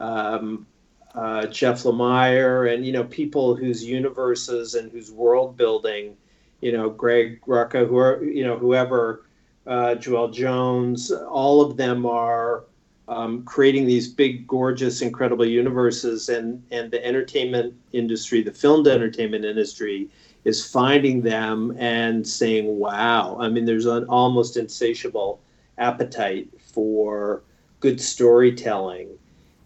um, 0.00 0.66
uh, 1.14 1.46
Jeff 1.46 1.82
Lemire 1.82 2.72
and 2.72 2.84
you 2.84 2.92
know 2.92 3.04
people 3.04 3.54
whose 3.54 3.84
universes 3.84 4.74
and 4.74 4.90
whose 4.90 5.10
world 5.10 5.56
building, 5.56 6.16
you 6.60 6.72
know 6.72 6.90
Greg 6.90 7.40
Rucka, 7.46 7.86
who 7.86 7.96
are 7.96 8.22
you 8.24 8.44
know 8.44 8.56
whoever, 8.56 9.24
uh, 9.66 9.96
Joelle 9.98 10.32
Jones, 10.32 11.10
all 11.10 11.60
of 11.60 11.76
them 11.76 12.06
are 12.06 12.64
um, 13.08 13.42
creating 13.44 13.86
these 13.86 14.06
big, 14.06 14.46
gorgeous, 14.46 15.00
incredible 15.00 15.46
universes, 15.46 16.28
and 16.28 16.62
and 16.70 16.90
the 16.90 17.04
entertainment 17.04 17.74
industry, 17.92 18.42
the 18.42 18.52
filmed 18.52 18.86
entertainment 18.86 19.44
industry, 19.44 20.08
is 20.44 20.64
finding 20.64 21.22
them 21.22 21.74
and 21.78 22.26
saying, 22.26 22.78
"Wow!" 22.78 23.36
I 23.40 23.48
mean, 23.48 23.64
there's 23.64 23.86
an 23.86 24.04
almost 24.04 24.56
insatiable 24.56 25.40
appetite 25.78 26.48
for 26.72 27.42
good 27.80 28.00
storytelling, 28.00 29.08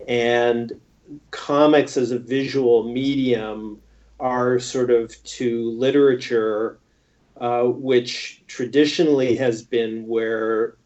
and 0.07 0.73
comics 1.31 1.97
as 1.97 2.11
a 2.11 2.19
visual 2.19 2.85
medium 2.85 3.81
are 4.21 4.59
sort 4.59 4.91
of 4.91 5.23
to 5.25 5.71
literature, 5.73 6.79
uh, 7.41 7.65
which 7.65 8.43
traditionally 8.47 9.35
has 9.37 9.63
been 9.63 10.07
where 10.07 10.77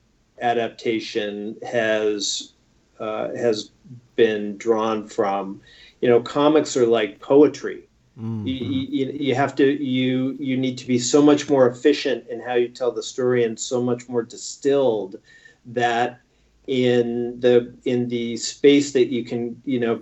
adaptation 0.41 1.57
has 1.63 2.53
uh, 2.99 3.29
has 3.35 3.71
been 4.17 4.57
drawn 4.57 5.07
from. 5.07 5.61
You 6.01 6.09
know, 6.09 6.21
comics 6.21 6.77
are 6.77 6.87
like 6.87 7.21
poetry. 7.21 7.86
You, 8.19 8.55
you, 8.55 9.13
you 9.13 9.35
have 9.35 9.55
to 9.57 9.85
you 9.85 10.37
you 10.41 10.57
need 10.57 10.79
to 10.79 10.87
be 10.87 10.99
so 10.99 11.21
much 11.21 11.51
more 11.51 11.69
efficient 11.69 12.27
in 12.29 12.41
how 12.41 12.55
you 12.55 12.69
tell 12.69 12.91
the 12.91 13.03
story 13.03 13.45
and 13.45 13.59
so 13.59 13.83
much 13.83 14.09
more 14.09 14.23
distilled 14.23 15.17
that 15.67 16.21
in 16.67 17.39
the 17.41 17.75
in 17.85 18.09
the 18.09 18.37
space 18.39 18.93
that 18.93 19.09
you 19.09 19.25
can 19.25 19.61
you 19.67 19.81
know 19.81 20.01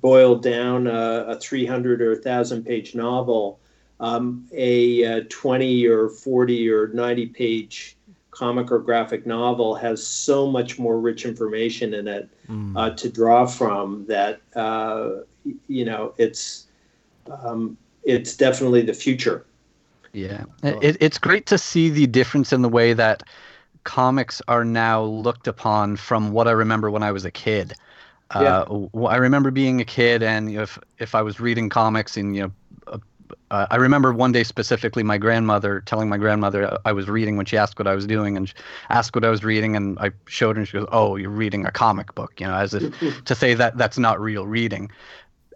boil 0.00 0.36
down 0.36 0.86
a, 0.86 1.24
a 1.28 1.38
300 1.38 2.00
or 2.00 2.12
1000 2.12 2.64
page 2.64 2.94
novel 2.94 3.60
um, 4.00 4.46
a, 4.52 5.04
uh 5.04 5.24
20 5.28 5.86
or 5.86 6.08
40 6.08 6.70
or 6.70 6.88
90 6.88 7.26
page 7.26 7.96
comic 8.30 8.70
or 8.70 8.78
graphic 8.78 9.26
novel 9.26 9.74
has 9.74 10.06
so 10.06 10.46
much 10.46 10.78
more 10.78 11.00
rich 11.00 11.24
information 11.24 11.94
in 11.94 12.08
it 12.08 12.28
uh, 12.76 12.90
to 12.90 13.08
draw 13.08 13.46
from 13.46 14.06
that 14.06 14.40
uh, 14.54 15.20
you 15.68 15.84
know 15.84 16.14
it's 16.18 16.65
um, 17.30 17.76
it's 18.04 18.36
definitely 18.36 18.82
the 18.82 18.94
future 18.94 19.46
Yeah, 20.12 20.44
it, 20.62 20.96
it's 21.00 21.18
great 21.18 21.46
to 21.46 21.58
see 21.58 21.90
the 21.90 22.06
difference 22.06 22.52
in 22.52 22.62
the 22.62 22.68
way 22.68 22.92
that 22.94 23.22
comics 23.84 24.42
are 24.48 24.64
now 24.64 25.02
looked 25.02 25.46
upon 25.48 25.96
from 25.96 26.32
what 26.32 26.48
I 26.48 26.52
remember 26.52 26.90
when 26.90 27.02
I 27.02 27.12
was 27.12 27.24
a 27.24 27.30
kid. 27.30 27.74
Uh, 28.30 28.64
w- 28.64 29.06
I 29.06 29.16
remember 29.16 29.50
being 29.50 29.80
a 29.80 29.84
kid, 29.84 30.22
and 30.22 30.50
you 30.50 30.58
know, 30.58 30.64
if 30.64 30.78
if 30.98 31.14
I 31.14 31.22
was 31.22 31.40
reading 31.40 31.68
comics, 31.70 32.16
and 32.16 32.36
you 32.36 32.42
know, 32.44 32.52
a, 32.88 33.00
uh, 33.50 33.66
I 33.70 33.76
remember 33.76 34.12
one 34.12 34.32
day 34.32 34.44
specifically 34.44 35.02
my 35.02 35.18
grandmother 35.18 35.82
telling 35.82 36.08
my 36.08 36.18
grandmother 36.18 36.78
I 36.84 36.92
was 36.92 37.08
reading 37.08 37.36
when 37.36 37.46
she 37.46 37.56
asked 37.58 37.78
what 37.78 37.88
I 37.88 37.94
was 37.94 38.06
doing 38.06 38.36
and 38.36 38.52
asked 38.90 39.14
what 39.16 39.24
I 39.24 39.30
was 39.30 39.44
reading 39.44 39.76
and 39.76 39.98
I 40.00 40.12
showed 40.28 40.56
her 40.56 40.60
and 40.60 40.68
she 40.68 40.78
goes, 40.78 40.88
"Oh, 40.92 41.16
you're 41.16 41.30
reading 41.30 41.66
a 41.66 41.72
comic 41.72 42.14
book," 42.14 42.40
you 42.40 42.46
know, 42.46 42.54
as 42.56 42.74
if 42.74 42.90
to 43.26 43.34
say 43.34 43.54
that 43.54 43.78
that's 43.78 43.98
not 43.98 44.20
real 44.20 44.46
reading. 44.46 44.90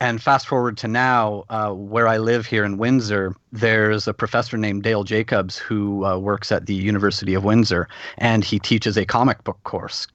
And 0.01 0.23
fast 0.23 0.49
forward 0.49 0.79
to 0.79 0.89
now, 0.89 1.45
uh, 1.51 1.73
where 1.73 2.09
I 2.09 2.17
live 2.17 2.47
here 2.47 2.65
in 2.65 2.79
Windsor, 2.79 3.35
there's 3.53 4.09
a 4.09 4.15
professor 4.15 4.57
named 4.57 4.83
Dale 4.83 5.05
Jacobs 5.05 5.59
who 5.59 6.07
uh, 6.07 6.17
works 6.17 6.51
at 6.51 6.65
the 6.65 6.75
University 6.75 7.35
of 7.35 7.45
Windsor, 7.45 7.87
and 8.17 8.43
he 8.43 8.59
teaches 8.59 8.97
a 8.97 9.05
comic 9.05 9.45
book 9.45 9.63
course. 9.65 10.07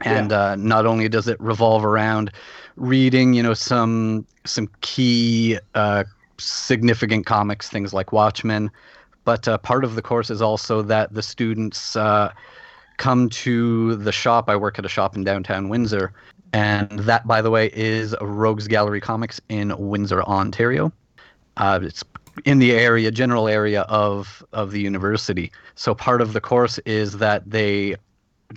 And 0.00 0.30
Yeah. 0.30 0.52
uh, 0.52 0.56
not 0.56 0.86
only 0.86 1.08
does 1.10 1.28
it 1.28 1.38
revolve 1.40 1.84
around 1.84 2.32
reading, 2.76 3.34
you 3.34 3.42
know, 3.42 3.54
some 3.54 4.26
some 4.46 4.68
key 4.80 5.58
uh, 5.74 6.04
significant 6.38 7.26
comics, 7.26 7.68
things 7.68 7.92
like 7.92 8.12
Watchmen, 8.12 8.70
but 9.24 9.46
uh, 9.46 9.58
part 9.58 9.84
of 9.84 9.94
the 9.94 10.02
course 10.02 10.30
is 10.30 10.40
also 10.42 10.82
that 10.82 11.12
the 11.12 11.22
students 11.22 11.96
uh, 11.96 12.32
come 12.96 13.28
to 13.28 13.96
the 13.96 14.12
shop. 14.12 14.48
I 14.48 14.56
work 14.56 14.78
at 14.78 14.84
a 14.84 14.88
shop 14.88 15.16
in 15.16 15.24
downtown 15.24 15.68
Windsor, 15.68 16.12
and 16.52 16.90
that, 17.00 17.26
by 17.26 17.42
the 17.42 17.50
way, 17.50 17.70
is 17.74 18.14
Rogues 18.20 18.68
Gallery 18.68 19.00
Comics 19.00 19.40
in 19.48 19.74
Windsor, 19.76 20.22
Ontario. 20.22 20.92
Uh, 21.56 21.80
it's 21.82 22.04
in 22.44 22.58
the 22.58 22.72
area, 22.72 23.10
general 23.10 23.48
area 23.48 23.82
of 23.82 24.44
of 24.52 24.70
the 24.72 24.80
university. 24.80 25.50
So 25.74 25.94
part 25.94 26.20
of 26.20 26.32
the 26.32 26.40
course 26.40 26.78
is 26.80 27.18
that 27.18 27.48
they 27.48 27.96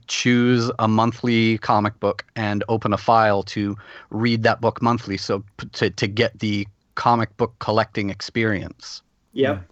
choose 0.07 0.69
a 0.79 0.87
monthly 0.87 1.57
comic 1.59 1.99
book 1.99 2.23
and 2.35 2.63
open 2.69 2.93
a 2.93 2.97
file 2.97 3.43
to 3.43 3.75
read 4.09 4.43
that 4.43 4.61
book 4.61 4.81
monthly. 4.81 5.17
So 5.17 5.43
p- 5.57 5.67
to 5.73 5.89
to 5.89 6.07
get 6.07 6.39
the 6.39 6.67
comic 6.95 7.35
book 7.37 7.55
collecting 7.59 8.09
experience. 8.09 9.01
Yep. 9.33 9.63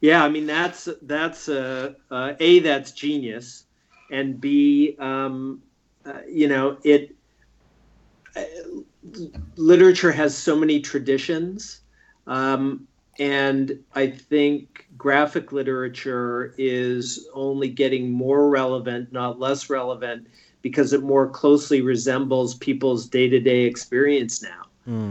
Yeah, 0.00 0.24
I 0.24 0.28
mean 0.28 0.46
that's 0.46 0.88
that's 1.02 1.48
uh, 1.48 1.94
uh, 2.10 2.34
a 2.38 2.60
that's 2.60 2.92
genius, 2.92 3.64
and 4.10 4.40
b 4.40 4.96
um, 4.98 5.62
uh, 6.04 6.20
you 6.28 6.48
know 6.48 6.78
it. 6.84 7.17
Literature 9.56 10.12
has 10.12 10.36
so 10.36 10.56
many 10.56 10.80
traditions, 10.80 11.80
um, 12.26 12.86
and 13.18 13.78
I 13.94 14.08
think 14.08 14.86
graphic 14.96 15.52
literature 15.52 16.54
is 16.58 17.28
only 17.34 17.68
getting 17.68 18.12
more 18.12 18.48
relevant, 18.48 19.12
not 19.12 19.38
less 19.40 19.70
relevant, 19.70 20.26
because 20.62 20.92
it 20.92 21.02
more 21.02 21.28
closely 21.28 21.80
resembles 21.80 22.54
people's 22.56 23.08
day-to-day 23.08 23.64
experience 23.64 24.42
now. 24.42 24.66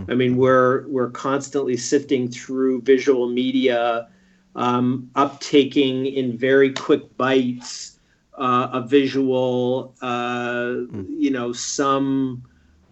I 0.10 0.16
mean, 0.16 0.38
we're 0.38 0.88
we're 0.88 1.12
constantly 1.12 1.78
sifting 1.78 2.30
through 2.30 2.82
visual 2.82 3.30
media, 3.30 4.08
um, 4.56 5.10
uptaking 5.16 6.16
in 6.16 6.38
very 6.38 6.74
quick 6.74 7.16
bites 7.18 7.98
uh, 8.38 8.70
a 8.74 8.82
visual, 8.88 9.96
uh, 10.02 10.74
you 11.10 11.32
know, 11.32 11.52
some, 11.52 12.44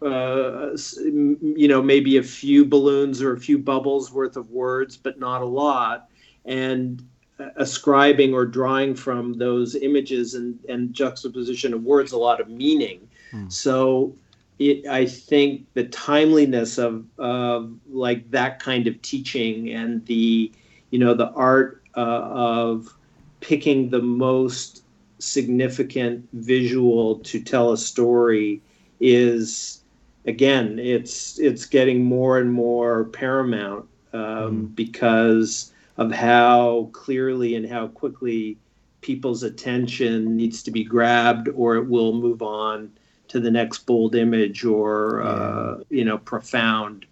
uh, 0.05 0.77
you 1.03 1.67
know, 1.67 1.81
maybe 1.81 2.17
a 2.17 2.23
few 2.23 2.65
balloons 2.65 3.21
or 3.21 3.33
a 3.33 3.39
few 3.39 3.57
bubbles 3.57 4.11
worth 4.11 4.37
of 4.37 4.51
words, 4.51 4.95
but 4.97 5.19
not 5.19 5.41
a 5.41 5.45
lot, 5.45 6.09
and 6.45 7.03
uh, 7.39 7.49
ascribing 7.57 8.33
or 8.33 8.45
drawing 8.45 8.95
from 8.95 9.33
those 9.33 9.75
images 9.75 10.35
and, 10.35 10.59
and 10.69 10.93
juxtaposition 10.93 11.73
of 11.73 11.83
words 11.83 12.11
a 12.11 12.17
lot 12.17 12.39
of 12.39 12.49
meaning. 12.49 13.07
So 13.49 14.15
it, 14.59 14.87
I 14.87 15.05
think 15.05 15.65
the 15.73 15.85
timeliness 15.85 16.77
of, 16.77 17.05
of 17.17 17.73
like 17.89 18.31
that 18.31 18.59
kind 18.59 18.87
of 18.87 19.01
teaching 19.01 19.71
and 19.71 20.05
the, 20.05 20.51
you 20.91 20.99
know, 20.99 21.13
the 21.13 21.31
art 21.31 21.83
uh, 21.97 21.99
of 21.99 22.95
picking 23.41 23.89
the 23.89 24.01
most 24.01 24.83
significant 25.19 26.27
visual 26.33 27.19
to 27.19 27.41
tell 27.41 27.73
a 27.73 27.77
story 27.77 28.61
is, 29.01 29.81
again, 30.26 30.80
it's 30.80 31.39
it's 31.39 31.65
getting 31.65 32.03
more 32.03 32.39
and 32.39 32.51
more 32.51 33.05
paramount 33.05 33.88
um, 34.13 34.67
because 34.67 35.73
of 35.97 36.11
how 36.11 36.89
clearly 36.93 37.55
and 37.55 37.67
how 37.67 37.88
quickly 37.88 38.57
people's 39.01 39.43
attention 39.43 40.36
needs 40.36 40.63
to 40.63 40.71
be 40.71 40.84
grabbed, 40.84 41.47
or 41.49 41.76
it 41.76 41.88
will 41.88 42.13
move 42.13 42.41
on 42.41 42.91
to 43.28 43.39
the 43.39 43.51
next 43.51 43.80
bold 43.86 44.15
image 44.15 44.65
or 44.65 45.21
uh, 45.23 45.78
you 45.89 46.05
know 46.05 46.17
profound 46.17 47.05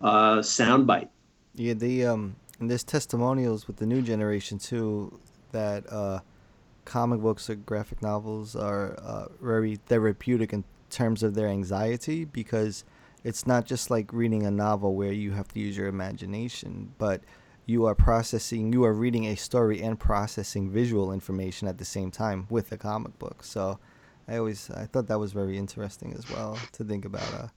uh, 0.00 0.38
soundbite. 0.38 1.08
Yeah, 1.54 1.74
the 1.74 2.06
um, 2.06 2.36
and 2.58 2.70
there's 2.70 2.84
testimonials 2.84 3.66
with 3.66 3.76
the 3.76 3.86
new 3.86 4.02
generation 4.02 4.58
too 4.58 5.18
that 5.52 5.90
uh, 5.90 6.20
comic 6.84 7.20
books 7.20 7.48
or 7.48 7.54
graphic 7.54 8.02
novels 8.02 8.56
are 8.56 8.94
uh, 8.94 9.26
very 9.40 9.76
therapeutic 9.76 10.52
in 10.52 10.64
terms 10.94 11.22
of 11.22 11.34
their 11.34 11.48
anxiety 11.48 12.24
because 12.24 12.84
it's 13.24 13.46
not 13.46 13.66
just 13.66 13.90
like 13.90 14.12
reading 14.12 14.44
a 14.46 14.50
novel 14.50 14.94
where 14.94 15.12
you 15.12 15.32
have 15.32 15.48
to 15.54 15.60
use 15.60 15.76
your 15.76 15.88
imagination, 15.88 16.94
but 16.98 17.22
you 17.66 17.86
are 17.86 17.94
processing, 17.94 18.72
you 18.72 18.84
are 18.84 18.92
reading 18.94 19.26
a 19.26 19.36
story 19.36 19.82
and 19.82 19.98
processing 19.98 20.70
visual 20.70 21.12
information 21.12 21.68
at 21.68 21.78
the 21.78 21.84
same 21.84 22.10
time 22.10 22.46
with 22.50 22.72
a 22.72 22.76
comic 22.78 23.18
book. 23.18 23.42
So 23.44 23.78
I 24.28 24.36
always 24.38 24.70
I 24.70 24.86
thought 24.86 25.06
that 25.08 25.18
was 25.18 25.32
very 25.32 25.56
interesting 25.58 26.14
as 26.14 26.28
well 26.28 26.68
to 26.72 26.84
think 26.84 27.04
about 27.04 27.34
uh, 27.34 27.48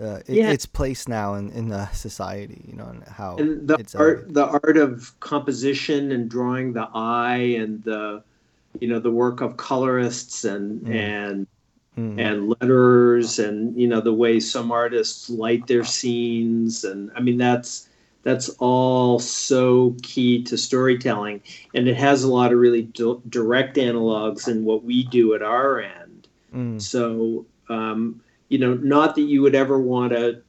uh, 0.00 0.20
it, 0.26 0.34
Yeah. 0.36 0.48
its 0.48 0.66
place 0.66 1.08
now 1.08 1.34
in 1.34 1.50
in 1.50 1.72
uh, 1.72 1.90
society, 1.92 2.64
you 2.68 2.76
know, 2.76 2.86
and 2.86 3.04
how 3.04 3.32
and 3.38 3.68
the 3.68 3.78
it's 3.78 3.94
art 3.96 4.32
the 4.32 4.46
art 4.46 4.76
of 4.76 5.18
composition 5.20 6.12
and 6.12 6.28
drawing 6.30 6.72
the 6.72 6.88
eye 6.94 7.56
and 7.58 7.82
the 7.84 8.22
you 8.80 8.88
know 8.88 8.98
the 9.00 9.10
work 9.10 9.40
of 9.40 9.56
colorists 9.56 10.44
and 10.44 10.84
Mm. 10.84 10.92
and 10.92 11.46
Mm. 11.98 12.20
and 12.20 12.56
letters 12.60 13.38
and 13.38 13.76
you 13.76 13.88
know 13.88 14.00
the 14.00 14.12
way 14.14 14.38
some 14.38 14.70
artists 14.70 15.28
light 15.28 15.66
their 15.66 15.84
scenes 15.84 16.84
and 16.84 17.10
i 17.16 17.20
mean 17.20 17.36
that's 17.36 17.88
that's 18.22 18.48
all 18.60 19.18
so 19.18 19.96
key 20.02 20.42
to 20.44 20.56
storytelling 20.56 21.40
and 21.74 21.88
it 21.88 21.96
has 21.96 22.22
a 22.22 22.32
lot 22.32 22.52
of 22.52 22.58
really 22.60 22.82
di- 22.82 23.20
direct 23.28 23.76
analogs 23.76 24.46
in 24.46 24.64
what 24.64 24.84
we 24.84 25.04
do 25.04 25.34
at 25.34 25.42
our 25.42 25.80
end 25.80 26.28
Mm. 26.54 26.80
so 26.80 27.44
um, 27.68 28.20
you 28.48 28.58
know 28.58 28.74
not 28.74 29.14
that 29.14 29.22
you 29.22 29.42
would 29.42 29.54
ever 29.54 29.78
want 29.80 30.12
to 30.12 30.42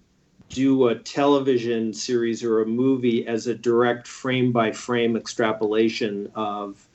do 0.49 0.87
a 0.87 0.95
television 0.95 1.93
series 1.93 2.43
or 2.43 2.61
a 2.61 2.65
movie 2.65 3.25
as 3.27 3.47
a 3.47 3.53
direct 3.55 4.07
frame 4.07 4.51
by 4.51 4.71
frame 4.71 5.15
extrapolation 5.15 6.29
of 6.35 6.87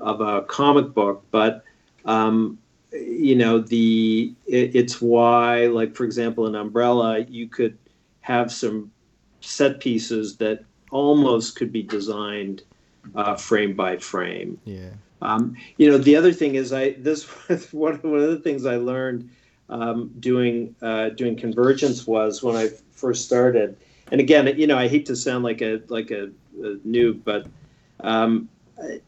of 0.00 0.20
a 0.20 0.42
comic 0.42 0.92
book, 0.94 1.24
but 1.30 1.64
um, 2.04 2.58
you 2.94 3.34
know 3.34 3.58
the 3.58 4.32
it, 4.46 4.74
it's 4.74 5.00
why 5.00 5.66
like 5.66 5.94
for 5.94 6.04
example 6.04 6.46
in 6.46 6.54
Umbrella 6.54 7.20
you 7.20 7.48
could 7.48 7.76
have 8.20 8.52
some 8.52 8.90
set 9.40 9.80
pieces 9.80 10.36
that 10.36 10.64
almost 10.90 11.56
could 11.56 11.72
be 11.72 11.82
designed 11.82 12.62
uh, 13.14 13.36
frame 13.36 13.74
by 13.74 13.96
frame. 13.96 14.58
Yeah. 14.64 14.90
Um, 15.20 15.56
you 15.76 15.90
know, 15.90 15.98
the 15.98 16.16
other 16.16 16.32
thing 16.32 16.54
is, 16.54 16.72
I 16.72 16.92
this 16.92 17.26
was 17.48 17.72
one 17.72 17.96
one 17.96 18.20
of 18.20 18.30
the 18.30 18.38
things 18.38 18.66
I 18.66 18.76
learned 18.76 19.30
um, 19.68 20.12
doing 20.20 20.74
uh, 20.82 21.10
doing 21.10 21.36
convergence 21.36 22.06
was 22.06 22.42
when 22.42 22.56
I 22.56 22.68
first 22.92 23.24
started. 23.24 23.76
And 24.12 24.20
again, 24.20 24.46
you 24.58 24.66
know, 24.66 24.78
I 24.78 24.88
hate 24.88 25.06
to 25.06 25.16
sound 25.16 25.44
like 25.44 25.62
a 25.62 25.80
like 25.88 26.10
a, 26.10 26.30
a 26.58 26.76
noob, 26.86 27.24
but 27.24 27.46
um, 28.00 28.48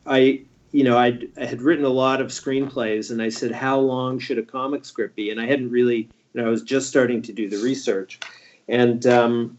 I 0.07 0.43
you 0.77 0.85
know 0.85 0.99
I 0.99 1.19
I 1.41 1.47
had 1.47 1.63
written 1.63 1.87
a 1.87 1.97
lot 2.05 2.21
of 2.21 2.29
screenplays, 2.29 3.11
and 3.11 3.23
I 3.23 3.31
said, 3.31 3.51
how 3.51 3.79
long 3.81 4.19
should 4.19 4.39
a 4.39 4.43
comic 4.43 4.85
script 4.85 5.17
be? 5.17 5.31
And 5.31 5.41
I 5.41 5.47
hadn't 5.47 5.71
really, 5.71 6.01
you 6.33 6.37
know, 6.37 6.47
I 6.47 6.51
was 6.51 6.63
just 6.63 6.89
starting 6.89 7.23
to 7.23 7.33
do 7.33 7.49
the 7.49 7.57
research, 7.71 8.21
and 8.69 9.07
um, 9.07 9.59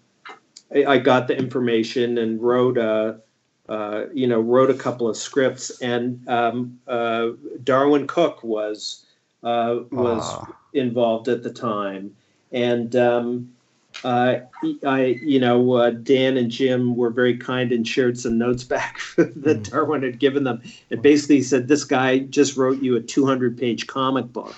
I, 0.75 0.85
I 0.85 0.97
got 0.99 1.27
the 1.27 1.35
information 1.35 2.19
and 2.19 2.41
wrote 2.41 2.77
a 2.77 3.19
uh, 3.67 4.05
you 4.13 4.27
know, 4.27 4.39
wrote 4.39 4.69
a 4.69 4.75
couple 4.85 5.09
of 5.09 5.17
scripts, 5.17 5.81
and 5.81 6.25
um, 6.29 6.79
uh, 6.87 7.29
Darwyn 7.63 8.07
Cooke 8.07 8.43
was 8.43 9.05
uh, 9.43 9.79
was 9.91 10.23
Ah. 10.23 10.55
involved 10.73 11.27
at 11.27 11.41
the 11.43 11.51
time, 11.51 12.15
and 12.51 12.95
um, 12.95 13.51
uh, 14.03 14.39
I, 14.85 15.19
you 15.23 15.39
know, 15.39 15.73
uh, 15.73 15.89
Dan 15.91 16.37
and 16.37 16.51
Jim 16.51 16.95
were 16.95 17.09
very 17.09 17.37
kind 17.37 17.71
and 17.71 17.87
shared 17.87 18.17
some 18.19 18.37
notes 18.37 18.63
back 18.75 18.99
that 19.17 19.63
Darwyn 19.63 20.03
had 20.03 20.19
given 20.19 20.43
them, 20.43 20.61
and 20.91 21.01
basically 21.01 21.41
said, 21.41 21.67
"This 21.67 21.83
guy 21.83 22.19
just 22.19 22.57
wrote 22.57 22.81
you 22.81 22.95
a 22.95 23.01
200-page 23.01 23.87
comic 23.87 24.31
book." 24.31 24.55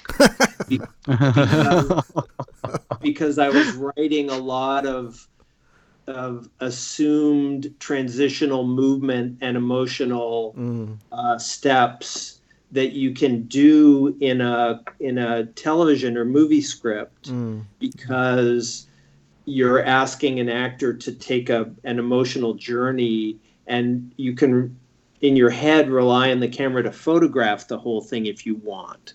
because, 0.67 2.11
because 3.01 3.39
I 3.39 3.49
was 3.49 3.71
writing 3.73 4.29
a 4.29 4.37
lot 4.37 4.85
of 4.85 5.25
of 6.07 6.49
assumed 6.59 7.71
transitional 7.79 8.65
movement 8.65 9.37
and 9.41 9.55
emotional 9.55 10.55
Mm. 10.57 10.97
uh, 11.11 11.37
steps 11.37 12.39
that 12.71 12.93
you 12.93 13.13
can 13.13 13.43
do 13.43 14.15
in 14.19 14.41
a 14.41 14.81
in 14.99 15.17
a 15.19 15.45
television 15.45 16.17
or 16.17 16.25
movie 16.25 16.61
script 16.61 17.29
Mm. 17.31 17.61
because 17.79 18.87
you're 19.49 19.83
asking 19.83 20.39
an 20.39 20.49
actor 20.49 20.93
to 20.93 21.11
take 21.11 21.49
a 21.49 21.71
an 21.83 21.99
emotional 21.99 22.53
journey, 22.53 23.37
and 23.67 24.11
you 24.17 24.35
can 24.35 24.77
in 25.21 25.35
your 25.35 25.49
head 25.49 25.89
rely 25.89 26.31
on 26.31 26.39
the 26.39 26.47
camera 26.47 26.83
to 26.83 26.91
photograph 26.91 27.67
the 27.67 27.77
whole 27.77 28.01
thing 28.01 28.25
if 28.25 28.45
you 28.45 28.55
want. 28.55 29.13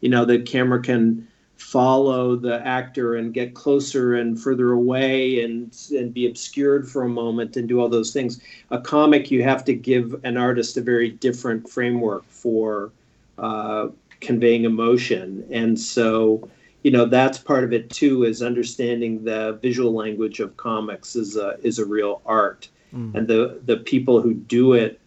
You 0.00 0.10
know, 0.10 0.24
the 0.24 0.40
camera 0.40 0.82
can 0.82 1.26
follow 1.56 2.36
the 2.36 2.64
actor 2.66 3.14
and 3.16 3.32
get 3.32 3.54
closer 3.54 4.16
and 4.16 4.38
further 4.38 4.72
away 4.72 5.42
and 5.42 5.74
and 5.90 6.12
be 6.12 6.26
obscured 6.26 6.88
for 6.88 7.02
a 7.02 7.08
moment 7.08 7.56
and 7.56 7.68
do 7.68 7.80
all 7.80 7.88
those 7.88 8.12
things. 8.12 8.40
A 8.70 8.80
comic, 8.80 9.30
you 9.30 9.42
have 9.42 9.64
to 9.64 9.74
give 9.74 10.20
an 10.24 10.36
artist 10.36 10.76
a 10.76 10.82
very 10.82 11.10
different 11.10 11.68
framework 11.68 12.24
for 12.28 12.92
uh, 13.38 13.88
conveying 14.20 14.64
emotion, 14.64 15.46
and 15.50 15.78
so 15.78 16.48
you 16.86 16.92
know 16.92 17.04
that's 17.04 17.36
part 17.36 17.64
of 17.64 17.72
it 17.72 17.90
too. 17.90 18.22
Is 18.22 18.42
understanding 18.42 19.24
the 19.24 19.58
visual 19.60 19.92
language 19.92 20.38
of 20.38 20.56
comics 20.56 21.16
is 21.16 21.36
a 21.36 21.58
is 21.64 21.80
a 21.80 21.84
real 21.84 22.22
art, 22.24 22.68
mm. 22.94 23.12
and 23.12 23.26
the 23.26 23.58
the 23.64 23.78
people 23.78 24.22
who 24.22 24.34
do 24.34 24.74
it 24.74 25.00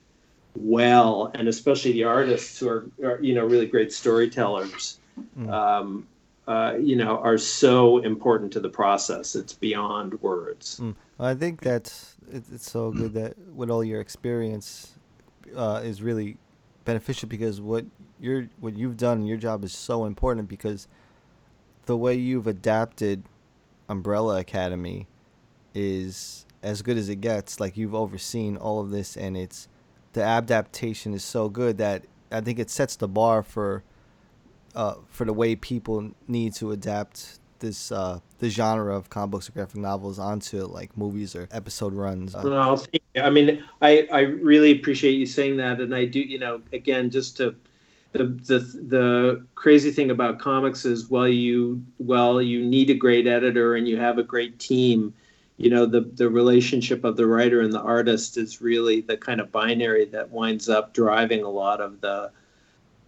well, 0.57 1.31
and 1.35 1.47
especially 1.47 1.93
the 1.93 2.03
artists 2.03 2.59
who 2.59 2.67
are, 2.67 2.85
are 3.01 3.21
you 3.21 3.33
know 3.33 3.45
really 3.45 3.65
great 3.65 3.93
storytellers. 3.93 4.99
Mm. 5.39 5.49
Um, 5.49 6.07
uh, 6.49 6.73
you 6.81 6.97
know, 6.97 7.17
are 7.19 7.37
so 7.37 7.99
important 7.99 8.51
to 8.51 8.59
the 8.59 8.67
process. 8.67 9.33
It's 9.33 9.53
beyond 9.53 10.21
words. 10.21 10.81
Mm. 10.81 10.95
I 11.17 11.33
think 11.33 11.61
that's 11.61 12.17
it's 12.29 12.69
so 12.69 12.91
good 12.91 13.13
that 13.13 13.37
with 13.55 13.69
all 13.69 13.85
your 13.85 14.01
experience 14.01 14.95
uh, 15.55 15.79
is 15.81 16.01
really 16.01 16.35
beneficial 16.83 17.29
because 17.29 17.61
what 17.61 17.85
you're 18.19 18.49
what 18.59 18.77
you've 18.77 18.97
done 18.97 19.25
your 19.25 19.37
job 19.37 19.63
is 19.63 19.71
so 19.71 20.03
important 20.03 20.49
because 20.49 20.89
the 21.89 21.97
way 21.97 22.13
you've 22.13 22.45
adapted 22.45 23.23
Umbrella 23.89 24.39
Academy 24.39 25.07
is 25.73 26.45
as 26.61 26.83
good 26.83 26.97
as 26.97 27.09
it 27.09 27.15
gets. 27.15 27.59
Like 27.59 27.77
you've 27.77 27.95
overseen 27.95 28.57
all 28.57 28.79
of 28.79 28.91
this, 28.91 29.17
and 29.17 29.35
it's 29.35 29.67
the 30.13 30.21
adaptation 30.21 31.15
is 31.15 31.23
so 31.23 31.49
good 31.49 31.79
that 31.79 32.03
I 32.31 32.41
think 32.41 32.59
it 32.59 32.69
sets 32.69 32.95
the 32.95 33.07
bar 33.07 33.41
for 33.41 33.81
uh, 34.75 34.97
for 35.07 35.25
the 35.25 35.33
way 35.33 35.55
people 35.55 36.11
need 36.27 36.53
to 36.55 36.69
adapt 36.69 37.39
this 37.57 37.91
uh, 37.91 38.19
the 38.37 38.51
genre 38.51 38.95
of 38.95 39.09
comic 39.09 39.31
books 39.31 39.49
or 39.49 39.53
graphic 39.53 39.77
novels 39.77 40.19
onto 40.19 40.65
like 40.65 40.95
movies 40.95 41.35
or 41.35 41.47
episode 41.51 41.93
runs. 41.93 42.35
Uh, 42.35 42.41
well, 42.43 42.85
I 43.19 43.31
mean, 43.31 43.63
I 43.81 44.07
I 44.11 44.19
really 44.19 44.73
appreciate 44.73 45.13
you 45.13 45.25
saying 45.25 45.57
that, 45.57 45.81
and 45.81 45.95
I 45.95 46.05
do. 46.05 46.19
You 46.19 46.37
know, 46.37 46.61
again, 46.71 47.09
just 47.09 47.37
to 47.37 47.55
the 48.11 48.25
the 48.25 48.59
the 48.87 49.45
crazy 49.55 49.91
thing 49.91 50.11
about 50.11 50.39
comics 50.39 50.85
is, 50.85 51.09
well, 51.09 51.27
you 51.27 51.83
well 51.99 52.41
you 52.41 52.65
need 52.65 52.89
a 52.89 52.95
great 52.95 53.27
editor 53.27 53.75
and 53.75 53.87
you 53.87 53.97
have 53.97 54.17
a 54.17 54.23
great 54.23 54.59
team. 54.59 55.13
You 55.57 55.69
know, 55.69 55.85
the 55.85 56.01
the 56.01 56.29
relationship 56.29 57.03
of 57.03 57.17
the 57.17 57.27
writer 57.27 57.61
and 57.61 57.73
the 57.73 57.81
artist 57.81 58.37
is 58.37 58.61
really 58.61 59.01
the 59.01 59.17
kind 59.17 59.39
of 59.39 59.51
binary 59.51 60.05
that 60.05 60.31
winds 60.31 60.69
up 60.69 60.93
driving 60.93 61.43
a 61.43 61.49
lot 61.49 61.81
of 61.81 62.01
the 62.01 62.31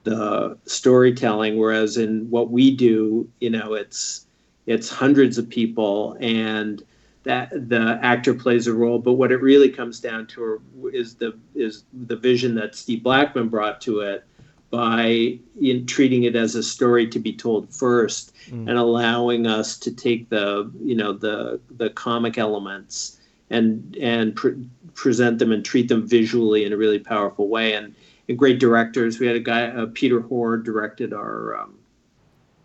the 0.04 0.58
storytelling 0.66 1.58
whereas 1.58 1.98
in 1.98 2.30
what 2.30 2.50
we 2.50 2.76
do 2.76 3.30
you 3.40 3.50
know 3.50 3.74
it's 3.74 4.26
it's 4.66 4.90
hundreds 4.90 5.38
of 5.38 5.48
people 5.48 6.18
and 6.20 6.84
that 7.24 7.52
the 7.70 8.00
actor 8.02 8.34
plays 8.34 8.66
a 8.66 8.74
role 8.74 8.98
but 8.98 9.14
what 9.14 9.32
it 9.32 9.42
really 9.42 9.70
comes 9.70 10.00
down 10.00 10.26
to 10.26 10.60
is 10.92 11.14
the 11.16 11.38
is 11.54 11.84
the 11.94 12.16
vision 12.16 12.56
that 12.56 12.74
steve 12.76 13.04
blackman 13.04 13.48
brought 13.48 13.80
to 13.80 14.00
it 14.00 14.26
by 14.72 15.38
in 15.62 15.86
treating 15.86 16.24
it 16.24 16.36
as 16.36 16.56
a 16.56 16.64
story 16.64 17.06
to 17.08 17.20
be 17.20 17.34
told 17.34 17.74
first 17.74 18.34
mm. 18.48 18.68
and 18.68 18.78
allowing 18.78 19.46
us 19.46 19.78
to 19.78 19.94
take 19.94 20.30
the 20.30 20.72
you 20.84 20.96
know 20.96 21.14
the 21.14 21.60
the 21.72 21.90
comic 21.92 22.38
elements 22.38 23.20
and 23.50 23.96
and 23.98 24.36
pre- 24.36 24.66
present 24.94 25.40
them 25.40 25.52
and 25.52 25.64
treat 25.64 25.90
them 25.90 26.08
visually 26.08 26.66
in 26.66 26.74
a 26.74 26.78
really 26.78 27.00
powerful 27.00 27.50
way 27.50 27.74
and 27.74 27.94
great 28.38 28.60
directors. 28.60 29.20
We 29.20 29.28
had 29.28 29.36
a 29.36 29.42
guy, 29.42 29.68
uh, 29.68 29.88
Peter 29.94 30.22
Hoar, 30.22 30.58
directed 30.58 31.14
our 31.14 31.60
um, 31.60 31.78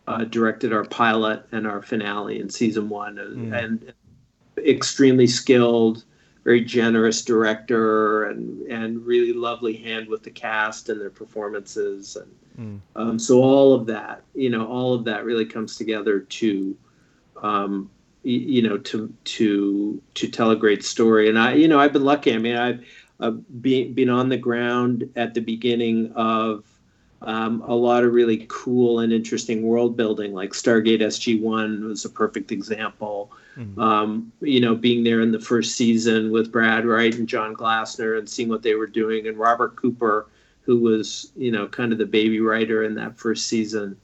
uh, 0.06 0.24
directed 0.24 0.72
our 0.72 0.84
pilot 0.84 1.44
and 1.52 1.66
our 1.66 1.82
finale 1.82 2.40
in 2.40 2.48
season 2.48 2.88
one, 2.88 3.16
mm. 3.16 3.64
and 3.64 3.92
extremely 4.58 5.26
skilled, 5.26 6.04
very 6.46 6.60
generous 6.60 7.24
director, 7.24 8.26
and 8.26 8.62
and 8.70 9.04
really 9.04 9.32
lovely 9.32 9.76
hand 9.76 10.08
with 10.08 10.22
the 10.22 10.30
cast 10.30 10.88
and 10.88 11.00
their 11.00 11.10
performances, 11.10 12.16
and 12.16 12.80
mm. 12.80 12.80
um, 12.94 13.18
so 13.18 13.42
all 13.42 13.74
of 13.74 13.84
that, 13.86 14.22
you 14.32 14.48
know, 14.48 14.64
all 14.64 14.94
of 14.94 15.04
that 15.04 15.24
really 15.24 15.44
comes 15.44 15.76
together 15.76 16.20
to. 16.20 16.74
Um, 17.42 17.90
you 18.22 18.60
know 18.60 18.76
to 18.76 19.14
to 19.22 20.02
to 20.14 20.26
tell 20.26 20.50
a 20.50 20.56
great 20.56 20.82
story 20.84 21.28
and 21.28 21.38
i 21.38 21.52
you 21.52 21.68
know 21.68 21.78
i've 21.78 21.92
been 21.92 22.02
lucky 22.02 22.34
i 22.34 22.38
mean 22.38 22.56
i've 22.56 22.84
uh, 23.20 23.30
being 23.60 23.92
being 23.92 24.08
on 24.08 24.28
the 24.28 24.36
ground 24.36 25.08
at 25.14 25.32
the 25.32 25.40
beginning 25.40 26.10
of 26.16 26.64
um, 27.22 27.62
a 27.62 27.74
lot 27.74 28.04
of 28.04 28.12
really 28.12 28.46
cool 28.48 29.00
and 29.00 29.12
interesting 29.12 29.62
world 29.62 29.96
building, 29.96 30.34
like 30.34 30.50
Stargate 30.52 31.00
SG 31.00 31.40
One 31.40 31.88
was 31.88 32.04
a 32.04 32.10
perfect 32.10 32.52
example. 32.52 33.32
Mm-hmm. 33.56 33.80
Um, 33.80 34.32
you 34.40 34.60
know, 34.60 34.74
being 34.74 35.02
there 35.02 35.22
in 35.22 35.32
the 35.32 35.40
first 35.40 35.76
season 35.76 36.30
with 36.30 36.52
Brad 36.52 36.84
Wright 36.84 37.14
and 37.14 37.26
John 37.26 37.54
Glassner 37.54 38.18
and 38.18 38.28
seeing 38.28 38.48
what 38.48 38.62
they 38.62 38.74
were 38.74 38.86
doing, 38.86 39.26
and 39.26 39.38
Robert 39.38 39.76
Cooper, 39.76 40.26
who 40.62 40.78
was 40.78 41.32
you 41.36 41.50
know 41.50 41.66
kind 41.66 41.92
of 41.92 41.98
the 41.98 42.06
baby 42.06 42.40
writer 42.40 42.84
in 42.84 42.94
that 42.96 43.16
first 43.16 43.46
season. 43.46 43.96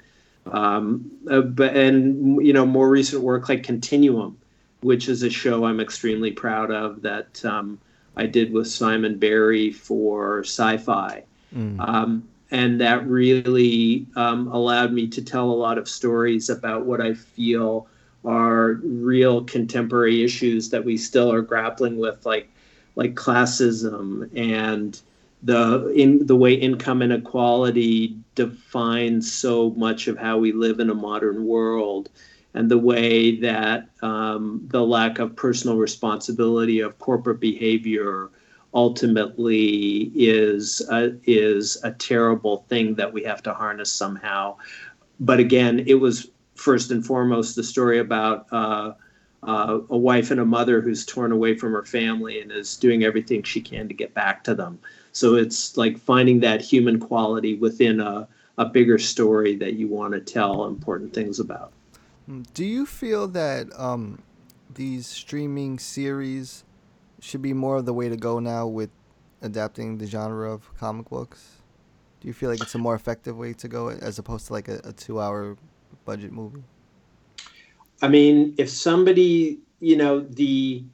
Um, 0.50 1.10
uh, 1.30 1.42
but 1.42 1.76
and 1.76 2.44
you 2.44 2.54
know 2.54 2.64
more 2.64 2.88
recent 2.88 3.22
work 3.22 3.50
like 3.50 3.62
Continuum, 3.62 4.38
which 4.80 5.08
is 5.08 5.22
a 5.22 5.30
show 5.30 5.66
I'm 5.66 5.80
extremely 5.80 6.32
proud 6.32 6.70
of 6.70 7.02
that. 7.02 7.44
Um, 7.44 7.78
I 8.16 8.26
did 8.26 8.52
with 8.52 8.68
Simon 8.68 9.18
Barry 9.18 9.70
for 9.70 10.40
sci-fi. 10.40 11.24
Mm. 11.54 11.80
Um, 11.80 12.28
and 12.52 12.78
that 12.82 13.06
really 13.08 14.06
um, 14.14 14.46
allowed 14.48 14.92
me 14.92 15.08
to 15.08 15.22
tell 15.22 15.50
a 15.50 15.52
lot 15.52 15.78
of 15.78 15.88
stories 15.88 16.50
about 16.50 16.84
what 16.84 17.00
I 17.00 17.14
feel 17.14 17.88
are 18.24 18.74
real 18.84 19.42
contemporary 19.42 20.22
issues 20.22 20.68
that 20.70 20.84
we 20.84 20.96
still 20.96 21.32
are 21.32 21.42
grappling 21.42 21.98
with, 21.98 22.24
like 22.24 22.48
like 22.94 23.14
classism 23.14 24.30
and 24.36 25.00
the 25.42 25.88
in 25.96 26.26
the 26.26 26.36
way 26.36 26.52
income 26.52 27.00
inequality 27.00 28.18
defines 28.34 29.32
so 29.32 29.70
much 29.70 30.06
of 30.06 30.18
how 30.18 30.36
we 30.36 30.52
live 30.52 30.78
in 30.78 30.90
a 30.90 30.94
modern 30.94 31.46
world 31.46 32.10
and 32.52 32.70
the 32.70 32.78
way 32.78 33.40
that 33.40 33.88
um, 34.02 34.60
the 34.70 34.84
lack 34.84 35.18
of 35.18 35.34
personal 35.34 35.78
responsibility 35.78 36.80
of 36.80 36.98
corporate 36.98 37.40
behavior 37.40 38.28
ultimately 38.74 40.10
is 40.14 40.80
a, 40.90 41.12
is 41.24 41.78
a 41.84 41.92
terrible 41.92 42.64
thing 42.68 42.94
that 42.94 43.12
we 43.12 43.22
have 43.24 43.42
to 43.42 43.52
harness 43.52 43.92
somehow. 43.92 44.56
But 45.20 45.40
again, 45.40 45.84
it 45.86 45.94
was 45.94 46.30
first 46.54 46.90
and 46.90 47.04
foremost 47.04 47.56
the 47.56 47.64
story 47.64 47.98
about 47.98 48.46
uh, 48.52 48.92
uh, 49.42 49.80
a 49.90 49.96
wife 49.96 50.30
and 50.30 50.40
a 50.40 50.44
mother 50.44 50.80
who's 50.80 51.04
torn 51.04 51.32
away 51.32 51.56
from 51.56 51.72
her 51.72 51.84
family 51.84 52.40
and 52.40 52.52
is 52.52 52.76
doing 52.76 53.04
everything 53.04 53.42
she 53.42 53.60
can 53.60 53.88
to 53.88 53.94
get 53.94 54.14
back 54.14 54.44
to 54.44 54.54
them. 54.54 54.78
So 55.12 55.34
it's 55.34 55.76
like 55.76 55.98
finding 55.98 56.40
that 56.40 56.60
human 56.60 56.98
quality 56.98 57.56
within 57.56 58.00
a, 58.00 58.28
a 58.58 58.66
bigger 58.66 58.98
story 58.98 59.56
that 59.56 59.74
you 59.74 59.88
want 59.88 60.14
to 60.14 60.20
tell 60.20 60.66
important 60.66 61.12
things 61.12 61.40
about. 61.40 61.72
Mm, 62.30 62.46
do 62.54 62.64
you 62.64 62.86
feel 62.86 63.26
that 63.28 63.68
um, 63.78 64.22
these 64.72 65.06
streaming 65.06 65.78
series 65.78 66.64
should 67.22 67.42
be 67.42 67.52
more 67.52 67.76
of 67.76 67.86
the 67.86 67.94
way 67.94 68.08
to 68.08 68.16
go 68.16 68.38
now 68.38 68.66
with 68.66 68.90
adapting 69.42 69.98
the 69.98 70.06
genre 70.06 70.52
of 70.52 70.72
comic 70.76 71.08
books? 71.08 71.62
Do 72.20 72.28
you 72.28 72.34
feel 72.34 72.50
like 72.50 72.60
it's 72.60 72.74
a 72.74 72.78
more 72.78 72.94
effective 72.94 73.36
way 73.36 73.52
to 73.54 73.68
go 73.68 73.88
as 73.88 74.18
opposed 74.18 74.46
to 74.48 74.52
like 74.52 74.68
a, 74.68 74.80
a 74.84 74.92
two 74.92 75.20
hour 75.20 75.56
budget 76.04 76.32
movie? 76.32 76.62
I 78.00 78.08
mean, 78.08 78.54
if 78.58 78.68
somebody, 78.68 79.60
you 79.80 79.96
know, 79.96 80.20
the, 80.20 80.84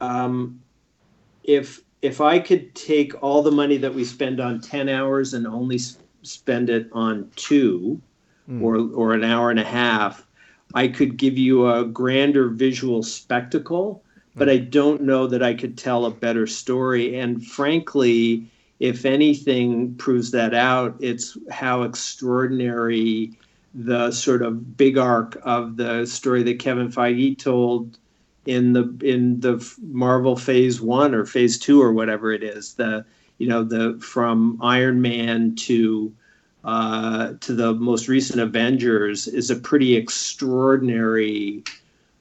um, 0.00 0.60
if 1.42 1.82
if 2.02 2.20
I 2.20 2.38
could 2.38 2.74
take 2.74 3.20
all 3.22 3.42
the 3.42 3.50
money 3.50 3.76
that 3.78 3.94
we 3.94 4.04
spend 4.04 4.40
on 4.40 4.60
ten 4.60 4.88
hours 4.88 5.34
and 5.34 5.46
only 5.46 5.78
spend 6.22 6.70
it 6.70 6.88
on 6.92 7.30
two, 7.36 8.00
mm. 8.48 8.62
or 8.62 8.76
or 8.94 9.14
an 9.14 9.24
hour 9.24 9.50
and 9.50 9.58
a 9.58 9.64
half, 9.64 10.26
I 10.74 10.88
could 10.88 11.16
give 11.16 11.38
you 11.38 11.68
a 11.68 11.84
grander 11.84 12.48
visual 12.48 13.02
spectacle, 13.02 14.02
but 14.36 14.50
I 14.50 14.58
don't 14.58 15.02
know 15.02 15.26
that 15.26 15.42
I 15.42 15.54
could 15.54 15.78
tell 15.78 16.04
a 16.04 16.10
better 16.10 16.46
story. 16.46 17.18
And 17.18 17.44
frankly, 17.44 18.46
if 18.78 19.06
anything 19.06 19.94
proves 19.94 20.30
that 20.32 20.52
out, 20.52 20.96
it's 21.00 21.38
how 21.50 21.82
extraordinary 21.82 23.32
the 23.74 24.10
sort 24.10 24.42
of 24.42 24.76
big 24.76 24.98
arc 24.98 25.38
of 25.42 25.76
the 25.76 26.06
story 26.06 26.42
that 26.42 26.58
Kevin 26.58 26.90
Feige 26.90 27.38
told 27.38 27.98
in 28.44 28.72
the 28.74 28.96
in 29.02 29.40
the 29.40 29.66
Marvel 29.82 30.36
Phase 30.36 30.80
One 30.80 31.14
or 31.14 31.24
Phase 31.24 31.58
Two 31.58 31.82
or 31.82 31.92
whatever 31.92 32.32
it 32.32 32.42
is. 32.42 32.74
The 32.74 33.04
you 33.38 33.48
know 33.48 33.64
the 33.64 33.98
from 34.00 34.58
Iron 34.62 35.00
Man 35.02 35.56
to 35.56 36.12
uh, 36.64 37.34
to 37.40 37.54
the 37.54 37.74
most 37.74 38.08
recent 38.08 38.40
Avengers 38.40 39.28
is 39.28 39.50
a 39.50 39.56
pretty 39.56 39.96
extraordinary 39.96 41.64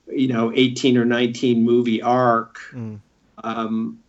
you 0.08 0.28
know 0.28 0.52
18 0.54 0.98
or 0.98 1.06
19 1.06 1.64
movie 1.64 2.02
arc. 2.02 2.60
Mm. 2.72 3.00
Um, 3.44 4.00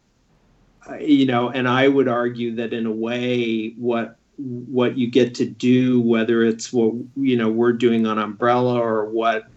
you 1.00 1.26
know, 1.26 1.50
and 1.50 1.68
I 1.68 1.88
would 1.88 2.06
argue 2.08 2.54
that 2.56 2.72
in 2.72 2.86
a 2.86 2.92
way, 2.92 3.70
what 3.76 4.16
what 4.36 4.98
you 4.98 5.10
get 5.10 5.34
to 5.36 5.46
do, 5.46 6.00
whether 6.00 6.42
it's 6.44 6.72
what 6.72 6.94
you 7.16 7.36
know 7.36 7.48
we're 7.48 7.72
doing 7.72 8.06
on 8.06 8.18
Umbrella 8.18 8.78
or 8.78 9.06
what 9.06 9.48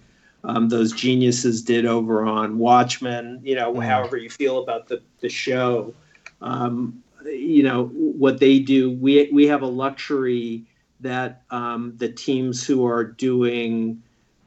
um, 0.44 0.70
those 0.70 0.94
geniuses 0.94 1.62
did 1.62 1.86
over 1.86 2.26
on 2.26 2.58
Watchmen, 2.58 3.42
you 3.44 3.56
know, 3.56 3.74
Mm. 3.74 3.86
however 3.86 4.18
you 4.18 4.30
feel 4.30 4.64
about 4.64 4.88
the 4.88 5.02
the 5.20 5.30
show, 5.30 5.94
um, 6.42 7.04
you 7.26 7.62
know, 7.62 7.88
what 7.88 8.40
they 8.40 8.60
do, 8.60 8.90
we 8.92 9.30
we 9.32 9.48
have 9.48 9.62
a 9.62 9.68
luxury 9.68 10.64
that 11.02 11.44
um, 11.50 11.94
the 11.98 12.10
teams 12.10 12.66
who 12.66 12.86
are 12.86 13.04
doing, 13.04 14.02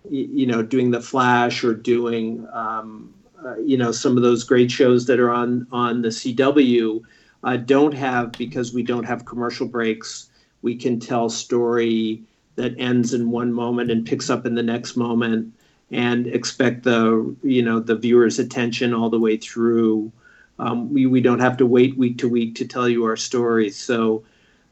you 0.09 0.47
know, 0.47 0.63
doing 0.63 0.91
the 0.91 1.01
Flash 1.01 1.63
or 1.65 1.75
doing, 1.75 2.47
um, 2.53 3.13
uh, 3.45 3.57
you 3.59 3.77
know, 3.77 3.93
some 3.93 4.17
of 4.17 4.23
those 4.23 4.45
great 4.45 4.71
shows 4.71 5.07
that 5.07 5.21
are 5.21 5.31
on 5.31 5.67
on 5.73 6.03
the 6.03 6.09
CW 6.09 7.03
uh, 7.45 7.57
don't 7.57 7.93
have 7.93 8.33
because 8.33 8.73
we 8.73 8.83
don't 8.83 9.05
have 9.05 9.25
commercial 9.25 9.67
breaks. 9.67 10.29
We 10.63 10.77
can 10.77 11.01
tell 11.01 11.29
story 11.29 12.23
that 12.57 12.75
ends 12.79 13.15
in 13.15 13.31
one 13.31 13.53
moment 13.53 13.91
and 13.91 14.07
picks 14.07 14.31
up 14.31 14.47
in 14.47 14.55
the 14.55 14.63
next 14.63 14.97
moment, 14.97 15.53
and 15.91 16.27
expect 16.27 16.83
the 16.85 17.35
you 17.43 17.63
know 17.63 17.81
the 17.81 17.97
viewer's 17.97 18.39
attention 18.39 18.95
all 18.95 19.11
the 19.11 19.19
way 19.19 19.37
through. 19.37 20.13
Um, 20.59 20.93
we 20.93 21.07
we 21.07 21.21
don't 21.21 21.41
have 21.41 21.57
to 21.59 21.67
wait 21.67 21.97
week 21.97 22.19
to 22.19 22.29
week 22.29 22.55
to 22.57 22.67
tell 22.67 22.89
you 22.89 23.05
our 23.05 23.17
stories. 23.17 23.77
So, 23.77 24.23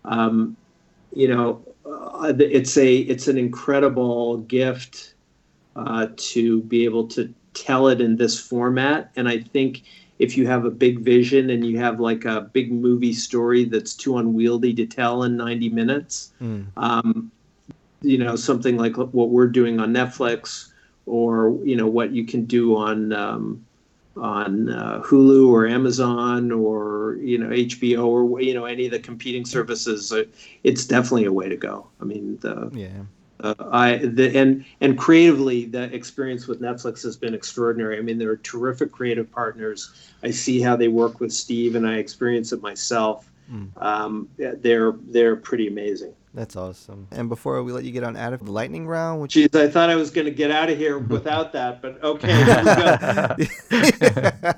um, 0.05 0.57
you 1.13 1.29
know, 1.29 1.65
uh, 1.87 2.33
it's 2.39 2.77
a 2.77 2.97
it's 2.97 3.27
an 3.27 3.39
incredible 3.39 4.39
gift 4.39 5.15
uh, 5.77 6.09
to 6.17 6.63
be 6.63 6.85
able 6.85 7.07
to 7.09 7.33
tell 7.55 7.89
it 7.89 8.01
in 8.01 8.17
this 8.17 8.39
format. 8.39 9.11
And 9.17 9.29
I 9.29 9.39
think 9.41 9.83
if 10.19 10.37
you 10.37 10.47
have 10.47 10.65
a 10.65 10.71
big 10.71 11.01
vision 11.01 11.51
and 11.51 11.65
you 11.65 11.79
have 11.79 11.99
like 11.99 12.25
a 12.25 12.43
big 12.53 12.71
movie 12.73 13.13
story 13.15 13.65
that's 13.65 13.95
too 13.95 14.19
unwieldy 14.19 14.75
to 14.75 14.87
tell 14.87 15.23
in 15.25 15.37
90 15.37 15.69
minutes, 15.71 16.33
Mm. 16.43 16.67
um, 16.77 17.31
you 18.03 18.19
know, 18.19 18.37
something 18.37 18.77
like 18.77 18.97
what 18.97 19.29
we're 19.31 19.47
doing 19.47 19.81
on 19.81 19.93
Netflix 19.93 20.71
or, 21.07 21.59
you 21.65 21.77
know, 21.77 21.87
what 21.87 22.13
you 22.13 22.25
can 22.25 22.45
do 22.45 22.77
on, 22.77 23.13
um, 23.13 23.65
on 24.17 24.69
uh, 24.71 25.01
Hulu 25.05 25.49
or 25.49 25.67
Amazon 25.67 26.51
or, 26.53 27.17
you 27.21 27.39
know, 27.39 27.49
HBO 27.49 28.07
or, 28.07 28.41
you 28.41 28.55
know, 28.55 28.65
any 28.65 28.87
of 28.87 28.93
the 28.93 28.99
competing 28.99 29.45
services, 29.45 30.13
uh, 30.13 30.25
it's 30.65 30.85
definitely 30.87 31.25
a 31.27 31.33
way 31.33 31.49
to 31.49 31.57
go. 31.57 31.87
I 32.01 32.05
mean, 32.05 32.39
the, 32.41 32.71
Yeah. 32.75 32.89
Uh, 33.43 33.55
I 33.71 33.97
the 33.97 34.37
and 34.39 34.65
and 34.81 34.99
creatively 34.99 35.67
the 35.67 35.85
experience 35.95 36.47
with 36.47 36.61
Netflix 36.61 37.03
has 37.03 37.17
been 37.17 37.35
extraordinary. 37.35 37.99
I 37.99 38.03
mean, 38.03 38.19
they're 38.19 38.37
terrific 38.37 38.93
creative 38.93 39.31
partners. 39.31 39.93
I 40.23 40.31
see 40.31 40.61
how 40.61 40.77
they 40.77 40.89
work 40.89 41.21
with 41.21 41.33
Steve, 41.33 41.75
and 41.75 41.87
I 41.87 41.95
experience 41.97 42.53
it 42.53 42.63
myself. 42.63 43.31
Mm. 43.51 43.71
Um, 43.83 44.29
they're 44.37 44.93
they're 45.09 45.37
pretty 45.37 45.69
amazing. 45.69 46.15
That's 46.33 46.55
awesome. 46.55 47.09
And 47.11 47.29
before 47.29 47.61
we 47.65 47.73
let 47.73 47.83
you 47.83 47.91
get 47.91 48.05
on 48.05 48.17
out 48.17 48.33
of 48.33 48.45
the 48.45 48.53
lightning 48.53 48.87
round, 48.87 49.21
which 49.21 49.35
Jeez, 49.35 49.53
I 49.59 49.69
thought 49.69 49.91
I 49.91 49.97
was 49.97 50.13
going 50.13 50.27
to 50.27 50.31
get 50.31 50.53
out 50.53 50.71
of 50.71 50.79
here 50.79 50.99
without 50.99 51.53
that, 51.55 51.83
but 51.83 52.03
okay, 52.05 52.33
here 52.33 52.47
we 52.47 52.65
go. 52.65 54.53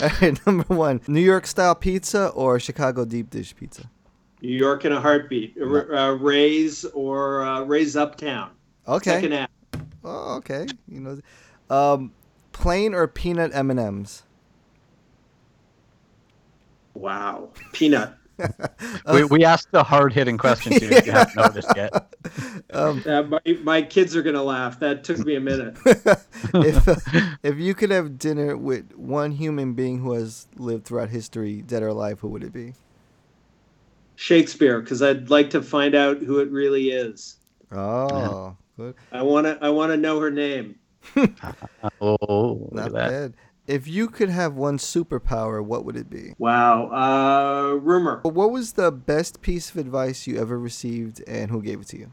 All 0.04 0.10
right, 0.20 0.46
number 0.46 0.74
one, 0.74 1.00
New 1.06 1.22
York 1.22 1.46
style 1.46 1.74
pizza 1.74 2.28
or 2.28 2.60
Chicago 2.60 3.06
deep 3.06 3.30
dish 3.30 3.56
pizza? 3.56 3.90
New 4.44 4.56
York 4.56 4.84
in 4.84 4.92
a 4.92 5.00
heartbeat. 5.00 5.56
R- 5.60 5.94
Uh, 5.94 6.12
Ray's 6.12 6.84
or 6.86 7.42
uh, 7.42 7.62
Ray's 7.62 7.96
Uptown. 7.96 8.50
Okay. 8.86 9.12
Second 9.12 9.32
half. 9.32 9.50
Oh, 10.04 10.36
okay. 10.36 10.66
You 10.86 11.00
know, 11.00 11.74
um, 11.74 12.12
plain 12.52 12.94
or 12.94 13.08
peanut 13.08 13.52
M 13.54 13.70
and 13.70 13.80
M's? 13.80 14.22
Wow, 16.94 17.48
peanut. 17.72 18.14
we, 19.12 19.24
we 19.24 19.44
asked 19.44 19.70
the 19.70 19.82
hard 19.82 20.12
hitting 20.12 20.36
questions 20.36 20.76
here 20.78 20.92
if 20.92 21.06
you 21.06 21.12
haven't 21.12 21.36
noticed 21.54 21.70
yet. 21.76 21.92
Um, 22.72 23.02
Uh, 23.06 23.22
my, 23.22 23.40
my 23.62 23.82
kids 23.82 24.14
are 24.16 24.22
going 24.22 24.34
to 24.34 24.42
laugh. 24.42 24.80
That 24.80 25.04
took 25.04 25.18
me 25.18 25.36
a 25.36 25.40
minute. 25.40 25.76
if 26.54 27.38
if 27.44 27.56
you 27.56 27.74
could 27.74 27.90
have 27.90 28.18
dinner 28.18 28.56
with 28.56 28.92
one 28.94 29.30
human 29.32 29.74
being 29.74 30.00
who 30.00 30.12
has 30.12 30.48
lived 30.56 30.84
throughout 30.84 31.10
history, 31.10 31.62
dead 31.62 31.82
or 31.82 31.88
alive, 31.88 32.20
who 32.20 32.28
would 32.28 32.42
it 32.44 32.52
be? 32.52 32.74
Shakespeare, 34.16 34.80
because 34.80 35.02
I'd 35.02 35.30
like 35.30 35.50
to 35.50 35.62
find 35.62 35.94
out 35.94 36.18
who 36.18 36.38
it 36.38 36.50
really 36.50 36.90
is. 36.90 37.36
Oh, 37.72 38.56
good. 38.76 38.94
I 39.12 39.22
want 39.22 39.46
to. 39.46 39.58
I 39.60 39.68
want 39.70 39.90
to 39.92 39.96
know 39.96 40.20
her 40.20 40.30
name. 40.30 40.76
Oh, 42.00 42.68
Not 42.72 42.92
that. 42.92 43.08
bad. 43.10 43.34
If 43.66 43.88
you 43.88 44.08
could 44.08 44.28
have 44.28 44.54
one 44.54 44.76
superpower, 44.78 45.64
what 45.64 45.84
would 45.84 45.96
it 45.96 46.10
be? 46.10 46.34
Wow. 46.38 46.88
Uh, 46.90 47.74
rumor. 47.76 48.20
What 48.22 48.50
was 48.52 48.72
the 48.72 48.92
best 48.92 49.40
piece 49.40 49.70
of 49.70 49.76
advice 49.78 50.26
you 50.26 50.38
ever 50.38 50.58
received, 50.58 51.22
and 51.26 51.50
who 51.50 51.62
gave 51.62 51.80
it 51.80 51.88
to 51.88 51.98
you? 51.98 52.10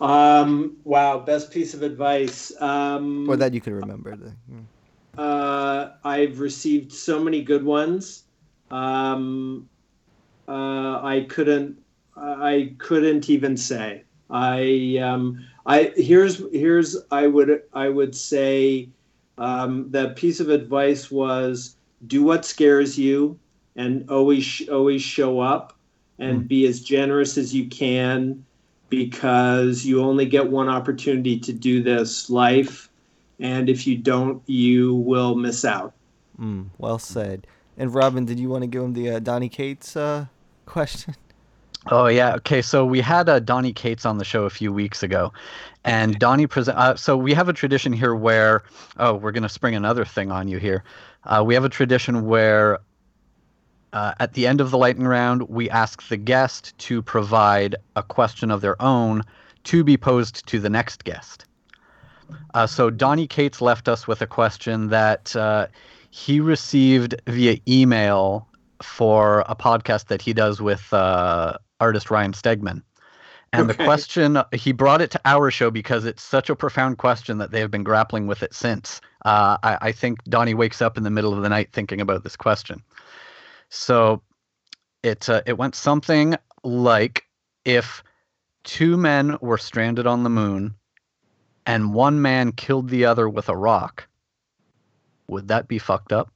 Um, 0.00 0.76
wow. 0.84 1.18
Best 1.18 1.50
piece 1.50 1.74
of 1.74 1.82
advice. 1.82 2.52
Um, 2.60 3.28
Or 3.28 3.36
that 3.36 3.52
you 3.54 3.60
can 3.60 3.74
remember? 3.74 4.16
The, 4.16 5.20
uh, 5.20 5.92
I've 6.04 6.38
received 6.40 6.92
so 6.92 7.22
many 7.22 7.42
good 7.42 7.64
ones. 7.64 8.24
Um, 8.70 9.68
uh, 10.46 11.00
I 11.02 11.26
couldn't. 11.28 11.78
I 12.16 12.74
couldn't 12.78 13.30
even 13.30 13.56
say. 13.56 14.04
I. 14.30 14.98
Um, 15.02 15.46
I 15.68 15.92
here's 15.96 16.42
here's 16.50 16.96
I 17.10 17.26
would 17.26 17.62
I 17.74 17.90
would 17.90 18.16
say 18.16 18.88
um, 19.36 19.90
the 19.90 20.10
piece 20.10 20.40
of 20.40 20.48
advice 20.48 21.10
was 21.10 21.76
do 22.06 22.22
what 22.22 22.46
scares 22.46 22.98
you 22.98 23.38
and 23.76 24.08
always 24.10 24.66
always 24.70 25.02
show 25.02 25.40
up 25.40 25.76
and 26.18 26.48
be 26.48 26.66
as 26.66 26.80
generous 26.80 27.36
as 27.36 27.54
you 27.54 27.68
can 27.68 28.44
because 28.88 29.84
you 29.84 30.02
only 30.02 30.24
get 30.24 30.50
one 30.50 30.68
opportunity 30.68 31.38
to 31.38 31.52
do 31.52 31.82
this 31.82 32.30
life 32.30 32.88
and 33.38 33.68
if 33.68 33.86
you 33.86 33.96
don't 33.96 34.42
you 34.46 34.94
will 34.94 35.34
miss 35.34 35.64
out 35.64 35.92
Mm, 36.40 36.68
well 36.78 36.98
said. 36.98 37.46
And 37.78 37.94
Robin, 37.94 38.24
did 38.24 38.40
you 38.40 38.48
want 38.48 38.62
to 38.62 38.66
give 38.66 38.82
him 38.82 38.92
the 38.92 39.10
uh, 39.12 39.18
Donny 39.20 39.48
Cates 39.48 39.96
uh, 39.96 40.26
question? 40.66 41.14
Oh 41.90 42.06
yeah. 42.08 42.34
Okay. 42.34 42.60
So 42.60 42.84
we 42.84 43.00
had 43.00 43.28
uh, 43.28 43.38
Donny 43.38 43.72
Cates 43.72 44.04
on 44.04 44.18
the 44.18 44.24
show 44.24 44.44
a 44.44 44.50
few 44.50 44.72
weeks 44.72 45.02
ago, 45.02 45.32
and 45.84 46.18
Donny 46.18 46.46
present. 46.46 46.76
Uh, 46.76 46.96
so 46.96 47.16
we 47.16 47.32
have 47.32 47.48
a 47.48 47.52
tradition 47.52 47.92
here 47.92 48.14
where, 48.14 48.64
oh, 48.98 49.14
we're 49.14 49.30
gonna 49.30 49.48
spring 49.48 49.74
another 49.74 50.04
thing 50.04 50.30
on 50.30 50.48
you 50.48 50.58
here. 50.58 50.82
Uh, 51.24 51.42
we 51.46 51.54
have 51.54 51.64
a 51.64 51.68
tradition 51.68 52.26
where, 52.26 52.80
uh, 53.92 54.12
at 54.18 54.34
the 54.34 54.46
end 54.46 54.60
of 54.60 54.70
the 54.70 54.76
lightning 54.76 55.06
round, 55.06 55.42
we 55.42 55.70
ask 55.70 56.06
the 56.08 56.16
guest 56.16 56.76
to 56.78 57.00
provide 57.00 57.76
a 57.96 58.02
question 58.02 58.50
of 58.50 58.60
their 58.60 58.80
own 58.82 59.22
to 59.64 59.84
be 59.84 59.96
posed 59.96 60.46
to 60.48 60.58
the 60.58 60.68
next 60.68 61.04
guest. 61.04 61.44
Uh, 62.54 62.66
so 62.66 62.90
Donny 62.90 63.26
Cates 63.26 63.62
left 63.62 63.88
us 63.88 64.06
with 64.06 64.20
a 64.20 64.26
question 64.26 64.88
that 64.88 65.34
uh, 65.36 65.68
he 66.10 66.40
received 66.40 67.20
via 67.26 67.58
email 67.68 68.48
for 68.82 69.44
a 69.48 69.54
podcast 69.54 70.06
that 70.06 70.22
he 70.22 70.32
does 70.32 70.60
with 70.60 70.92
uh, 70.92 71.56
artist 71.80 72.10
Ryan 72.10 72.32
Stegman. 72.32 72.82
And 73.52 73.68
the 73.68 73.74
question, 73.74 74.38
he 74.52 74.72
brought 74.72 75.00
it 75.00 75.10
to 75.12 75.20
our 75.24 75.50
show 75.50 75.70
because 75.70 76.04
it's 76.04 76.22
such 76.22 76.50
a 76.50 76.56
profound 76.56 76.98
question 76.98 77.38
that 77.38 77.50
they 77.50 77.60
have 77.60 77.70
been 77.70 77.82
grappling 77.82 78.26
with 78.26 78.42
it 78.42 78.54
since. 78.54 79.00
Uh, 79.24 79.56
I, 79.62 79.78
I 79.80 79.92
think 79.92 80.22
Donny 80.24 80.52
wakes 80.52 80.82
up 80.82 80.98
in 80.98 81.02
the 81.02 81.10
middle 81.10 81.32
of 81.32 81.42
the 81.42 81.48
night 81.48 81.70
thinking 81.72 82.00
about 82.00 82.24
this 82.24 82.36
question. 82.36 82.82
So 83.70 84.22
it, 85.02 85.28
uh, 85.28 85.42
it 85.46 85.56
went 85.56 85.74
something 85.74 86.36
like 86.62 87.24
if 87.64 88.02
two 88.64 88.98
men 88.98 89.38
were 89.40 89.58
stranded 89.58 90.06
on 90.06 90.24
the 90.24 90.30
moon 90.30 90.74
and 91.64 91.94
one 91.94 92.20
man 92.20 92.52
killed 92.52 92.90
the 92.90 93.06
other 93.06 93.28
with 93.28 93.48
a 93.48 93.56
rock, 93.56 94.08
would 95.28 95.48
that 95.48 95.68
be 95.68 95.78
fucked 95.78 96.12
up? 96.12 96.32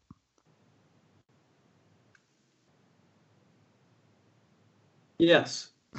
yes 5.19 5.69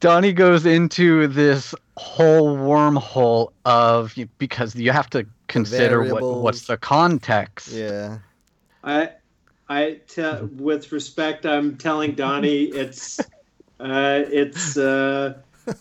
Donny 0.00 0.32
goes 0.32 0.66
into 0.66 1.26
this 1.26 1.74
whole 1.96 2.56
wormhole 2.56 3.52
of 3.64 4.14
because 4.38 4.74
you 4.74 4.92
have 4.92 5.10
to 5.10 5.26
consider 5.48 6.12
what, 6.12 6.22
what's 6.22 6.66
the 6.66 6.78
context. 6.78 7.72
Yeah. 7.72 8.18
i 8.84 9.10
i 9.68 10.00
tell 10.06 10.46
with 10.46 10.92
respect 10.92 11.44
i'm 11.44 11.76
telling 11.76 12.14
donny 12.14 12.64
it's 12.64 13.18
uh 13.80 14.22
it's 14.30 14.76
uh 14.76 15.34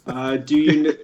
uh 0.08 0.38
do 0.38 0.58
you 0.58 0.84
kn- 0.84 0.98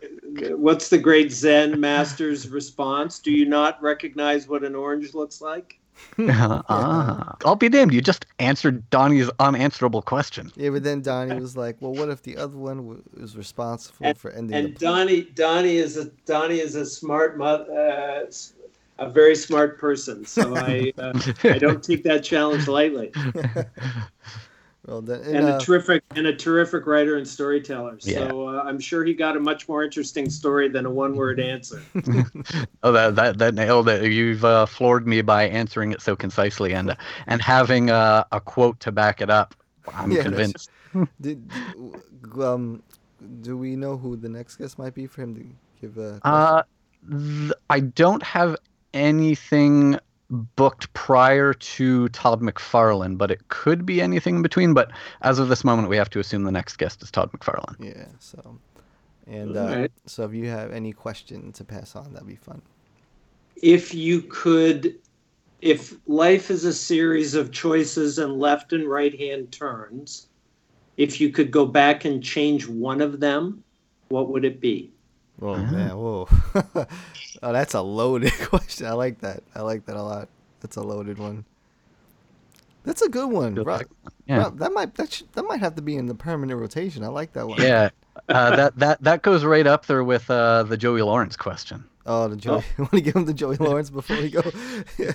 what's 0.55 0.89
the 0.89 0.97
great 0.97 1.31
zen 1.31 1.79
master's 1.79 2.49
response 2.49 3.19
do 3.19 3.31
you 3.31 3.45
not 3.45 3.81
recognize 3.81 4.47
what 4.47 4.63
an 4.63 4.75
orange 4.75 5.13
looks 5.13 5.41
like 5.41 5.79
ah, 6.19 7.35
I'll 7.45 7.55
be 7.55 7.69
damned. 7.69 7.93
You 7.93 8.01
just 8.01 8.25
answered 8.39 8.89
Donny's 8.89 9.29
unanswerable 9.39 10.01
question. 10.01 10.51
Yeah, 10.55 10.71
but 10.71 10.83
then 10.83 11.01
Donny 11.01 11.39
was 11.39 11.55
like, 11.55 11.77
"Well, 11.79 11.93
what 11.93 12.09
if 12.09 12.23
the 12.23 12.37
other 12.37 12.57
one 12.57 13.03
was 13.13 13.37
responsible 13.37 14.07
And, 14.07 14.17
for 14.17 14.31
ending 14.31 14.57
and 14.57 14.75
the 14.75 14.79
Donny 14.79 15.21
Donny 15.21 15.77
is 15.77 15.97
a 15.97 16.05
Donny 16.25 16.59
is 16.59 16.75
a 16.75 16.85
smart 16.85 17.37
mo- 17.37 17.67
uh, 17.69 18.25
s- 18.27 18.53
a 18.99 19.09
very 19.09 19.35
smart 19.35 19.79
person. 19.79 20.25
So 20.25 20.55
I 20.55 20.93
uh, 20.97 21.13
I 21.43 21.57
don't 21.57 21.83
take 21.83 22.03
that 22.03 22.23
challenge 22.23 22.67
lightly. 22.67 23.11
well, 24.85 25.01
then, 25.01 25.21
And 25.21 25.45
uh, 25.45 25.57
a 25.57 25.59
terrific 25.59 26.03
and 26.15 26.27
a 26.27 26.35
terrific 26.35 26.85
writer 26.85 27.15
and 27.17 27.27
storyteller. 27.27 27.97
Yeah. 28.01 28.27
So 28.27 28.47
uh, 28.49 28.63
I'm 28.65 28.79
sure 28.79 29.05
he 29.05 29.13
got 29.13 29.37
a 29.37 29.39
much 29.39 29.67
more 29.69 29.83
interesting 29.83 30.29
story 30.29 30.67
than 30.67 30.85
a 30.85 30.89
one 30.89 31.15
word 31.15 31.39
answer. 31.53 31.81
Oh, 32.83 32.91
that 32.91 33.15
that, 33.15 33.37
that 33.37 33.53
nailed 33.53 33.87
it. 33.87 34.11
You've 34.11 34.43
uh, 34.43 34.65
floored 34.65 35.07
me 35.07 35.21
by 35.21 35.47
answering 35.47 35.91
it 35.93 36.01
so 36.01 36.15
concisely 36.15 36.73
and 36.73 36.95
and 37.27 37.41
having 37.41 37.89
uh, 37.91 38.25
a 38.31 38.41
quote 38.41 38.79
to 38.81 38.91
back 38.91 39.21
it 39.21 39.29
up. 39.29 39.55
I'm 39.93 40.11
Yeah. 40.11 40.23
convinced. 40.23 40.69
did, 41.21 41.41
um, 42.41 42.83
do 43.41 43.57
we 43.57 43.75
know 43.75 43.97
who 43.97 44.15
the 44.15 44.29
next 44.29 44.57
guest 44.57 44.77
might 44.77 44.93
be 44.93 45.07
for 45.07 45.21
him 45.21 45.35
to 45.35 45.45
give 45.81 45.97
a? 45.97 46.19
Uh, 46.23 46.63
th- 47.09 47.53
I 47.69 47.79
don't 47.79 48.23
have 48.23 48.57
anything 48.93 49.97
booked 50.33 50.93
prior 50.93 51.53
to 51.53 52.09
Todd 52.09 52.41
McFarlane, 52.41 53.17
but 53.17 53.31
it 53.31 53.47
could 53.49 53.85
be 53.85 54.01
anything 54.01 54.37
in 54.37 54.41
between. 54.41 54.73
But 54.73 54.91
as 55.21 55.39
of 55.39 55.49
this 55.49 55.63
moment, 55.63 55.89
we 55.89 55.97
have 55.97 56.09
to 56.11 56.19
assume 56.19 56.43
the 56.43 56.51
next 56.51 56.77
guest 56.77 57.03
is 57.03 57.11
Todd 57.11 57.31
McFarlane. 57.31 57.75
Yeah. 57.79 58.07
So, 58.19 58.59
and 59.27 59.55
uh, 59.57 59.61
Alright. 59.61 59.91
so 60.05 60.23
if 60.25 60.33
you 60.33 60.49
have 60.49 60.71
any 60.73 60.91
question 60.93 61.51
to 61.53 61.63
pass 61.63 61.95
on, 61.95 62.13
that'd 62.13 62.27
be 62.27 62.35
fun. 62.35 62.61
if 63.57 63.93
you 63.93 64.21
could 64.21 64.95
if 65.61 65.93
life 66.07 66.51
is 66.51 66.65
a 66.65 66.73
series 66.73 67.35
of 67.35 67.51
choices 67.51 68.17
and 68.19 68.39
left 68.39 68.73
and 68.73 68.89
right 68.89 69.17
hand 69.19 69.51
turns 69.51 70.27
if 70.97 71.21
you 71.21 71.29
could 71.29 71.51
go 71.51 71.65
back 71.65 72.05
and 72.05 72.23
change 72.23 72.67
one 72.67 73.01
of 73.01 73.19
them 73.19 73.63
what 74.09 74.29
would 74.29 74.45
it 74.45 74.59
be 74.59 74.91
Whoa, 75.43 75.57
man, 75.57 75.97
whoa. 75.97 76.27
oh, 77.43 77.53
that's 77.53 77.73
a 77.73 77.81
loaded 77.81 78.31
question. 78.43 78.87
I 78.87 78.93
like 78.93 79.19
that. 79.19 79.43
I 79.53 79.61
like 79.61 79.85
that 79.87 79.97
a 79.97 80.01
lot. 80.01 80.29
That's 80.61 80.77
a 80.77 80.81
loaded 80.81 81.17
one. 81.17 81.43
That's 82.85 83.01
a 83.01 83.09
good 83.09 83.29
one. 83.29 83.55
Feels 83.55 83.67
Rob, 83.67 83.79
like- 83.79 83.87
yeah. 84.25 84.37
Rob, 84.37 84.59
that 84.59 84.71
might 84.71 84.95
that 84.95 85.11
sh- 85.11 85.23
that 85.33 85.43
might 85.43 85.59
have 85.59 85.75
to 85.75 85.81
be 85.81 85.97
in 85.97 86.05
the 86.05 86.15
permanent 86.15 86.59
rotation. 86.59 87.03
I 87.03 87.07
like 87.07 87.33
that 87.33 87.45
one. 87.47 87.61
Yeah, 87.61 87.89
uh, 88.29 88.55
that 88.55 88.77
that 88.77 89.01
that 89.03 89.21
goes 89.21 89.43
right 89.43 89.67
up 89.67 89.85
there 89.85 90.03
with 90.03 90.29
uh, 90.31 90.63
the 90.63 90.77
Joey 90.77 91.01
Lawrence 91.01 91.35
question. 91.35 91.83
Oh, 92.05 92.27
the 92.29 92.35
Joey. 92.37 92.63
want 92.77 92.91
to 92.91 93.01
give 93.01 93.15
him 93.15 93.25
the 93.25 93.33
Joey 93.33 93.57
Lawrence 93.57 93.89
before 93.89 94.15
we 94.17 94.29
go? 94.29 94.41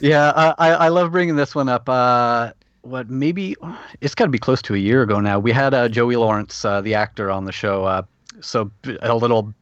yeah, 0.02 0.28
uh, 0.28 0.54
I 0.58 0.68
I 0.72 0.88
love 0.88 1.10
bringing 1.12 1.36
this 1.36 1.54
one 1.54 1.68
up. 1.70 1.88
Uh, 1.88 2.52
what 2.82 3.08
maybe 3.10 3.56
it's 4.02 4.14
got 4.14 4.26
to 4.26 4.30
be 4.30 4.38
close 4.38 4.60
to 4.62 4.74
a 4.74 4.78
year 4.78 5.02
ago 5.02 5.20
now. 5.20 5.38
We 5.38 5.52
had 5.52 5.72
uh, 5.74 5.88
Joey 5.88 6.16
Lawrence, 6.16 6.64
uh, 6.66 6.80
the 6.82 6.94
actor, 6.94 7.30
on 7.30 7.44
the 7.46 7.52
show. 7.52 7.84
Uh, 7.84 8.02
so 8.40 8.70
a 9.02 9.14
little 9.14 9.52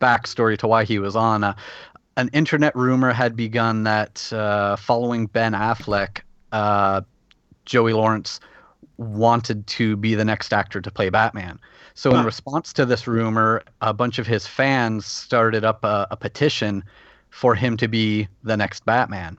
backstory 0.00 0.58
to 0.58 0.66
why 0.66 0.84
he 0.84 0.98
was 0.98 1.16
on. 1.16 1.44
Uh, 1.44 1.54
an 2.16 2.30
internet 2.32 2.74
rumor 2.74 3.12
had 3.12 3.36
begun 3.36 3.84
that 3.84 4.32
uh, 4.32 4.76
following 4.76 5.26
Ben 5.26 5.52
Affleck, 5.52 6.20
uh, 6.52 7.02
Joey 7.64 7.92
Lawrence 7.92 8.40
wanted 8.96 9.66
to 9.66 9.96
be 9.96 10.14
the 10.14 10.24
next 10.24 10.52
actor 10.52 10.80
to 10.80 10.90
play 10.90 11.10
Batman. 11.10 11.58
So 11.94 12.14
in 12.14 12.24
response 12.24 12.74
to 12.74 12.84
this 12.84 13.06
rumor, 13.06 13.62
a 13.80 13.94
bunch 13.94 14.18
of 14.18 14.26
his 14.26 14.46
fans 14.46 15.06
started 15.06 15.64
up 15.64 15.82
a, 15.82 16.06
a 16.10 16.16
petition 16.16 16.84
for 17.30 17.54
him 17.54 17.76
to 17.78 17.88
be 17.88 18.28
the 18.42 18.56
next 18.56 18.84
Batman. 18.84 19.38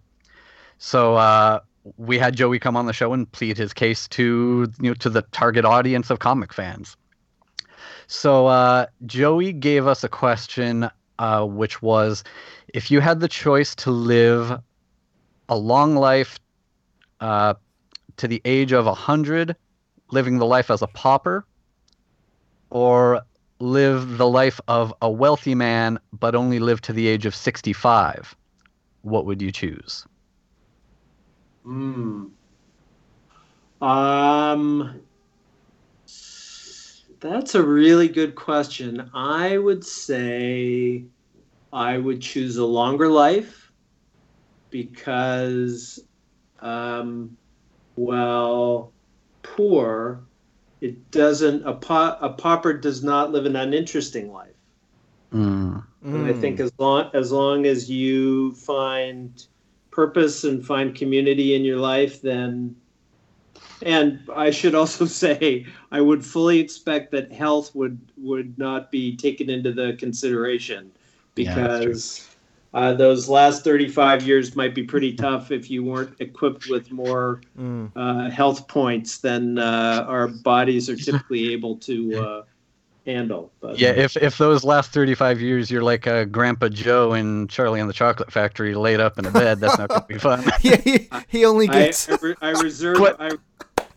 So 0.80 1.16
uh, 1.16 1.60
we 1.98 2.18
had 2.18 2.36
Joey 2.36 2.60
come 2.60 2.76
on 2.76 2.86
the 2.86 2.94
show 2.94 3.14
and 3.14 3.32
plead 3.32 3.58
his 3.58 3.74
case 3.74 4.08
to 4.10 4.72
you 4.82 4.90
know 4.90 4.94
to 4.96 5.10
the 5.10 5.22
target 5.32 5.66
audience 5.66 6.10
of 6.10 6.20
comic 6.20 6.54
fans. 6.54 6.98
So 8.08 8.48
uh, 8.48 8.88
Joey 9.06 9.54
gave 9.54 9.86
us 9.86 10.04
a 10.04 10.10
question, 10.10 10.90
uh, 11.20 11.46
which 11.46 11.82
was, 11.82 12.24
if 12.74 12.90
you 12.90 13.02
had 13.02 13.20
the 13.20 13.28
choice 13.28 13.76
to 13.76 13.92
live 13.92 14.60
a 15.50 15.56
long 15.56 15.96
life 15.96 16.40
uh, 17.20 17.54
to 18.18 18.28
the 18.28 18.42
age 18.46 18.72
of 18.72 18.86
hundred, 18.86 19.56
living 20.12 20.38
the 20.38 20.46
life 20.46 20.72
as 20.72 20.82
a 20.82 20.88
pauper, 20.88 21.46
or 22.70 23.22
live 23.60 24.18
the 24.18 24.28
life 24.28 24.60
of 24.68 24.94
a 25.02 25.10
wealthy 25.10 25.56
man 25.56 26.00
but 26.14 26.36
only 26.36 26.60
live 26.60 26.80
to 26.82 26.94
the 26.94 27.08
age 27.08 27.26
of 27.26 27.36
sixty-five, 27.36 28.36
what 29.02 29.26
would 29.26 29.42
you 29.42 29.52
choose? 29.52 30.06
Hmm. 31.64 32.26
Um, 33.82 35.02
that's 37.32 37.56
a 37.56 37.64
really 37.64 38.08
good 38.08 38.36
question. 38.36 39.10
I 39.14 39.58
would 39.58 39.84
say 39.84 41.06
I 41.72 41.98
would 41.98 42.22
choose 42.22 42.58
a 42.58 42.66
longer 42.66 43.08
life 43.08 43.72
because, 44.70 46.00
um, 46.60 47.38
well, 47.96 48.94
poor, 49.44 50.22
it 50.82 51.12
doesn't, 51.12 51.68
a, 51.68 51.74
pa- 51.74 52.18
a 52.22 52.30
pauper 52.30 52.74
does 52.74 53.04
not 53.04 53.32
live 53.32 53.46
an 53.46 53.56
uninteresting 53.56 54.32
life. 54.32 54.54
Mm. 55.34 55.84
And 56.04 56.26
I 56.26 56.34
think 56.34 56.60
as 56.60 56.72
long 56.78 57.10
as 57.14 57.32
long 57.32 57.66
as 57.66 57.90
you 57.90 58.54
find 58.54 59.46
purpose 59.92 60.44
and 60.46 60.66
find 60.66 60.96
community 60.96 61.54
in 61.56 61.66
your 61.66 61.80
life, 61.80 62.22
then 62.22 62.76
and 63.84 64.20
I 64.36 64.50
should 64.52 64.76
also 64.76 65.06
say 65.24 65.66
I 65.92 66.02
would 66.02 66.26
fully 66.26 66.60
expect 66.60 67.12
that 67.12 67.32
health 67.32 67.74
would 67.76 68.00
would 68.18 68.58
not 68.58 68.92
be 68.92 69.16
taken 69.16 69.50
into 69.50 69.72
the 69.72 69.96
consideration 70.00 70.92
Yeah, 71.36 71.54
because 71.56 72.28
uh, 72.74 72.94
those 72.94 73.30
last 73.30 73.64
35 73.64 74.24
years 74.28 74.56
might 74.56 74.76
be 74.76 74.84
pretty 74.84 75.14
tough 75.14 75.52
if 75.52 75.70
you 75.72 75.84
weren't 75.84 76.14
equipped 76.20 76.68
with 76.70 76.92
more 76.92 77.42
Mm. 77.58 77.92
uh, 77.96 78.30
health 78.30 78.68
points 78.68 79.20
than 79.20 79.58
uh, 79.58 80.06
our 80.08 80.28
bodies 80.28 80.90
are 80.90 80.96
typically 80.96 81.54
able 81.54 81.78
to 81.78 82.16
uh, 82.20 82.44
handle. 83.06 83.52
But 83.62 83.80
Yeah, 83.80 83.92
if 83.92 84.18
if 84.18 84.38
those 84.38 84.64
last 84.64 84.92
thirty 84.92 85.16
five 85.16 85.40
years 85.42 85.72
you're 85.72 85.82
like 85.82 86.06
a 86.08 86.26
Grandpa 86.26 86.68
Joe 86.70 87.14
in 87.14 87.48
Charlie 87.48 87.80
and 87.80 87.90
the 87.90 87.94
Chocolate 87.94 88.32
Factory 88.32 88.76
laid 88.76 89.00
up 89.00 89.18
in 89.18 89.26
a 89.26 89.32
bed, 89.32 89.60
that's 89.60 89.78
not 89.78 89.90
gonna 89.90 90.06
be 90.08 90.18
fun. 90.20 90.44
yeah, 90.62 90.76
he, 90.78 91.10
he 91.30 91.46
only 91.46 91.68
gets. 91.68 92.10
I, 92.10 92.18
re- 92.22 92.36
I 92.42 92.50
reserve 92.62 93.00
What? 93.00 93.20
I, 93.20 93.32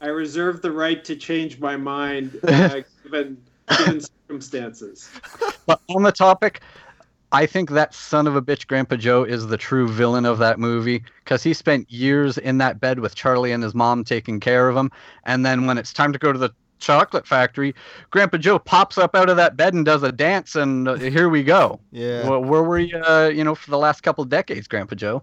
I 0.00 0.06
reserve 0.08 0.62
the 0.62 0.72
right 0.72 1.04
to 1.04 1.16
change 1.16 1.58
my 1.60 1.76
mind 1.76 2.38
uh, 2.44 2.80
given 3.02 3.42
given 3.78 4.00
circumstances. 4.00 5.10
But 5.66 5.80
on 5.88 6.02
the 6.02 6.12
topic, 6.12 6.60
I 7.32 7.46
think 7.46 7.70
that 7.70 7.94
son 7.94 8.26
of 8.26 8.34
a 8.34 8.42
bitch 8.42 8.66
Grandpa 8.66 8.96
Joe 8.96 9.22
is 9.24 9.46
the 9.46 9.56
true 9.56 9.88
villain 9.88 10.24
of 10.24 10.38
that 10.38 10.58
movie 10.58 11.04
because 11.24 11.42
he 11.42 11.54
spent 11.54 11.90
years 11.90 12.38
in 12.38 12.58
that 12.58 12.80
bed 12.80 13.00
with 13.00 13.14
Charlie 13.14 13.52
and 13.52 13.62
his 13.62 13.74
mom 13.74 14.04
taking 14.04 14.40
care 14.40 14.68
of 14.68 14.76
him, 14.76 14.90
and 15.24 15.44
then 15.46 15.66
when 15.66 15.78
it's 15.78 15.92
time 15.92 16.12
to 16.12 16.18
go 16.18 16.32
to 16.32 16.38
the 16.38 16.50
chocolate 16.80 17.26
factory, 17.26 17.74
Grandpa 18.10 18.38
Joe 18.38 18.58
pops 18.58 18.98
up 18.98 19.14
out 19.14 19.28
of 19.28 19.36
that 19.36 19.56
bed 19.56 19.74
and 19.74 19.84
does 19.84 20.02
a 20.02 20.10
dance, 20.10 20.56
and 20.56 20.88
uh, 20.88 20.94
here 20.96 21.28
we 21.28 21.44
go. 21.44 21.78
yeah. 21.92 22.28
Where, 22.28 22.40
where 22.40 22.62
were 22.62 22.78
you, 22.78 22.98
uh, 22.98 23.30
you 23.32 23.44
know, 23.44 23.54
for 23.54 23.70
the 23.70 23.78
last 23.78 24.02
couple 24.02 24.22
of 24.22 24.30
decades, 24.30 24.66
Grandpa 24.66 24.96
Joe? 24.96 25.22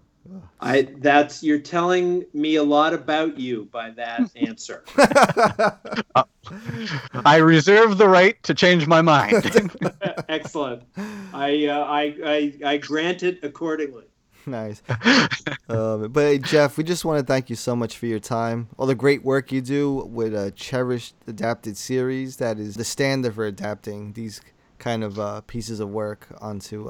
I 0.59 0.87
that's 0.97 1.43
you're 1.43 1.59
telling 1.59 2.25
me 2.33 2.55
a 2.55 2.63
lot 2.63 2.93
about 2.93 3.37
you 3.37 3.65
by 3.71 3.91
that 3.91 4.29
answer. 4.35 4.83
I 7.25 7.37
reserve 7.37 7.97
the 7.97 8.07
right 8.07 8.41
to 8.43 8.53
change 8.53 8.87
my 8.87 9.01
mind. 9.01 9.33
Excellent. 10.29 10.83
I, 11.33 11.67
uh, 11.67 11.83
I 11.83 12.15
I 12.25 12.53
I 12.65 12.77
grant 12.77 13.23
it 13.23 13.43
accordingly. 13.43 14.05
nice. 14.45 14.81
Um, 15.69 16.09
but 16.11 16.21
hey, 16.21 16.37
Jeff, 16.39 16.77
we 16.77 16.83
just 16.83 17.03
want 17.03 17.19
to 17.19 17.25
thank 17.25 17.49
you 17.49 17.55
so 17.55 17.75
much 17.75 17.97
for 17.97 18.05
your 18.05 18.19
time, 18.19 18.69
all 18.77 18.85
the 18.85 18.95
great 18.95 19.23
work 19.23 19.51
you 19.51 19.61
do 19.61 20.05
with 20.05 20.33
a 20.33 20.51
cherished 20.51 21.15
adapted 21.27 21.75
series 21.75 22.37
that 22.37 22.57
is 22.57 22.75
the 22.75 22.85
standard 22.85 23.35
for 23.35 23.45
adapting 23.45 24.13
these 24.13 24.39
kind 24.79 25.03
of 25.03 25.19
uh, 25.19 25.41
pieces 25.41 25.79
of 25.79 25.89
work 25.89 26.27
onto 26.39 26.89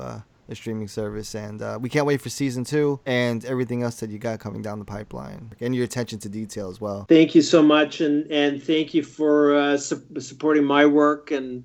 a 0.49 0.55
streaming 0.55 0.87
service. 0.87 1.35
And 1.35 1.61
uh, 1.61 1.77
we 1.81 1.89
can't 1.89 2.05
wait 2.05 2.21
for 2.21 2.29
season 2.29 2.63
two 2.63 2.99
and 3.05 3.43
everything 3.45 3.83
else 3.83 3.99
that 3.99 4.09
you 4.09 4.19
got 4.19 4.39
coming 4.39 4.61
down 4.61 4.79
the 4.79 4.85
pipeline, 4.85 5.53
and 5.59 5.75
your 5.75 5.85
attention 5.85 6.19
to 6.19 6.29
detail 6.29 6.69
as 6.69 6.81
well. 6.81 7.05
Thank 7.09 7.35
you 7.35 7.41
so 7.41 7.61
much, 7.61 8.01
and 8.01 8.29
and 8.31 8.61
thank 8.61 8.93
you 8.93 9.03
for 9.03 9.55
uh, 9.55 9.77
su- 9.77 10.03
supporting 10.19 10.63
my 10.63 10.85
work 10.85 11.31
and 11.31 11.63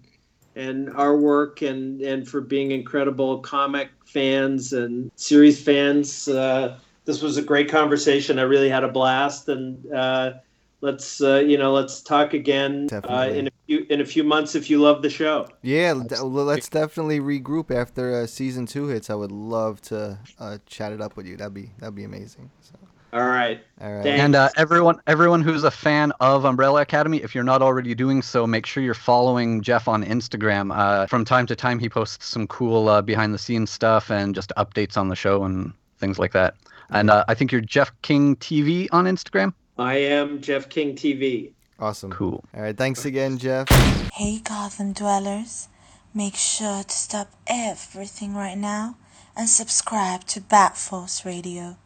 and 0.54 0.90
our 0.90 1.16
work, 1.16 1.62
and 1.62 2.00
and 2.02 2.28
for 2.28 2.40
being 2.40 2.70
incredible 2.70 3.38
comic 3.38 3.90
fans 4.04 4.72
and 4.72 5.10
series 5.16 5.62
fans. 5.62 6.28
Uh, 6.28 6.78
this 7.04 7.22
was 7.22 7.36
a 7.36 7.42
great 7.42 7.68
conversation. 7.68 8.38
I 8.38 8.42
really 8.42 8.68
had 8.68 8.84
a 8.84 8.88
blast, 8.88 9.48
and 9.48 9.92
uh, 9.92 10.34
let's 10.82 11.22
uh, 11.22 11.36
you 11.36 11.56
know 11.56 11.72
let's 11.72 12.02
talk 12.02 12.34
again 12.34 12.88
uh, 12.92 13.30
in 13.32 13.46
a 13.46 13.50
few 13.66 13.86
in 13.88 14.00
a 14.02 14.04
few 14.04 14.22
months 14.24 14.54
if 14.54 14.68
you 14.68 14.78
love 14.80 15.00
the 15.00 15.08
show. 15.08 15.48
Yeah, 15.62 15.94
l- 15.96 16.00
d- 16.00 16.16
well, 16.18 16.44
let's 16.44 16.68
definitely 16.68 17.20
regroup 17.20 17.74
after 17.74 18.14
uh, 18.14 18.26
season 18.26 18.66
two 18.66 18.88
hits. 18.88 19.08
I 19.08 19.14
would 19.14 19.32
love 19.32 19.80
to 19.82 20.18
uh, 20.38 20.58
chat 20.66 20.92
it 20.92 21.00
up 21.00 21.16
with 21.16 21.26
you. 21.26 21.36
That'd 21.38 21.54
be 21.54 21.70
that'd 21.78 21.94
be 21.94 22.04
amazing. 22.04 22.50
So, 22.60 22.74
All 23.12 23.26
right. 23.26 23.62
All 23.80 23.92
right. 23.92 24.02
Thanks. 24.02 24.20
And 24.20 24.34
uh, 24.34 24.48
everyone, 24.56 25.00
everyone 25.06 25.42
who's 25.42 25.64
a 25.64 25.70
fan 25.70 26.12
of 26.20 26.44
Umbrella 26.44 26.82
Academy, 26.82 27.18
if 27.22 27.34
you're 27.34 27.44
not 27.44 27.62
already 27.62 27.94
doing 27.94 28.20
so, 28.22 28.46
make 28.46 28.66
sure 28.66 28.82
you're 28.82 28.94
following 28.94 29.62
Jeff 29.62 29.86
on 29.88 30.04
Instagram. 30.04 30.76
Uh, 30.76 31.06
from 31.06 31.24
time 31.24 31.46
to 31.46 31.56
time, 31.56 31.78
he 31.78 31.88
posts 31.88 32.26
some 32.26 32.46
cool 32.46 32.88
uh, 32.88 33.02
behind-the-scenes 33.02 33.70
stuff 33.70 34.10
and 34.10 34.34
just 34.34 34.50
updates 34.56 34.96
on 34.96 35.08
the 35.08 35.16
show 35.16 35.44
and 35.44 35.72
things 35.98 36.18
like 36.18 36.32
that. 36.32 36.54
And 36.90 37.10
uh, 37.10 37.24
I 37.28 37.34
think 37.34 37.52
you're 37.52 37.60
Jeff 37.60 37.92
King 38.02 38.36
TV 38.36 38.88
on 38.92 39.04
Instagram. 39.04 39.54
I 39.78 39.94
am 39.94 40.40
Jeff 40.40 40.68
King 40.68 40.94
TV. 40.94 41.52
Awesome. 41.78 42.10
Cool. 42.10 42.44
All 42.54 42.62
right. 42.62 42.76
Thanks 42.76 43.04
again, 43.04 43.38
Jeff. 43.38 43.68
Hey 44.12 44.38
Gotham 44.38 44.92
dwellers, 44.92 45.68
make 46.14 46.36
sure 46.36 46.82
to 46.82 46.94
stop 46.94 47.30
everything 47.46 48.34
right 48.34 48.58
now 48.58 48.96
and 49.34 49.48
subscribe 49.48 50.24
to 50.24 50.40
Bat 50.40 50.76
Force 50.76 51.24
Radio. 51.24 51.76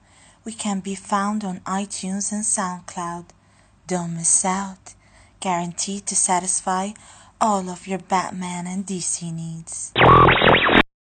We 0.44 0.52
can 0.52 0.80
be 0.80 0.94
found 0.94 1.44
on 1.44 1.60
iTunes 1.60 2.32
and 2.32 2.44
SoundCloud. 2.44 3.26
Don't 3.86 4.14
miss 4.14 4.44
out. 4.44 4.94
Guaranteed 5.40 6.06
to 6.06 6.16
satisfy 6.16 6.90
all 7.40 7.68
of 7.68 7.86
your 7.86 7.98
Batman 8.00 8.66
and 8.66 8.84
DC 8.84 9.32
needs. 9.32 9.92